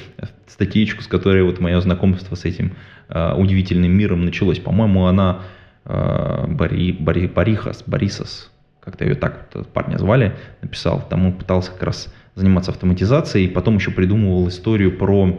статьечку, 0.48 1.04
с 1.04 1.08
которой 1.08 1.44
вот 1.44 1.60
мое 1.60 1.80
знакомство 1.80 2.36
с 2.36 2.46
этим 2.46 2.74
э, 3.10 3.34
удивительным 3.36 3.92
миром 3.92 4.26
началось. 4.26 4.60
По-моему, 4.60 5.06
она 5.06 5.44
э, 5.86 6.46
Бори, 6.48 6.94
Бори, 6.94 7.28
Борихас, 7.28 7.84
Борисос, 7.86 8.52
как-то 8.84 9.06
ее 9.06 9.14
так 9.14 9.50
вот 9.54 9.68
парня 9.68 9.98
звали, 9.98 10.36
написал. 10.64 11.06
Там 11.08 11.28
он 11.28 11.34
пытался 11.34 11.72
как 11.72 11.84
раз 11.84 12.14
заниматься 12.34 12.72
автоматизацией, 12.72 13.46
и 13.46 13.50
потом 13.50 13.76
еще 13.76 13.92
придумывал 13.92 14.48
историю 14.48 14.98
про 14.98 15.38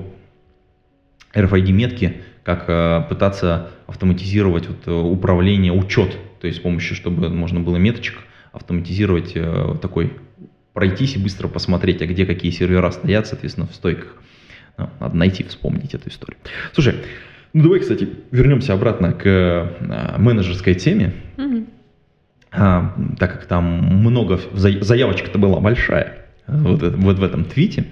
RFID-метки, 1.34 2.18
как 2.44 2.64
э, 2.68 3.02
пытаться 3.08 3.70
автоматизировать 3.88 4.68
вот, 4.68 4.86
э, 4.86 4.92
управление, 4.92 5.72
учет, 5.72 6.16
то 6.40 6.46
есть 6.46 6.58
с 6.58 6.62
помощью, 6.62 6.96
чтобы 6.96 7.28
можно 7.28 7.60
было 7.60 7.76
меточек 7.76 8.18
автоматизировать 8.52 9.32
э, 9.34 9.76
такой, 9.80 10.14
пройтись 10.72 11.16
и 11.16 11.18
быстро 11.18 11.48
посмотреть, 11.48 12.02
а 12.02 12.06
где 12.06 12.26
какие 12.26 12.50
сервера 12.50 12.90
стоят, 12.90 13.26
соответственно, 13.26 13.66
в 13.66 13.74
стойках. 13.74 14.14
Ну, 14.76 14.88
надо 15.00 15.16
найти, 15.16 15.42
вспомнить 15.44 15.94
эту 15.94 16.08
историю. 16.08 16.38
Слушай, 16.72 16.94
ну 17.52 17.64
давай, 17.64 17.80
кстати, 17.80 18.08
вернемся 18.30 18.74
обратно 18.74 19.12
к 19.12 20.16
менеджерской 20.18 20.74
теме. 20.74 21.14
Mm-hmm. 21.36 21.68
А, 22.52 22.94
так 23.18 23.32
как 23.32 23.46
там 23.46 23.64
много, 23.64 24.40
заявочка-то 24.54 25.38
была 25.38 25.60
большая 25.60 26.27
вот, 26.48 26.82
вот 26.82 27.18
в 27.18 27.22
этом 27.22 27.44
твите 27.44 27.84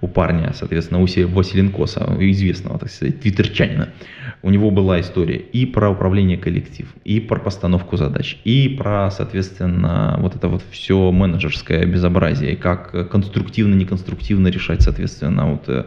у 0.00 0.08
парня, 0.08 0.52
соответственно, 0.54 1.00
у 1.00 1.02
Василенкоса, 1.02 2.16
известного, 2.20 2.78
так 2.78 2.90
сказать, 2.90 3.20
твиттерчанина, 3.20 3.88
у 4.42 4.50
него 4.50 4.70
была 4.70 5.00
история 5.00 5.36
и 5.36 5.66
про 5.66 5.90
управление 5.90 6.38
коллектив, 6.38 6.86
и 7.04 7.18
про 7.20 7.40
постановку 7.40 7.96
задач, 7.96 8.38
и 8.44 8.68
про, 8.68 9.10
соответственно, 9.10 10.16
вот 10.20 10.36
это 10.36 10.48
вот 10.48 10.62
все 10.70 11.10
менеджерское 11.10 11.84
безобразие, 11.86 12.56
как 12.56 13.10
конструктивно, 13.10 13.74
неконструктивно 13.74 14.48
решать, 14.48 14.82
соответственно, 14.82 15.50
вот 15.50 15.68
э, 15.68 15.84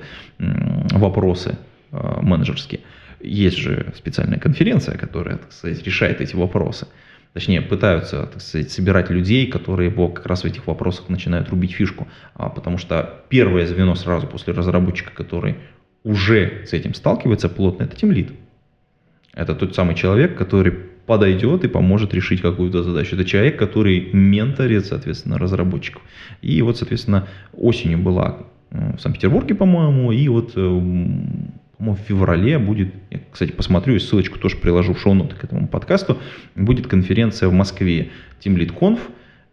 вопросы 0.91 1.57
э, 1.91 2.19
менеджерские. 2.21 2.81
Есть 3.21 3.57
же 3.57 3.93
специальная 3.95 4.37
конференция, 4.37 4.97
которая, 4.97 5.37
так 5.37 5.51
сказать, 5.51 5.83
решает 5.83 6.21
эти 6.21 6.35
вопросы 6.35 6.87
точнее, 7.33 7.61
пытаются, 7.61 8.25
так 8.25 8.41
сказать, 8.41 8.71
собирать 8.71 9.09
людей, 9.09 9.47
которые 9.47 9.89
его 9.91 10.09
как 10.09 10.25
раз 10.25 10.43
в 10.43 10.45
этих 10.45 10.67
вопросах 10.67 11.09
начинают 11.09 11.49
рубить 11.49 11.73
фишку. 11.73 12.07
А, 12.35 12.49
потому 12.49 12.77
что 12.77 13.23
первое 13.29 13.65
звено 13.65 13.95
сразу 13.95 14.27
после 14.27 14.53
разработчика, 14.53 15.11
который 15.11 15.55
уже 16.03 16.63
с 16.65 16.73
этим 16.73 16.93
сталкивается 16.93 17.49
плотно, 17.49 17.83
это 17.83 17.95
тимлид. 17.95 18.31
Это 19.33 19.53
тот 19.53 19.75
самый 19.75 19.95
человек, 19.95 20.37
который 20.37 20.71
подойдет 21.07 21.63
и 21.63 21.67
поможет 21.67 22.13
решить 22.13 22.41
какую-то 22.41 22.83
задачу. 22.83 23.15
Это 23.15 23.25
человек, 23.25 23.57
который 23.57 24.09
менторит, 24.11 24.85
соответственно, 24.85 25.37
разработчиков. 25.37 26.01
И 26.41 26.61
вот, 26.61 26.77
соответственно, 26.77 27.27
осенью 27.53 27.99
была 27.99 28.39
э, 28.71 28.97
в 28.97 28.99
Санкт-Петербурге, 28.99 29.55
по-моему, 29.55 30.11
и 30.11 30.27
вот 30.27 30.53
э, 30.55 30.81
по-моему, 31.77 31.95
в 31.95 32.07
феврале 32.07 32.57
будет, 32.57 32.93
я, 33.11 33.19
кстати, 33.31 33.51
посмотрю 33.51 33.95
и 33.95 33.99
ссылочку 33.99 34.39
тоже 34.39 34.57
приложу 34.57 34.93
в 34.93 34.99
шоу-ноты 34.99 35.35
к 35.35 35.43
этому 35.43 35.67
подкасту, 35.67 36.17
будет 36.55 36.87
конференция 36.87 37.49
в 37.49 37.53
Москве 37.53 38.09
Team 38.43 38.55
Lead 38.55 38.77
Conf, 38.77 38.99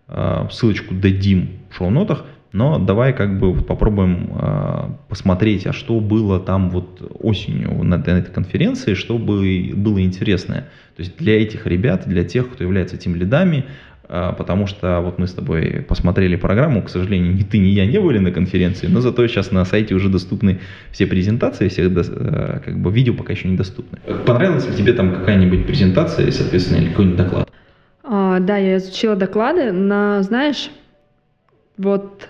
а, 0.08 0.48
ссылочку 0.50 0.94
дадим 0.94 1.50
в 1.70 1.76
шоу-нотах, 1.76 2.24
но 2.52 2.78
давай 2.78 3.12
как 3.12 3.38
бы 3.38 3.54
попробуем 3.62 4.30
а, 4.32 4.98
посмотреть, 5.08 5.66
а 5.66 5.72
что 5.74 6.00
было 6.00 6.40
там 6.40 6.70
вот 6.70 7.02
осенью 7.20 7.84
на, 7.84 7.96
этой 7.96 8.32
конференции, 8.32 8.94
что 8.94 9.18
было 9.18 10.02
интересное. 10.02 10.68
То 10.96 11.02
есть 11.02 11.18
для 11.18 11.42
этих 11.42 11.66
ребят, 11.66 12.04
для 12.06 12.24
тех, 12.24 12.50
кто 12.50 12.64
является 12.64 12.96
тем 12.96 13.16
лидами, 13.16 13.64
потому 14.08 14.66
что 14.66 15.00
вот 15.00 15.18
мы 15.18 15.26
с 15.26 15.32
тобой 15.32 15.84
посмотрели 15.88 16.36
программу, 16.36 16.82
к 16.82 16.90
сожалению, 16.90 17.34
ни 17.34 17.42
ты, 17.42 17.58
ни 17.58 17.68
я 17.68 17.86
не 17.86 17.98
были 17.98 18.18
на 18.18 18.30
конференции, 18.30 18.86
но 18.86 19.00
зато 19.00 19.26
сейчас 19.26 19.50
на 19.50 19.64
сайте 19.64 19.94
уже 19.94 20.08
доступны 20.08 20.60
все 20.90 21.06
презентации, 21.06 21.68
все 21.68 21.88
э, 21.88 22.60
как 22.64 22.78
бы 22.78 22.90
видео 22.90 23.14
пока 23.14 23.32
еще 23.32 23.48
недоступны. 23.48 23.98
Понравилась 24.26 24.68
ли 24.68 24.76
тебе 24.76 24.92
там 24.92 25.14
какая-нибудь 25.14 25.66
презентация, 25.66 26.30
соответственно, 26.30 26.78
или 26.78 26.90
какой-нибудь 26.90 27.18
доклад? 27.18 27.50
А, 28.02 28.40
да, 28.40 28.58
я 28.58 28.76
изучила 28.76 29.16
доклады, 29.16 29.72
но, 29.72 30.22
знаешь, 30.22 30.70
вот 31.78 32.28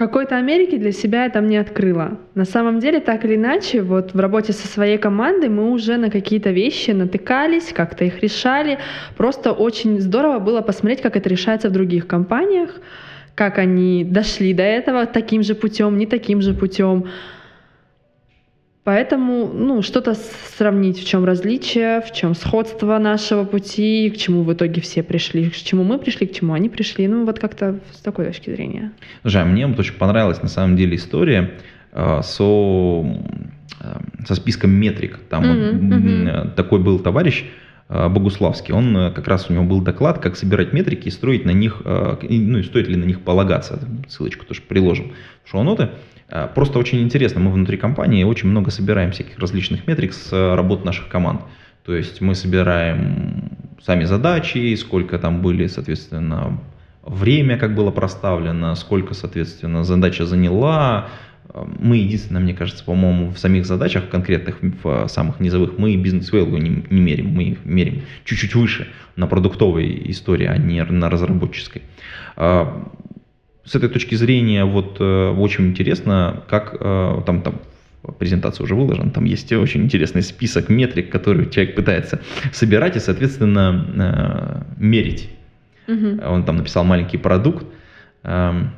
какой-то 0.00 0.38
Америки 0.38 0.78
для 0.78 0.92
себя 0.92 1.24
я 1.24 1.30
там 1.30 1.46
не 1.46 1.58
открыла. 1.58 2.18
На 2.34 2.46
самом 2.46 2.80
деле, 2.80 3.00
так 3.00 3.26
или 3.26 3.34
иначе, 3.34 3.82
вот 3.82 4.14
в 4.14 4.18
работе 4.18 4.54
со 4.54 4.66
своей 4.66 4.96
командой 4.96 5.50
мы 5.50 5.70
уже 5.70 5.98
на 5.98 6.08
какие-то 6.10 6.52
вещи 6.52 6.92
натыкались, 6.92 7.74
как-то 7.74 8.04
их 8.06 8.22
решали. 8.22 8.78
Просто 9.18 9.52
очень 9.52 10.00
здорово 10.00 10.38
было 10.38 10.62
посмотреть, 10.62 11.02
как 11.02 11.16
это 11.16 11.28
решается 11.28 11.68
в 11.68 11.72
других 11.72 12.06
компаниях, 12.06 12.80
как 13.34 13.58
они 13.58 14.02
дошли 14.04 14.54
до 14.54 14.62
этого 14.62 15.04
таким 15.04 15.42
же 15.42 15.54
путем, 15.54 15.98
не 15.98 16.06
таким 16.06 16.40
же 16.40 16.54
путем. 16.54 17.04
Поэтому, 18.82 19.46
ну, 19.52 19.82
что-то 19.82 20.14
сравнить, 20.56 20.98
в 20.98 21.06
чем 21.06 21.26
различие, 21.26 22.00
в 22.00 22.12
чем 22.12 22.34
сходство 22.34 22.98
нашего 22.98 23.44
пути, 23.44 24.10
к 24.10 24.16
чему 24.16 24.42
в 24.42 24.52
итоге 24.54 24.80
все 24.80 25.02
пришли, 25.02 25.50
к 25.50 25.54
чему 25.54 25.84
мы 25.84 25.98
пришли, 25.98 26.26
к 26.26 26.32
чему 26.32 26.54
они 26.54 26.70
пришли. 26.70 27.06
Ну, 27.06 27.26
вот 27.26 27.38
как-то 27.38 27.78
с 27.92 27.98
такой 27.98 28.24
точки 28.24 28.48
зрения. 28.48 28.92
Слушай, 29.20 29.42
а 29.42 29.44
мне 29.44 29.66
вот 29.66 29.78
очень 29.78 29.94
понравилась 29.94 30.42
на 30.42 30.48
самом 30.48 30.76
деле 30.76 30.96
история 30.96 31.58
э, 31.92 32.20
со, 32.22 33.04
э, 33.80 34.00
со 34.26 34.34
списком 34.34 34.70
метрик. 34.70 35.18
Там 35.28 35.44
mm-hmm, 35.44 35.72
вот, 35.72 36.00
mm-hmm. 36.00 36.54
такой 36.54 36.80
был 36.80 36.98
товарищ, 37.00 37.44
э, 37.90 38.08
Богуславский, 38.08 38.72
он 38.72 38.96
э, 38.96 39.10
как 39.12 39.28
раз 39.28 39.50
у 39.50 39.52
него 39.52 39.64
был 39.64 39.82
доклад, 39.82 40.20
как 40.20 40.36
собирать 40.36 40.72
метрики 40.72 41.08
и 41.08 41.10
строить 41.10 41.44
на 41.44 41.50
них, 41.50 41.82
ну 41.84 42.58
и 42.58 42.62
стоит 42.62 42.88
ли 42.88 42.96
на 42.96 43.04
них 43.04 43.20
полагаться. 43.20 43.78
Ссылочку 44.08 44.46
тоже 44.46 44.62
приложим 44.62 45.12
в 45.44 45.50
шоу-ноты. 45.50 45.90
Э, 46.30 46.48
просто 46.54 46.78
очень 46.78 47.00
интересно, 47.02 47.40
мы 47.40 47.50
внутри 47.50 47.76
компании 47.76 48.24
очень 48.24 48.48
много 48.48 48.70
собираем 48.70 49.12
всяких 49.12 49.38
различных 49.38 49.86
метрик 49.86 50.12
с 50.12 50.32
э, 50.32 50.54
работ 50.54 50.84
наших 50.84 51.08
команд. 51.08 51.42
То 51.84 51.94
есть 51.94 52.20
мы 52.20 52.34
собираем 52.34 53.52
сами 53.82 54.04
задачи, 54.04 54.74
сколько 54.76 55.18
там 55.18 55.42
были, 55.42 55.66
соответственно, 55.66 56.60
время, 57.02 57.58
как 57.58 57.74
было 57.74 57.90
проставлено, 57.90 58.74
сколько, 58.74 59.14
соответственно, 59.14 59.82
задача 59.82 60.24
заняла. 60.24 61.08
Э, 61.52 61.64
мы 61.78 61.96
единственное, 61.96 62.40
мне 62.40 62.54
кажется, 62.54 62.84
по-моему, 62.84 63.30
в 63.30 63.38
самих 63.38 63.66
задачах 63.66 64.08
конкретных, 64.08 64.58
в 64.84 65.08
самых 65.08 65.40
низовых, 65.40 65.78
мы 65.78 65.96
бизнес-вэлгу 65.96 66.58
не, 66.58 66.84
не 66.90 67.00
мерим, 67.00 67.30
мы 67.30 67.58
мерим 67.64 68.02
чуть-чуть 68.24 68.54
выше 68.54 68.86
на 69.16 69.26
продуктовой 69.26 70.02
истории, 70.10 70.46
а 70.46 70.56
не 70.56 70.82
на 70.84 71.10
разработческой 71.10 71.82
с 73.64 73.74
этой 73.74 73.88
точки 73.88 74.14
зрения 74.14 74.64
вот 74.64 74.96
э, 75.00 75.30
очень 75.30 75.68
интересно, 75.68 76.42
как 76.48 76.76
э, 76.80 77.22
там, 77.26 77.42
там 77.42 77.60
презентация 78.18 78.64
уже 78.64 78.74
выложена, 78.74 79.10
там 79.10 79.24
есть 79.24 79.52
очень 79.52 79.84
интересный 79.84 80.22
список 80.22 80.68
метрик, 80.68 81.10
которые 81.10 81.50
человек 81.50 81.74
пытается 81.74 82.20
собирать 82.52 82.96
и, 82.96 83.00
соответственно, 83.00 84.64
э, 84.76 84.82
мерить. 84.82 85.30
Угу. 85.86 86.20
Он 86.26 86.44
там 86.44 86.56
написал 86.56 86.84
маленький 86.84 87.18
продукт. 87.18 87.66
Эм, 88.22 88.70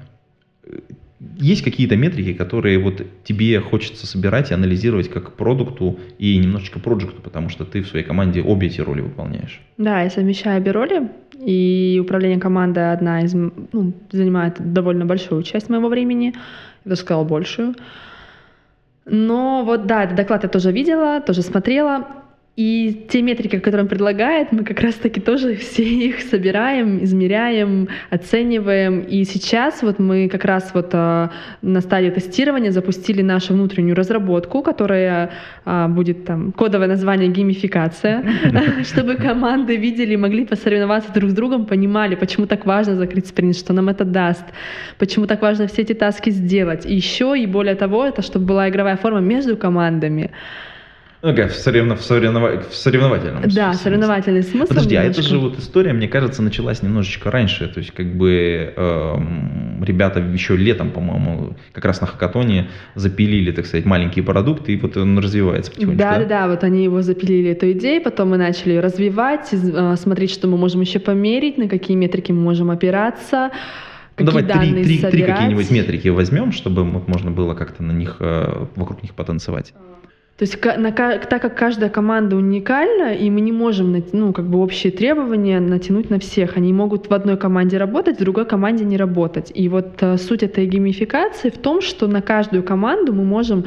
есть 1.38 1.62
какие-то 1.62 1.96
метрики, 1.96 2.32
которые 2.32 2.78
вот 2.78 3.02
тебе 3.24 3.60
хочется 3.60 4.06
собирать 4.06 4.50
и 4.50 4.54
анализировать 4.54 5.08
как 5.08 5.34
продукту 5.34 6.00
и 6.18 6.36
немножечко 6.36 6.80
проекту, 6.80 7.22
потому 7.22 7.48
что 7.48 7.64
ты 7.64 7.82
в 7.82 7.88
своей 7.88 8.04
команде 8.04 8.42
обе 8.42 8.66
эти 8.66 8.80
роли 8.80 9.02
выполняешь. 9.02 9.60
Да, 9.78 10.02
я 10.02 10.10
совмещаю 10.10 10.60
обе 10.60 10.72
роли, 10.72 11.08
и 11.44 11.98
управление 12.00 12.38
командой 12.38 12.92
одна 12.92 13.22
из, 13.22 13.34
ну, 13.34 13.92
занимает 14.10 14.72
довольно 14.72 15.06
большую 15.06 15.42
часть 15.42 15.68
моего 15.68 15.88
времени, 15.88 16.34
я 16.84 16.90
бы 16.90 16.96
сказала 16.96 17.24
большую. 17.24 17.74
Но 19.04 19.64
вот 19.64 19.86
да, 19.86 20.04
этот 20.04 20.16
доклад 20.16 20.44
я 20.44 20.48
тоже 20.48 20.70
видела, 20.72 21.20
тоже 21.20 21.42
смотрела. 21.42 22.06
И 22.54 23.06
те 23.08 23.22
метрики, 23.22 23.58
которые 23.58 23.84
он 23.84 23.88
предлагает, 23.88 24.52
мы 24.52 24.62
как 24.64 24.80
раз-таки 24.80 25.20
тоже 25.20 25.54
все 25.56 25.84
их 25.84 26.20
собираем, 26.20 27.02
измеряем, 27.02 27.88
оцениваем. 28.10 29.00
И 29.00 29.24
сейчас 29.24 29.82
вот 29.82 29.98
мы 29.98 30.28
как 30.28 30.44
раз 30.44 30.72
вот 30.74 30.90
а, 30.92 31.30
на 31.62 31.80
стадии 31.80 32.10
тестирования 32.10 32.70
запустили 32.70 33.22
нашу 33.22 33.54
внутреннюю 33.54 33.96
разработку, 33.96 34.62
которая 34.62 35.30
а, 35.64 35.88
будет 35.88 36.26
там 36.26 36.52
кодовое 36.52 36.88
название 36.88 37.30
геймификация, 37.30 38.22
чтобы 38.84 39.14
команды 39.14 39.76
видели, 39.76 40.16
могли 40.16 40.44
посоревноваться 40.44 41.10
друг 41.10 41.30
с 41.30 41.34
другом, 41.34 41.64
понимали, 41.64 42.16
почему 42.16 42.46
так 42.46 42.66
важно 42.66 42.96
закрыть 42.96 43.28
спринт, 43.28 43.56
что 43.56 43.72
нам 43.72 43.88
это 43.88 44.04
даст, 44.04 44.44
почему 44.98 45.26
так 45.26 45.40
важно 45.40 45.68
все 45.68 45.82
эти 45.82 45.94
таски 45.94 46.28
сделать. 46.28 46.84
И 46.84 46.94
еще, 46.94 47.34
и 47.38 47.46
более 47.46 47.76
того, 47.76 48.04
это 48.04 48.20
чтобы 48.20 48.44
была 48.44 48.68
игровая 48.68 48.96
форма 48.96 49.20
между 49.20 49.56
командами. 49.56 50.30
Ну, 51.22 51.36
как 51.36 51.52
в, 51.52 51.54
соревнов... 51.54 52.00
в, 52.00 52.04
соревнова... 52.04 52.60
в 52.68 52.74
соревновательном 52.74 53.42
Да, 53.42 53.72
смысле. 53.72 53.74
соревновательный 53.74 54.42
смысл. 54.42 54.68
Подожди, 54.68 54.96
а 54.96 55.04
это 55.04 55.20
немножко. 55.20 55.30
же 55.30 55.38
вот 55.38 55.58
история, 55.58 55.92
мне 55.92 56.08
кажется, 56.08 56.42
началась 56.42 56.82
немножечко 56.82 57.30
раньше. 57.30 57.68
То 57.68 57.78
есть, 57.78 57.92
как 57.92 58.12
бы 58.16 58.72
эм, 58.76 59.84
ребята 59.84 60.18
еще 60.18 60.56
летом, 60.56 60.90
по-моему, 60.90 61.54
как 61.72 61.84
раз 61.84 62.00
на 62.00 62.08
хакатоне 62.08 62.68
запилили, 62.96 63.52
так 63.52 63.66
сказать, 63.66 63.84
маленькие 63.84 64.24
продукты, 64.24 64.72
и 64.72 64.76
вот 64.76 64.96
он 64.96 65.16
развивается 65.18 65.70
потихонечку. 65.70 66.02
Да, 66.02 66.18
да, 66.18 66.24
да, 66.24 66.48
вот 66.48 66.64
они 66.64 66.82
его 66.82 67.02
запилили, 67.02 67.50
эту 67.50 67.70
идею, 67.70 68.02
потом 68.02 68.30
мы 68.30 68.36
начали 68.36 68.72
ее 68.72 68.80
развивать, 68.80 69.50
э, 69.52 69.94
смотреть, 69.96 70.32
что 70.32 70.48
мы 70.48 70.56
можем 70.56 70.80
еще 70.80 70.98
померить, 70.98 71.56
на 71.56 71.68
какие 71.68 71.96
метрики 71.96 72.32
мы 72.32 72.40
можем 72.40 72.68
опираться, 72.72 73.52
какие 74.16 74.26
давай 74.26 74.42
три, 74.42 74.84
три, 74.84 74.98
три 74.98 75.22
какие-нибудь 75.22 75.70
метрики 75.70 76.08
возьмем, 76.08 76.50
чтобы 76.50 76.82
вот 76.82 77.06
можно 77.06 77.30
было 77.30 77.54
как-то 77.54 77.84
на 77.84 77.92
них, 77.92 78.16
э, 78.18 78.66
вокруг 78.74 79.04
них 79.04 79.14
потанцевать. 79.14 79.72
То 80.42 80.44
есть, 80.44 80.64
на 80.76 80.90
так 80.90 81.40
как 81.40 81.56
каждая 81.56 81.88
команда 81.88 82.34
уникальна, 82.34 83.14
и 83.14 83.30
мы 83.30 83.40
не 83.40 83.52
можем, 83.52 84.02
ну, 84.10 84.32
как 84.32 84.46
бы 84.46 84.58
общие 84.58 84.90
требования 84.90 85.60
натянуть 85.60 86.10
на 86.10 86.18
всех. 86.18 86.56
Они 86.56 86.72
могут 86.72 87.08
в 87.08 87.14
одной 87.14 87.36
команде 87.36 87.78
работать, 87.78 88.16
в 88.16 88.18
другой 88.18 88.44
команде 88.44 88.84
не 88.84 88.96
работать. 88.96 89.52
И 89.54 89.68
вот 89.68 90.02
э, 90.02 90.16
суть 90.16 90.42
этой 90.42 90.66
геймификации 90.66 91.48
в 91.48 91.58
том, 91.58 91.80
что 91.80 92.08
на 92.08 92.22
каждую 92.22 92.64
команду 92.64 93.12
мы 93.12 93.22
можем 93.22 93.66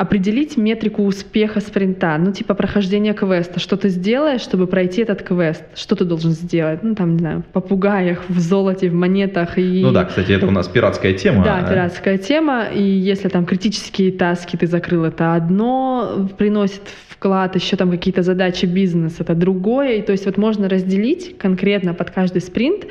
определить 0.00 0.56
метрику 0.56 1.04
успеха 1.04 1.60
спринта, 1.60 2.16
ну, 2.18 2.32
типа 2.32 2.54
прохождения 2.54 3.12
квеста. 3.12 3.60
Что 3.60 3.76
ты 3.76 3.90
сделаешь, 3.90 4.40
чтобы 4.40 4.66
пройти 4.66 5.02
этот 5.02 5.22
квест? 5.22 5.62
Что 5.74 5.94
ты 5.94 6.06
должен 6.06 6.30
сделать? 6.30 6.82
Ну, 6.82 6.94
там, 6.94 7.12
не 7.12 7.18
знаю, 7.18 7.42
в 7.42 7.52
попугаях, 7.52 8.24
в 8.30 8.40
золоте, 8.40 8.88
в 8.88 8.94
монетах. 8.94 9.58
И... 9.58 9.82
Ну 9.82 9.92
да, 9.92 10.06
кстати, 10.06 10.32
это 10.32 10.46
у 10.46 10.50
нас 10.50 10.68
пиратская 10.68 11.12
тема. 11.12 11.44
Да, 11.44 11.62
пиратская 11.68 12.16
тема. 12.16 12.68
И 12.74 12.82
если 12.82 13.28
там 13.28 13.44
критические 13.44 14.10
таски 14.12 14.56
ты 14.56 14.66
закрыл, 14.66 15.04
это 15.04 15.34
одно 15.34 16.30
приносит 16.38 16.82
вклад, 17.08 17.54
еще 17.54 17.76
там 17.76 17.90
какие-то 17.90 18.22
задачи 18.22 18.64
бизнеса, 18.64 19.16
это 19.20 19.34
другое. 19.34 19.96
И 19.96 20.02
то 20.02 20.12
есть 20.12 20.24
вот 20.24 20.38
можно 20.38 20.66
разделить 20.70 21.36
конкретно 21.36 21.92
под 21.92 22.10
каждый 22.10 22.40
спринт, 22.40 22.86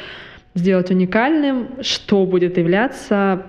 сделать 0.54 0.92
уникальным, 0.92 1.70
что 1.82 2.28
будет 2.28 2.60
являться 2.60 3.48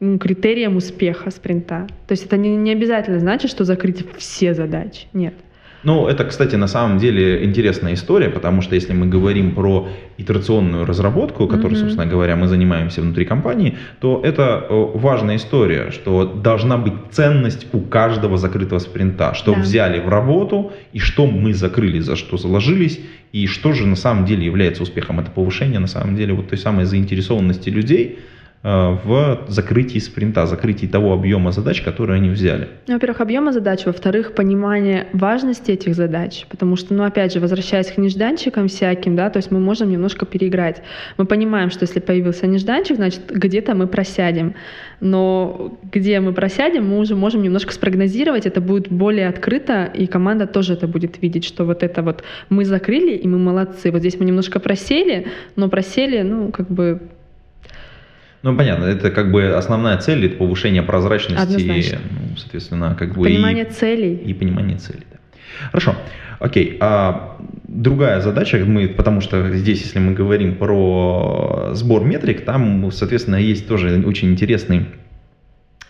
критерием 0.00 0.76
успеха 0.76 1.30
спринта. 1.30 1.86
То 2.06 2.12
есть 2.12 2.26
это 2.26 2.36
не, 2.36 2.54
не 2.56 2.72
обязательно 2.72 3.18
значит, 3.18 3.50
что 3.50 3.64
закрыть 3.64 4.04
все 4.18 4.54
задачи. 4.54 5.06
Нет. 5.12 5.34
Ну, 5.82 6.08
это, 6.08 6.24
кстати, 6.24 6.56
на 6.56 6.66
самом 6.66 6.98
деле 6.98 7.44
интересная 7.44 7.94
история, 7.94 8.28
потому 8.28 8.60
что 8.60 8.74
если 8.74 8.92
мы 8.92 9.06
говорим 9.06 9.54
про 9.54 9.86
итерационную 10.18 10.84
разработку, 10.84 11.46
которой, 11.46 11.74
Мгм. 11.74 11.80
собственно 11.80 12.06
говоря, 12.06 12.34
мы 12.34 12.48
занимаемся 12.48 13.02
внутри 13.02 13.24
компании, 13.24 13.76
то 14.00 14.20
это 14.24 14.66
э, 14.68 14.86
важная 14.94 15.36
история, 15.36 15.92
что 15.92 16.24
должна 16.24 16.76
быть 16.76 16.94
ценность 17.12 17.68
у 17.72 17.80
каждого 17.80 18.36
закрытого 18.36 18.80
спринта, 18.80 19.32
что 19.34 19.52
Да. 19.54 19.60
взяли 19.60 20.00
в 20.00 20.08
работу 20.08 20.72
и 20.92 20.98
что 20.98 21.26
мы 21.26 21.54
закрыли, 21.54 22.00
за 22.00 22.16
что 22.16 22.36
заложились, 22.36 22.98
и 23.32 23.46
что 23.46 23.72
же 23.72 23.86
на 23.86 23.96
самом 23.96 24.24
деле 24.24 24.44
является 24.44 24.82
успехом. 24.82 25.20
Это 25.20 25.30
повышение, 25.30 25.78
на 25.78 25.86
самом 25.86 26.16
деле, 26.16 26.32
вот 26.34 26.48
той 26.48 26.58
самой 26.58 26.84
заинтересованности 26.86 27.70
людей 27.70 28.18
в 28.66 29.44
закрытии 29.46 30.00
спринта, 30.00 30.44
закрытии 30.46 30.86
того 30.86 31.12
объема 31.12 31.52
задач, 31.52 31.82
которые 31.82 32.16
они 32.16 32.30
взяли. 32.30 32.66
Ну, 32.88 32.94
во-первых, 32.94 33.20
объема 33.20 33.52
задач, 33.52 33.86
во-вторых, 33.86 34.34
понимание 34.34 35.06
важности 35.12 35.70
этих 35.70 35.94
задач, 35.94 36.46
потому 36.48 36.74
что, 36.74 36.92
ну, 36.92 37.04
опять 37.04 37.32
же, 37.32 37.38
возвращаясь 37.38 37.92
к 37.92 37.98
нежданчикам 37.98 38.66
всяким, 38.66 39.14
да, 39.14 39.30
то 39.30 39.36
есть 39.36 39.52
мы 39.52 39.60
можем 39.60 39.88
немножко 39.88 40.26
переиграть. 40.26 40.82
Мы 41.16 41.26
понимаем, 41.26 41.70
что 41.70 41.84
если 41.84 42.00
появился 42.00 42.48
нежданчик, 42.48 42.96
значит, 42.96 43.20
где-то 43.30 43.76
мы 43.76 43.86
просядем. 43.86 44.54
Но 44.98 45.78
где 45.92 46.18
мы 46.18 46.32
просядем, 46.32 46.88
мы 46.88 46.98
уже 46.98 47.14
можем 47.14 47.42
немножко 47.42 47.72
спрогнозировать, 47.72 48.46
это 48.46 48.60
будет 48.60 48.88
более 48.88 49.28
открыто, 49.28 49.84
и 49.84 50.06
команда 50.08 50.48
тоже 50.48 50.72
это 50.72 50.88
будет 50.88 51.22
видеть, 51.22 51.44
что 51.44 51.64
вот 51.64 51.84
это 51.84 52.02
вот 52.02 52.24
мы 52.48 52.64
закрыли, 52.64 53.12
и 53.12 53.28
мы 53.28 53.38
молодцы. 53.38 53.92
Вот 53.92 54.00
здесь 54.00 54.18
мы 54.18 54.24
немножко 54.24 54.58
просели, 54.58 55.28
но 55.54 55.68
просели, 55.68 56.22
ну, 56.22 56.50
как 56.50 56.68
бы 56.68 57.00
Ну, 58.42 58.56
понятно, 58.56 58.84
это 58.84 59.10
как 59.10 59.32
бы 59.32 59.54
основная 59.54 59.98
цель, 59.98 60.26
это 60.26 60.36
повышение 60.36 60.82
прозрачности, 60.82 61.42
Однозначно. 61.42 61.98
ну, 62.10 62.36
соответственно, 62.36 62.94
как 62.98 63.14
бы 63.14 63.24
понимание 63.24 63.64
и, 63.64 63.70
целей. 63.70 64.14
и 64.14 64.34
понимание 64.34 64.78
целей. 64.78 65.02
да. 65.10 65.18
Хорошо, 65.70 65.96
окей. 66.38 66.76
А 66.80 67.38
другая 67.66 68.20
задача, 68.20 68.58
мы, 68.64 68.88
потому 68.88 69.20
что 69.20 69.52
здесь, 69.52 69.82
если 69.82 69.98
мы 69.98 70.12
говорим 70.12 70.56
про 70.56 71.70
сбор 71.72 72.04
метрик, 72.04 72.44
там, 72.44 72.90
соответственно, 72.92 73.36
есть 73.36 73.66
тоже 73.66 74.02
очень 74.06 74.30
интересный 74.30 74.86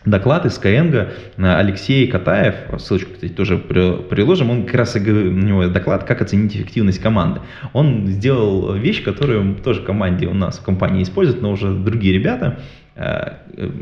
доклад 0.06 0.46
из 0.46 0.58
Skyeng 0.58 1.08
Алексей 1.36 2.06
Катаев, 2.06 2.54
ссылочку, 2.78 3.12
кстати, 3.12 3.32
тоже 3.32 3.58
при- 3.58 4.02
приложим, 4.02 4.50
он 4.50 4.64
как 4.64 4.76
раз 4.76 4.96
у 4.96 5.00
него 5.00 5.66
доклад, 5.66 6.04
как 6.04 6.22
оценить 6.22 6.56
эффективность 6.56 7.00
команды. 7.00 7.40
Он 7.72 8.06
сделал 8.06 8.72
вещь, 8.74 9.02
которую 9.04 9.56
тоже 9.56 9.82
команде 9.82 10.26
у 10.26 10.34
нас 10.34 10.58
в 10.58 10.62
компании 10.62 11.02
используют, 11.02 11.42
но 11.42 11.50
уже 11.50 11.74
другие 11.74 12.14
ребята. 12.14 12.60
Э, 12.94 13.34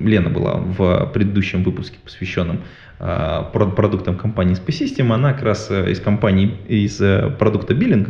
Лена 0.03 0.31
была 0.31 0.55
в 0.55 1.11
предыдущем 1.15 1.63
выпуске, 1.63 1.99
посвященном 2.03 2.61
э, 2.99 3.43
про- 3.53 3.71
продуктам 3.71 4.17
компании 4.17 4.57
ISPsystem, 4.57 5.13
она 5.13 5.35
как 5.35 5.45
раз 5.45 5.71
э, 5.71 5.91
из 5.93 6.01
компании, 6.01 6.55
из 6.67 7.01
э, 7.01 7.31
продукта 7.39 7.75
э, 7.75 8.07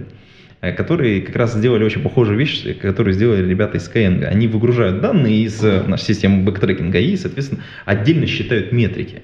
которые 0.73 1.23
как 1.23 1.37
раз 1.37 1.55
сделали 1.55 1.85
очень 1.85 2.03
похожую 2.03 2.39
вещь, 2.39 2.65
которую 2.79 3.15
сделали 3.15 3.47
ребята 3.49 3.79
из 3.79 3.89
Skyeng. 3.89 4.25
Они 4.25 4.49
выгружают 4.49 5.01
данные 5.01 5.45
из 5.45 5.63
э, 5.65 5.83
нашей 5.87 6.07
системы 6.07 6.43
баг-трекинга 6.43 6.99
и, 6.99 7.17
соответственно, 7.17 7.63
отдельно 7.85 8.27
считают 8.27 8.73
метрики. 8.73 9.23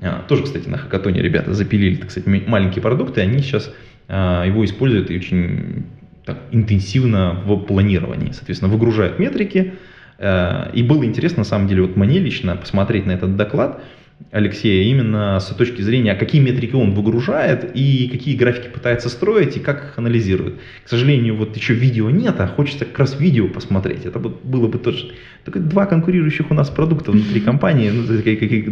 А, 0.00 0.24
Тоже, 0.28 0.44
кстати, 0.44 0.68
на 0.68 0.78
хакатоне 0.78 1.22
ребята 1.22 1.54
запилили, 1.54 1.96
так 1.96 2.10
сказать, 2.10 2.46
маленькие 2.46 2.82
продукты, 2.82 3.20
они 3.20 3.40
сейчас 3.40 3.72
а, 4.08 4.44
его 4.44 4.64
используют 4.64 5.10
и 5.10 5.16
очень 5.16 5.84
так, 6.24 6.38
интенсивно 6.50 7.40
в 7.44 7.56
планировании. 7.64 8.32
Соответственно, 8.32 8.70
выгружают 8.70 9.18
метрики. 9.18 9.74
Э, 10.18 10.70
И 10.74 10.82
было 10.82 11.04
интересно, 11.04 11.38
на 11.38 11.44
самом 11.44 11.68
деле, 11.68 11.82
вот 11.82 11.96
мне 11.96 12.18
лично 12.18 12.56
посмотреть 12.56 13.06
на 13.06 13.12
этот 13.12 13.36
доклад 13.36 13.82
Алексея 14.30 14.84
именно 14.84 15.38
с 15.38 15.46
точки 15.54 15.82
зрения, 15.82 16.12
а 16.12 16.16
какие 16.16 16.40
метрики 16.40 16.74
он 16.74 16.94
выгружает 16.94 17.70
и 17.74 18.08
какие 18.10 18.36
графики 18.36 18.68
пытается 18.68 19.08
строить 19.08 19.56
и 19.56 19.60
как 19.60 19.84
их 19.84 19.98
анализирует. 19.98 20.54
К 20.84 20.88
сожалению, 20.88 21.36
вот 21.36 21.56
еще 21.56 21.74
видео 21.74 22.10
нет, 22.10 22.40
а 22.40 22.46
хочется 22.46 22.84
как 22.84 22.98
раз 22.98 23.18
видео 23.20 23.48
посмотреть. 23.48 24.04
Это 24.04 24.18
было 24.18 24.68
бы 24.68 24.78
тоже 24.78 25.12
только 25.44 25.60
два 25.60 25.86
конкурирующих 25.86 26.50
у 26.50 26.54
нас 26.54 26.70
продукта 26.70 27.12
внутри 27.12 27.40
компании, 27.40 27.90
ну, 27.90 28.02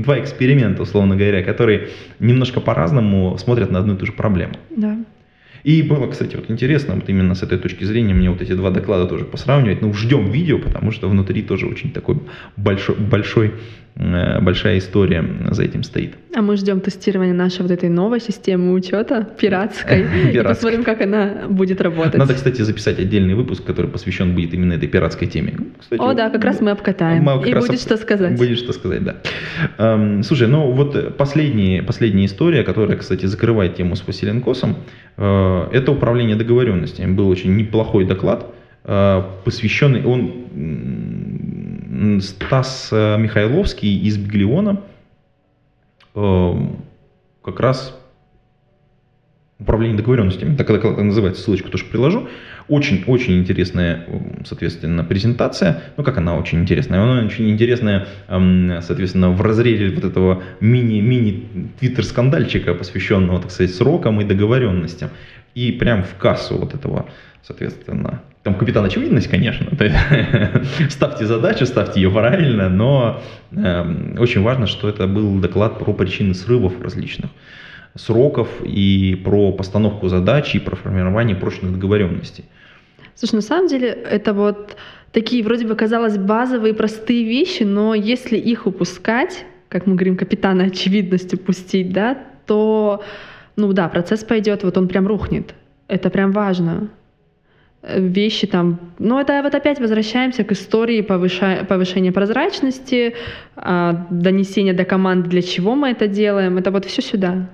два 0.03 0.19
эксперимента, 0.19 0.83
условно 0.83 1.15
говоря, 1.15 1.43
которые 1.45 1.89
немножко 2.19 2.61
по-разному 2.61 3.39
смотрят 3.39 3.71
на 3.71 3.79
одну 3.79 3.95
и 3.95 3.97
ту 3.97 4.07
же 4.07 4.13
проблему. 4.13 4.55
Да. 4.77 4.99
И 5.63 5.83
было, 5.83 6.07
кстати, 6.09 6.37
вот 6.37 6.51
интересно, 6.51 6.95
вот 6.95 7.09
именно 7.09 7.35
с 7.35 7.43
этой 7.43 7.59
точки 7.59 7.85
зрения 7.85 8.13
мне 8.13 8.29
вот 8.29 8.43
эти 8.43 8.53
два 8.53 8.71
доклада 8.71 9.07
тоже 9.07 9.25
посравнивать. 9.25 9.81
Ну, 9.81 9.95
ждем 9.95 10.31
видео, 10.31 10.59
потому 10.59 10.91
что 10.91 11.09
внутри 11.09 11.43
тоже 11.43 11.67
очень 11.67 11.91
такой 11.91 12.19
большой, 12.57 12.97
большой, 12.97 13.55
большая 13.97 14.79
история 14.79 15.25
за 15.51 15.63
этим 15.63 15.85
стоит. 15.85 16.15
А 16.35 16.43
мы 16.43 16.57
ждем 16.57 16.81
тестирования 16.81 17.33
нашей 17.33 17.63
вот 17.63 17.71
этой 17.71 17.89
новой 17.89 18.21
системы 18.21 18.73
учета, 18.73 19.23
пиратской, 19.39 20.05
и 20.33 20.43
посмотрим, 20.43 20.83
как 20.83 21.01
она 21.01 21.47
будет 21.49 21.81
работать. 21.81 22.17
Надо, 22.17 22.35
кстати, 22.35 22.63
записать 22.63 22.99
отдельный 22.99 23.35
выпуск, 23.35 23.65
который 23.65 23.89
посвящен 23.91 24.35
будет 24.35 24.53
именно 24.53 24.73
этой 24.73 24.89
пиратской 24.89 25.29
теме. 25.29 25.55
Кстати, 25.79 26.01
О, 26.01 26.13
да, 26.13 26.31
как 26.31 26.45
раз 26.45 26.61
мы 26.61 26.73
обкатаем. 26.73 27.23
Мы 27.23 27.39
как 27.39 27.47
И 27.47 27.55
будет 27.55 27.71
об- 27.71 27.79
что 27.79 27.97
сказать. 27.97 28.37
Будет 28.37 28.59
что 28.59 28.73
сказать, 28.73 29.05
да. 29.05 29.17
Эм, 29.79 30.25
слушай, 30.25 30.49
ну 30.49 30.73
вот 30.73 31.17
последняя, 31.17 31.83
последняя 31.83 32.27
история, 32.27 32.65
которая, 32.65 32.97
кстати, 32.97 33.27
закрывает 33.27 33.77
тему 33.77 33.95
с 33.95 34.05
Василенкосом, 34.05 34.77
э, 35.17 35.67
это 35.73 35.93
управление 35.93 36.35
договоренностями. 36.35 37.13
Был 37.13 37.29
очень 37.29 37.55
неплохой 37.57 38.05
доклад, 38.07 38.47
э, 38.85 39.23
посвященный, 39.45 40.05
он 40.05 40.33
Стас 42.21 42.89
э, 42.93 43.17
Михайловский 43.19 44.01
из 44.01 44.17
Биглиона, 44.17 44.81
э, 46.15 46.53
как 47.43 47.61
раз 47.61 47.99
управление 49.59 49.97
договоренностями, 49.97 50.57
так 50.57 50.71
это 50.71 50.91
называется, 50.91 51.43
ссылочку 51.43 51.71
тоже 51.71 51.85
приложу. 51.85 52.29
Очень-очень 52.67 53.39
интересная, 53.39 54.07
соответственно, 54.45 55.05
презентация. 55.05 55.83
Ну, 55.97 56.03
как 56.03 56.19
она 56.19 56.37
очень 56.37 56.61
интересная? 56.61 57.01
Она 57.01 57.25
очень 57.25 57.51
интересная, 57.51 58.09
соответственно, 58.27 59.31
в 59.31 59.41
разрезе 59.43 59.91
вот 59.91 60.05
этого 60.05 60.43
мини-мини-твиттер-скандальчика, 60.61 62.75
посвященного, 62.75 63.41
так 63.41 63.51
сказать, 63.51 63.75
срокам 63.75 64.21
и 64.21 64.25
договоренностям. 64.25 65.11
И 65.55 65.73
прям 65.73 66.03
в 66.03 66.17
кассу 66.17 66.57
вот 66.57 66.75
этого, 66.75 67.07
соответственно, 67.47 68.23
там 68.43 68.55
капитан 68.55 68.85
очевидность, 68.85 69.29
конечно. 69.29 69.67
Ставьте 70.91 71.27
задачу, 71.27 71.67
ставьте 71.67 72.01
ее 72.01 72.11
правильно, 72.11 72.69
но 72.69 73.23
эм, 73.53 74.17
очень 74.19 74.43
важно, 74.43 74.67
что 74.67 74.89
это 74.89 75.07
был 75.07 75.39
доклад 75.41 75.79
про 75.79 75.93
причины 75.93 76.35
срывов 76.35 76.81
различных 76.83 77.31
сроков 77.97 78.49
и 78.65 79.21
про 79.25 79.53
постановку 79.53 80.09
задач 80.09 80.55
и 80.55 80.59
про 80.59 80.77
формирование 80.77 81.37
прочных 81.37 81.73
договоренностей. 81.73 82.45
Слушай, 83.15 83.37
на 83.37 83.43
самом 83.43 83.69
деле 83.69 83.89
это 83.89 84.33
вот 84.33 84.77
такие 85.13 85.45
вроде 85.45 85.67
бы 85.67 85.77
казалось 85.77 86.19
базовые 86.19 86.75
простые 86.75 87.25
вещи, 87.25 87.63
но 87.63 87.95
если 87.95 88.37
их 88.37 88.67
упускать, 88.67 89.45
как 89.69 89.87
мы 89.87 89.95
говорим, 89.95 90.17
капитана 90.17 90.65
очевидность 90.65 91.33
упустить, 91.35 91.93
да, 91.93 92.19
то, 92.47 93.05
ну 93.57 93.73
да, 93.73 93.89
процесс 93.89 94.25
пойдет, 94.25 94.65
вот 94.65 94.77
он 94.77 94.89
прям 94.89 95.07
рухнет. 95.07 95.55
Это 95.87 96.11
прям 96.11 96.33
важно. 96.33 96.89
Э, 97.87 98.01
вещи 98.01 98.47
там, 98.47 98.79
ну 98.99 99.21
это 99.21 99.43
вот 99.43 99.55
опять 99.55 99.79
возвращаемся 99.79 100.43
к 100.45 100.53
истории 100.53 101.03
повыша... 101.03 101.67
повышения 101.69 102.13
прозрачности, 102.13 103.15
а, 103.57 104.07
донесения 104.11 104.73
до 104.73 104.85
команды, 104.85 105.29
для 105.29 105.43
чего 105.43 105.75
мы 105.75 105.91
это 105.91 106.09
делаем, 106.09 106.57
это 106.57 106.71
вот 106.71 106.87
все 106.87 107.03
сюда. 107.03 107.51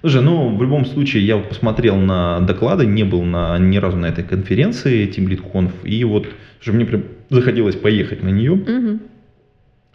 Слушай, 0.00 0.20
ну 0.20 0.54
в 0.54 0.62
любом 0.62 0.84
случае 0.84 1.26
я 1.26 1.36
вот 1.36 1.48
посмотрел 1.48 1.96
на 1.96 2.40
доклады, 2.40 2.84
не 2.84 3.04
был 3.04 3.22
на, 3.22 3.58
ни 3.58 3.78
разу 3.78 3.96
на 3.96 4.06
этой 4.06 4.22
конференции 4.22 5.08
Team 5.08 5.28
Lead 5.28 5.50
Conf, 5.50 5.72
и 5.84 6.04
вот 6.04 6.26
что 6.60 6.72
мне 6.72 6.84
прям 6.84 7.04
заходилось 7.30 7.76
поехать 7.76 8.22
на 8.22 8.28
нее. 8.28 8.52
Угу. 8.52 8.98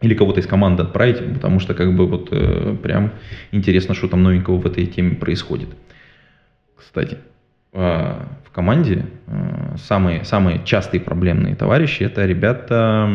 Или 0.02 0.16
кого-то 0.16 0.40
из 0.40 0.48
команды 0.48 0.82
отправить, 0.82 1.34
потому 1.34 1.60
что 1.60 1.74
как 1.76 1.96
бы 1.96 2.08
вот 2.08 2.30
э, 2.32 2.76
прям 2.82 3.12
интересно, 3.52 3.94
что 3.94 4.08
там 4.08 4.24
новенького 4.24 4.58
в 4.58 4.66
этой 4.66 4.86
теме 4.86 5.16
происходит. 5.16 5.68
Кстати, 6.78 7.18
в 7.72 8.49
команде 8.60 9.06
э, 9.28 9.78
самые, 9.78 10.26
самые 10.26 10.62
частые 10.66 11.00
проблемные 11.00 11.56
товарищи 11.56 12.04
это 12.04 12.26
ребята, 12.26 13.08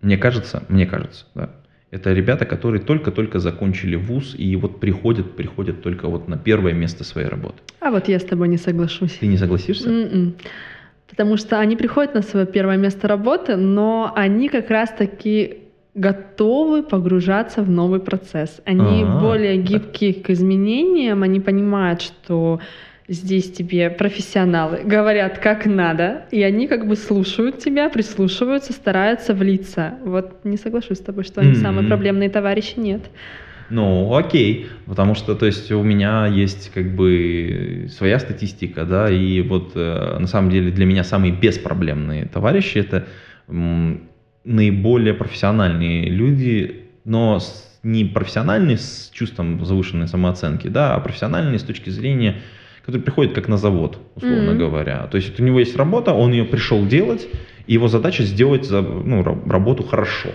мне 0.00 0.16
кажется, 0.16 0.62
мне 0.68 0.86
кажется, 0.86 1.24
да, 1.34 1.50
это 1.90 2.12
ребята, 2.12 2.44
которые 2.44 2.82
только-только 2.82 3.40
закончили 3.40 3.96
вуз 3.96 4.36
и 4.38 4.54
вот 4.54 4.78
приходят, 4.78 5.34
приходят 5.34 5.82
только 5.82 6.06
вот 6.06 6.28
на 6.28 6.38
первое 6.38 6.72
место 6.72 7.02
своей 7.02 7.26
работы. 7.26 7.56
А 7.80 7.90
вот 7.90 8.06
я 8.06 8.20
с 8.20 8.24
тобой 8.24 8.46
не 8.46 8.58
соглашусь. 8.58 9.14
Ты 9.14 9.26
не 9.26 9.36
согласишься? 9.36 9.90
Mm-mm 9.90 10.34
потому 11.08 11.36
что 11.36 11.58
они 11.58 11.74
приходят 11.74 12.14
на 12.14 12.22
свое 12.22 12.46
первое 12.46 12.76
место 12.76 13.08
работы, 13.08 13.56
но 13.56 14.12
они 14.14 14.48
как 14.48 14.70
раз-таки 14.70 15.58
готовы 15.94 16.84
погружаться 16.84 17.62
в 17.62 17.68
новый 17.68 17.98
процесс. 17.98 18.60
Они 18.64 19.02
А-а-а. 19.02 19.20
более 19.20 19.56
гибкие 19.56 20.14
к 20.14 20.30
изменениям, 20.30 21.24
они 21.24 21.40
понимают, 21.40 22.00
что 22.00 22.60
здесь 23.10 23.50
тебе 23.50 23.90
профессионалы 23.90 24.82
говорят, 24.84 25.40
как 25.40 25.66
надо, 25.66 26.26
и 26.30 26.42
они 26.42 26.68
как 26.68 26.86
бы 26.86 26.94
слушают 26.94 27.58
тебя, 27.58 27.90
прислушиваются, 27.90 28.72
стараются 28.72 29.34
влиться. 29.34 29.94
Вот 30.04 30.44
не 30.44 30.56
соглашусь 30.56 30.98
с 30.98 31.02
тобой, 31.02 31.24
что 31.24 31.40
они 31.40 31.52
mm-hmm. 31.52 31.62
самые 31.62 31.88
проблемные 31.88 32.30
товарищи, 32.30 32.74
нет. 32.78 33.02
Ну, 33.68 34.14
окей, 34.14 34.68
потому 34.86 35.14
что, 35.16 35.34
то 35.34 35.46
есть, 35.46 35.70
у 35.72 35.82
меня 35.82 36.26
есть 36.26 36.70
как 36.72 36.94
бы 36.94 37.88
своя 37.90 38.20
статистика, 38.20 38.84
да, 38.84 39.10
и 39.10 39.42
вот 39.42 39.72
э, 39.74 40.18
на 40.18 40.26
самом 40.28 40.50
деле 40.50 40.70
для 40.70 40.86
меня 40.86 41.02
самые 41.02 41.32
беспроблемные 41.32 42.26
товарищи 42.26 42.78
это 42.78 43.06
наиболее 44.44 45.14
профессиональные 45.14 46.08
люди, 46.08 46.84
но 47.04 47.40
не 47.82 48.04
профессиональные 48.04 48.76
с 48.76 49.10
чувством 49.12 49.64
завышенной 49.64 50.06
самооценки, 50.06 50.68
да, 50.68 50.94
а 50.94 51.00
профессиональные 51.00 51.58
с 51.58 51.62
точки 51.62 51.90
зрения, 51.90 52.36
которые 52.90 53.04
приходят 53.04 53.32
как 53.32 53.48
на 53.48 53.56
завод, 53.56 53.98
условно 54.16 54.50
mm-hmm. 54.50 54.58
говоря. 54.58 55.06
То 55.06 55.16
есть, 55.16 55.38
у 55.40 55.42
него 55.42 55.60
есть 55.60 55.76
работа, 55.76 56.12
он 56.12 56.32
ее 56.32 56.44
пришел 56.44 56.84
делать, 56.86 57.28
и 57.66 57.74
его 57.74 57.88
задача 57.88 58.24
сделать 58.24 58.68
ну, 58.70 59.22
работу 59.22 59.82
хорошо. 59.84 60.30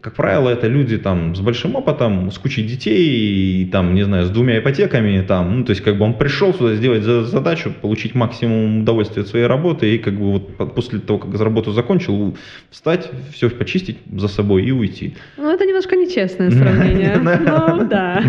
Как 0.00 0.14
правило, 0.14 0.48
это 0.48 0.66
люди 0.66 0.96
там 0.96 1.34
с 1.34 1.40
большим 1.40 1.76
опытом, 1.76 2.30
с 2.30 2.38
кучей 2.38 2.62
детей, 2.62 3.62
и, 3.62 3.66
там, 3.66 3.94
не 3.94 4.02
знаю, 4.02 4.24
с 4.24 4.30
двумя 4.30 4.58
ипотеками, 4.58 5.22
там, 5.26 5.58
ну, 5.58 5.64
то 5.64 5.70
есть, 5.70 5.82
как 5.82 5.98
бы 5.98 6.04
он 6.04 6.14
пришел 6.14 6.54
сюда 6.54 6.74
сделать 6.74 7.02
задачу, 7.02 7.72
получить 7.82 8.14
максимум 8.14 8.80
удовольствия 8.80 9.22
от 9.22 9.28
своей 9.28 9.46
работы, 9.46 9.94
и 9.94 9.98
как 9.98 10.14
бы 10.14 10.32
вот 10.32 10.74
после 10.74 11.00
того, 11.00 11.18
как 11.18 11.38
работу 11.38 11.72
закончил, 11.72 12.36
встать, 12.70 13.10
все 13.32 13.50
почистить 13.50 13.98
за 14.10 14.28
собой 14.28 14.64
и 14.64 14.72
уйти. 14.72 15.16
Ну, 15.36 15.52
это 15.52 15.66
немножко 15.66 15.96
нечестное 15.96 16.50
сравнение. 16.50 17.16
Ну, 17.16 17.86
да. 17.86 18.22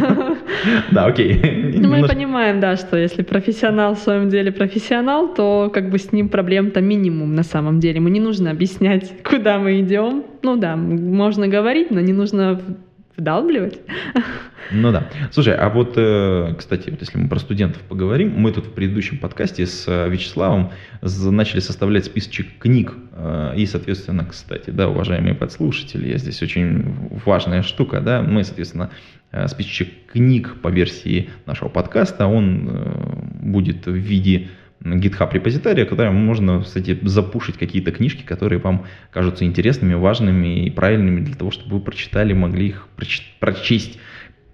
Да, 0.91 1.05
окей. 1.05 1.35
Мы 1.77 2.07
понимаем, 2.07 2.59
да, 2.59 2.75
что 2.75 2.97
если 2.97 3.23
профессионал 3.23 3.95
в 3.95 3.99
своем 3.99 4.29
деле 4.29 4.51
профессионал, 4.51 5.33
то 5.33 5.69
как 5.73 5.89
бы 5.89 5.97
с 5.97 6.11
ним 6.11 6.29
проблем-то 6.29 6.81
минимум 6.81 7.33
на 7.35 7.43
самом 7.43 7.79
деле. 7.79 7.97
Ему 7.97 8.09
не 8.09 8.19
нужно 8.19 8.51
объяснять, 8.51 9.13
куда 9.23 9.59
мы 9.59 9.81
идем, 9.81 10.23
ну 10.41 10.57
да, 10.57 10.75
можно 10.75 11.44
говорить, 11.47 11.91
но 11.91 11.99
не 11.99 12.13
нужно 12.13 12.61
вдалбливать. 13.17 13.79
Ну 14.71 14.91
да. 14.91 15.09
Слушай, 15.31 15.55
а 15.55 15.69
вот, 15.69 15.93
э, 15.95 16.55
кстати, 16.57 16.89
вот 16.89 16.99
если 16.99 17.17
мы 17.19 17.29
про 17.29 17.39
студентов 17.39 17.81
поговорим, 17.83 18.33
мы 18.35 18.51
тут 18.51 18.65
в 18.65 18.71
предыдущем 18.71 19.19
подкасте 19.19 19.67
с 19.67 19.85
э, 19.87 20.09
Вячеславом 20.09 20.71
начали 21.01 21.59
составлять 21.59 22.05
списочек 22.05 22.57
книг. 22.57 22.93
Э, 23.11 23.53
и, 23.55 23.65
соответственно, 23.67 24.25
кстати, 24.25 24.71
да, 24.71 24.89
уважаемые 24.89 25.35
подслушатели, 25.35 26.09
я 26.09 26.17
здесь 26.17 26.41
очень 26.41 26.95
важная 27.25 27.61
штука, 27.61 28.01
да, 28.01 28.21
мы, 28.21 28.43
соответственно, 28.43 28.89
списочек 29.47 29.89
книг 30.11 30.55
по 30.61 30.69
версии 30.69 31.29
нашего 31.45 31.69
подкаста, 31.69 32.25
он 32.25 32.71
будет 33.41 33.85
в 33.85 33.93
виде 33.93 34.47
GitHub 34.85 35.33
репозитория, 35.33 35.85
куда 35.85 36.11
можно, 36.11 36.61
кстати, 36.61 36.97
запушить 37.03 37.57
какие-то 37.57 37.91
книжки, 37.91 38.21
которые 38.21 38.59
вам 38.59 38.85
кажутся 39.11 39.43
интересными, 39.43 39.95
важными 39.95 40.65
и 40.65 40.69
правильными 40.69 41.21
для 41.21 41.35
того, 41.35 41.51
чтобы 41.51 41.77
вы 41.77 41.81
прочитали, 41.81 42.33
могли 42.33 42.67
их 42.67 42.87
прочесть 43.39 43.99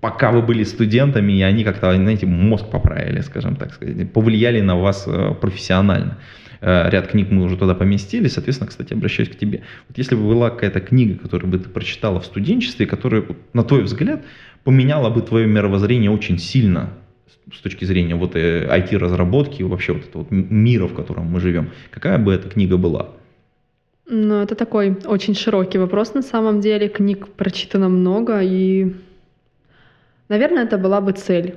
пока 0.01 0.31
вы 0.31 0.41
были 0.41 0.63
студентами, 0.63 1.33
и 1.33 1.41
они 1.43 1.63
как-то, 1.63 1.95
знаете, 1.95 2.25
мозг 2.25 2.69
поправили, 2.69 3.21
скажем 3.21 3.55
так 3.55 3.73
сказать, 3.73 4.11
повлияли 4.11 4.59
на 4.59 4.75
вас 4.75 5.05
э, 5.07 5.35
профессионально. 5.39 6.17
Э, 6.59 6.89
ряд 6.89 7.07
книг 7.07 7.29
мы 7.29 7.43
уже 7.43 7.55
туда 7.55 7.75
поместили, 7.75 8.27
соответственно, 8.27 8.69
кстати, 8.69 8.93
обращаюсь 8.93 9.29
к 9.29 9.35
тебе. 9.35 9.61
Вот 9.87 9.97
если 9.97 10.15
бы 10.15 10.23
была 10.23 10.49
какая-то 10.49 10.81
книга, 10.81 11.19
которую 11.19 11.51
бы 11.51 11.59
ты 11.59 11.69
прочитала 11.69 12.19
в 12.19 12.25
студенчестве, 12.25 12.87
которая, 12.87 13.23
на 13.53 13.63
твой 13.63 13.83
взгляд, 13.83 14.23
поменяла 14.63 15.11
бы 15.11 15.21
твое 15.21 15.45
мировоззрение 15.45 16.09
очень 16.09 16.39
сильно, 16.39 16.89
с 17.53 17.59
точки 17.61 17.85
зрения 17.85 18.15
вот 18.15 18.35
IT-разработки, 18.35 19.61
э, 19.61 19.65
вообще 19.65 19.93
вот 19.93 20.03
этого 20.03 20.23
вот 20.23 20.31
мира, 20.31 20.87
в 20.87 20.93
котором 20.93 21.25
мы 21.25 21.39
живем, 21.39 21.69
какая 21.89 22.17
бы 22.17 22.33
эта 22.33 22.49
книга 22.49 22.77
была? 22.77 23.09
Ну, 24.07 24.41
это 24.41 24.55
такой 24.55 24.97
очень 25.05 25.35
широкий 25.35 25.77
вопрос 25.77 26.13
на 26.13 26.21
самом 26.21 26.59
деле. 26.59 26.89
Книг 26.89 27.29
прочитано 27.29 27.89
много, 27.89 28.41
и, 28.41 28.93
наверное, 30.27 30.63
это 30.63 30.77
была 30.77 30.99
бы 30.99 31.13
цель. 31.13 31.55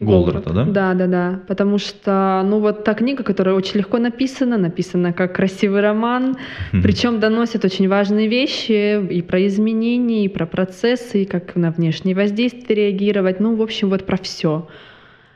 Голдрата, 0.00 0.50
да? 0.54 0.64
Да, 0.64 0.94
да, 0.94 1.06
да. 1.06 1.40
Потому 1.46 1.76
что, 1.76 2.42
ну, 2.46 2.60
вот 2.60 2.84
та 2.84 2.94
книга, 2.94 3.22
которая 3.22 3.54
очень 3.54 3.78
легко 3.78 3.98
написана, 3.98 4.56
написана 4.56 5.12
как 5.12 5.34
красивый 5.34 5.82
роман, 5.82 6.38
причем 6.70 7.20
доносит 7.20 7.64
очень 7.66 7.86
важные 7.86 8.26
вещи 8.26 9.04
и 9.06 9.20
про 9.20 9.46
изменения, 9.46 10.24
и 10.24 10.28
про 10.28 10.46
процессы, 10.46 11.22
и 11.22 11.24
как 11.26 11.54
на 11.54 11.70
внешние 11.70 12.14
воздействия 12.14 12.74
реагировать. 12.76 13.40
Ну, 13.40 13.56
в 13.56 13.62
общем, 13.62 13.90
вот 13.90 14.06
про 14.06 14.16
все. 14.16 14.68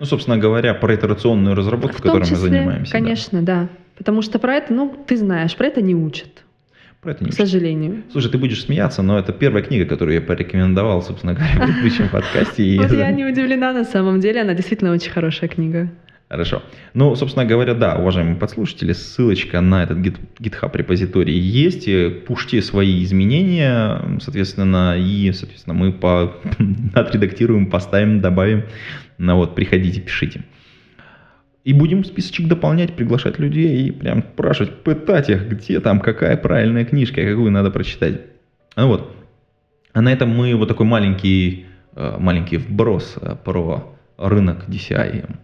Ну, 0.00 0.06
собственно 0.06 0.38
говоря, 0.38 0.74
про 0.74 0.94
итерационную 0.94 1.54
разработку, 1.54 2.02
которой 2.02 2.28
мы 2.28 2.36
занимаемся. 2.36 2.92
Конечно, 2.92 3.42
да. 3.42 3.62
да. 3.62 3.68
Потому 3.96 4.22
что 4.22 4.38
про 4.38 4.54
это, 4.56 4.72
ну, 4.72 4.94
ты 5.06 5.16
знаешь, 5.16 5.54
про 5.54 5.66
это 5.66 5.80
не 5.80 5.94
учат. 5.94 6.44
Про 7.00 7.12
это 7.12 7.24
не 7.24 7.30
К 7.30 7.34
сожалению. 7.34 8.02
Слушай, 8.10 8.30
ты 8.30 8.38
будешь 8.38 8.62
смеяться, 8.62 9.02
но 9.02 9.18
это 9.18 9.32
первая 9.32 9.62
книга, 9.62 9.84
которую 9.84 10.14
я 10.14 10.22
порекомендовал, 10.22 11.02
собственно 11.02 11.34
говоря, 11.34 11.52
в 11.54 11.58
предыдущем 11.66 12.08
подкасте. 12.08 12.78
Вот 12.80 12.90
я 12.92 13.10
не 13.12 13.24
удивлена 13.24 13.72
на 13.72 13.84
самом 13.84 14.20
деле, 14.20 14.40
она 14.40 14.54
действительно 14.54 14.90
очень 14.92 15.10
хорошая 15.10 15.48
книга. 15.48 15.90
Хорошо. 16.30 16.62
Ну, 16.94 17.14
собственно 17.14 17.44
говоря, 17.44 17.74
да, 17.74 17.96
уважаемые 17.96 18.36
подслушатели, 18.36 18.92
ссылочка 18.92 19.60
на 19.60 19.84
этот 19.84 19.98
GitHub 19.98 20.76
репозиторий 20.76 21.38
есть. 21.38 21.86
Пушьте 22.24 22.62
свои 22.62 23.04
изменения, 23.04 24.00
соответственно, 24.20 24.96
и, 24.98 25.30
соответственно, 25.32 25.74
мы 25.74 25.92
по, 25.92 26.34
отредактируем, 26.94 27.66
поставим, 27.70 28.20
добавим. 28.20 28.64
Ну 29.18 29.36
вот, 29.36 29.54
приходите, 29.54 30.00
пишите. 30.00 30.42
И 31.64 31.72
будем 31.72 32.04
списочек 32.04 32.46
дополнять, 32.46 32.94
приглашать 32.94 33.38
людей 33.38 33.86
и 33.86 33.90
прям 33.90 34.22
спрашивать, 34.22 34.82
пытать 34.82 35.30
их, 35.30 35.48
где 35.48 35.80
там, 35.80 36.00
какая 36.00 36.36
правильная 36.36 36.84
книжка, 36.84 37.22
какую 37.22 37.50
надо 37.50 37.70
прочитать. 37.70 38.20
Ну 38.76 38.88
вот. 38.88 39.16
А 39.92 40.02
на 40.02 40.12
этом 40.12 40.28
мы 40.28 40.54
вот 40.56 40.68
такой 40.68 40.84
маленький, 40.84 41.66
э, 41.94 42.16
маленький 42.18 42.58
вброс 42.58 43.16
э, 43.20 43.36
про 43.42 43.96
рынок 44.18 44.68
DCI 44.68 45.36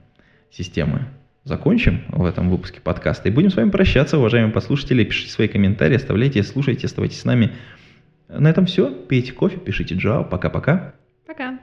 системы 0.50 1.06
закончим 1.44 2.02
в 2.08 2.24
этом 2.24 2.50
выпуске 2.50 2.80
подкаста. 2.80 3.28
И 3.28 3.32
будем 3.32 3.50
с 3.50 3.56
вами 3.56 3.70
прощаться, 3.70 4.18
уважаемые 4.18 4.52
послушатели. 4.52 5.04
Пишите 5.04 5.32
свои 5.32 5.48
комментарии, 5.48 5.96
оставляйте, 5.96 6.42
слушайте, 6.42 6.86
оставайтесь 6.86 7.20
с 7.20 7.24
нами. 7.24 7.52
На 8.28 8.48
этом 8.50 8.66
все. 8.66 8.90
Пейте 8.90 9.32
кофе, 9.32 9.58
пишите 9.58 9.94
Java. 9.94 10.28
Пока-пока. 10.28 10.94
Пока. 11.26 11.58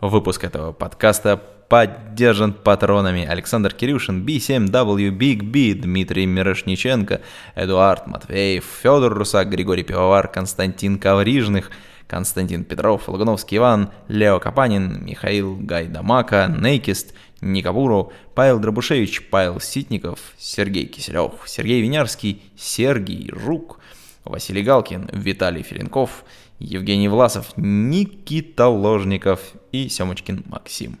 Выпуск 0.00 0.44
этого 0.44 0.72
подкаста 0.72 1.36
поддержан 1.68 2.52
патронами 2.52 3.24
Александр 3.26 3.74
Кирюшин, 3.74 4.24
B7W, 4.24 5.10
Big 5.10 5.42
B, 5.42 5.74
Дмитрий 5.74 6.26
Мирошниченко, 6.26 7.20
Эдуард 7.54 8.06
Матвеев, 8.06 8.64
Федор 8.82 9.12
Русак, 9.12 9.50
Григорий 9.50 9.82
Пивовар, 9.82 10.28
Константин 10.28 10.98
Коврижных– 10.98 11.70
Константин 12.08 12.64
Петров, 12.64 13.06
Лагуновский 13.08 13.58
Иван, 13.58 13.90
Лео 14.08 14.40
Капанин, 14.40 15.04
Михаил 15.04 15.56
Гайдамака, 15.56 16.52
Нейкист, 16.58 17.12
Никабуру, 17.42 18.12
Павел 18.34 18.58
Дробушевич, 18.58 19.28
Павел 19.30 19.60
Ситников, 19.60 20.18
Сергей 20.38 20.86
Киселев, 20.86 21.32
Сергей 21.46 21.82
Винярский, 21.82 22.42
Сергей 22.56 23.30
Жук, 23.32 23.78
Василий 24.24 24.62
Галкин, 24.62 25.10
Виталий 25.12 25.62
Филинков, 25.62 26.24
Евгений 26.58 27.08
Власов, 27.08 27.52
Никита 27.56 28.68
Ложников 28.68 29.40
и 29.72 29.88
Семочкин 29.88 30.44
Максим. 30.46 30.98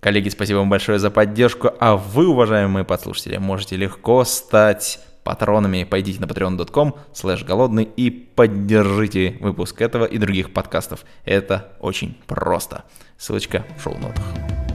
Коллеги, 0.00 0.28
спасибо 0.28 0.58
вам 0.58 0.70
большое 0.70 0.98
за 0.98 1.10
поддержку, 1.10 1.70
а 1.78 1.96
вы, 1.96 2.26
уважаемые 2.26 2.84
подслушатели, 2.84 3.36
можете 3.36 3.76
легко 3.76 4.24
стать 4.24 4.98
патронами. 5.22 5.84
Пойдите 5.84 6.20
на 6.20 6.24
patreon.com 6.24 6.96
слэш 7.12 7.44
голодный 7.44 7.84
и 7.84 8.10
поддержите 8.10 9.36
выпуск 9.40 9.80
этого 9.80 10.04
и 10.04 10.18
других 10.18 10.52
подкастов. 10.52 11.04
Это 11.24 11.72
очень 11.80 12.18
просто. 12.26 12.84
Ссылочка 13.16 13.64
в 13.78 13.82
шоу-нотах. 13.82 14.71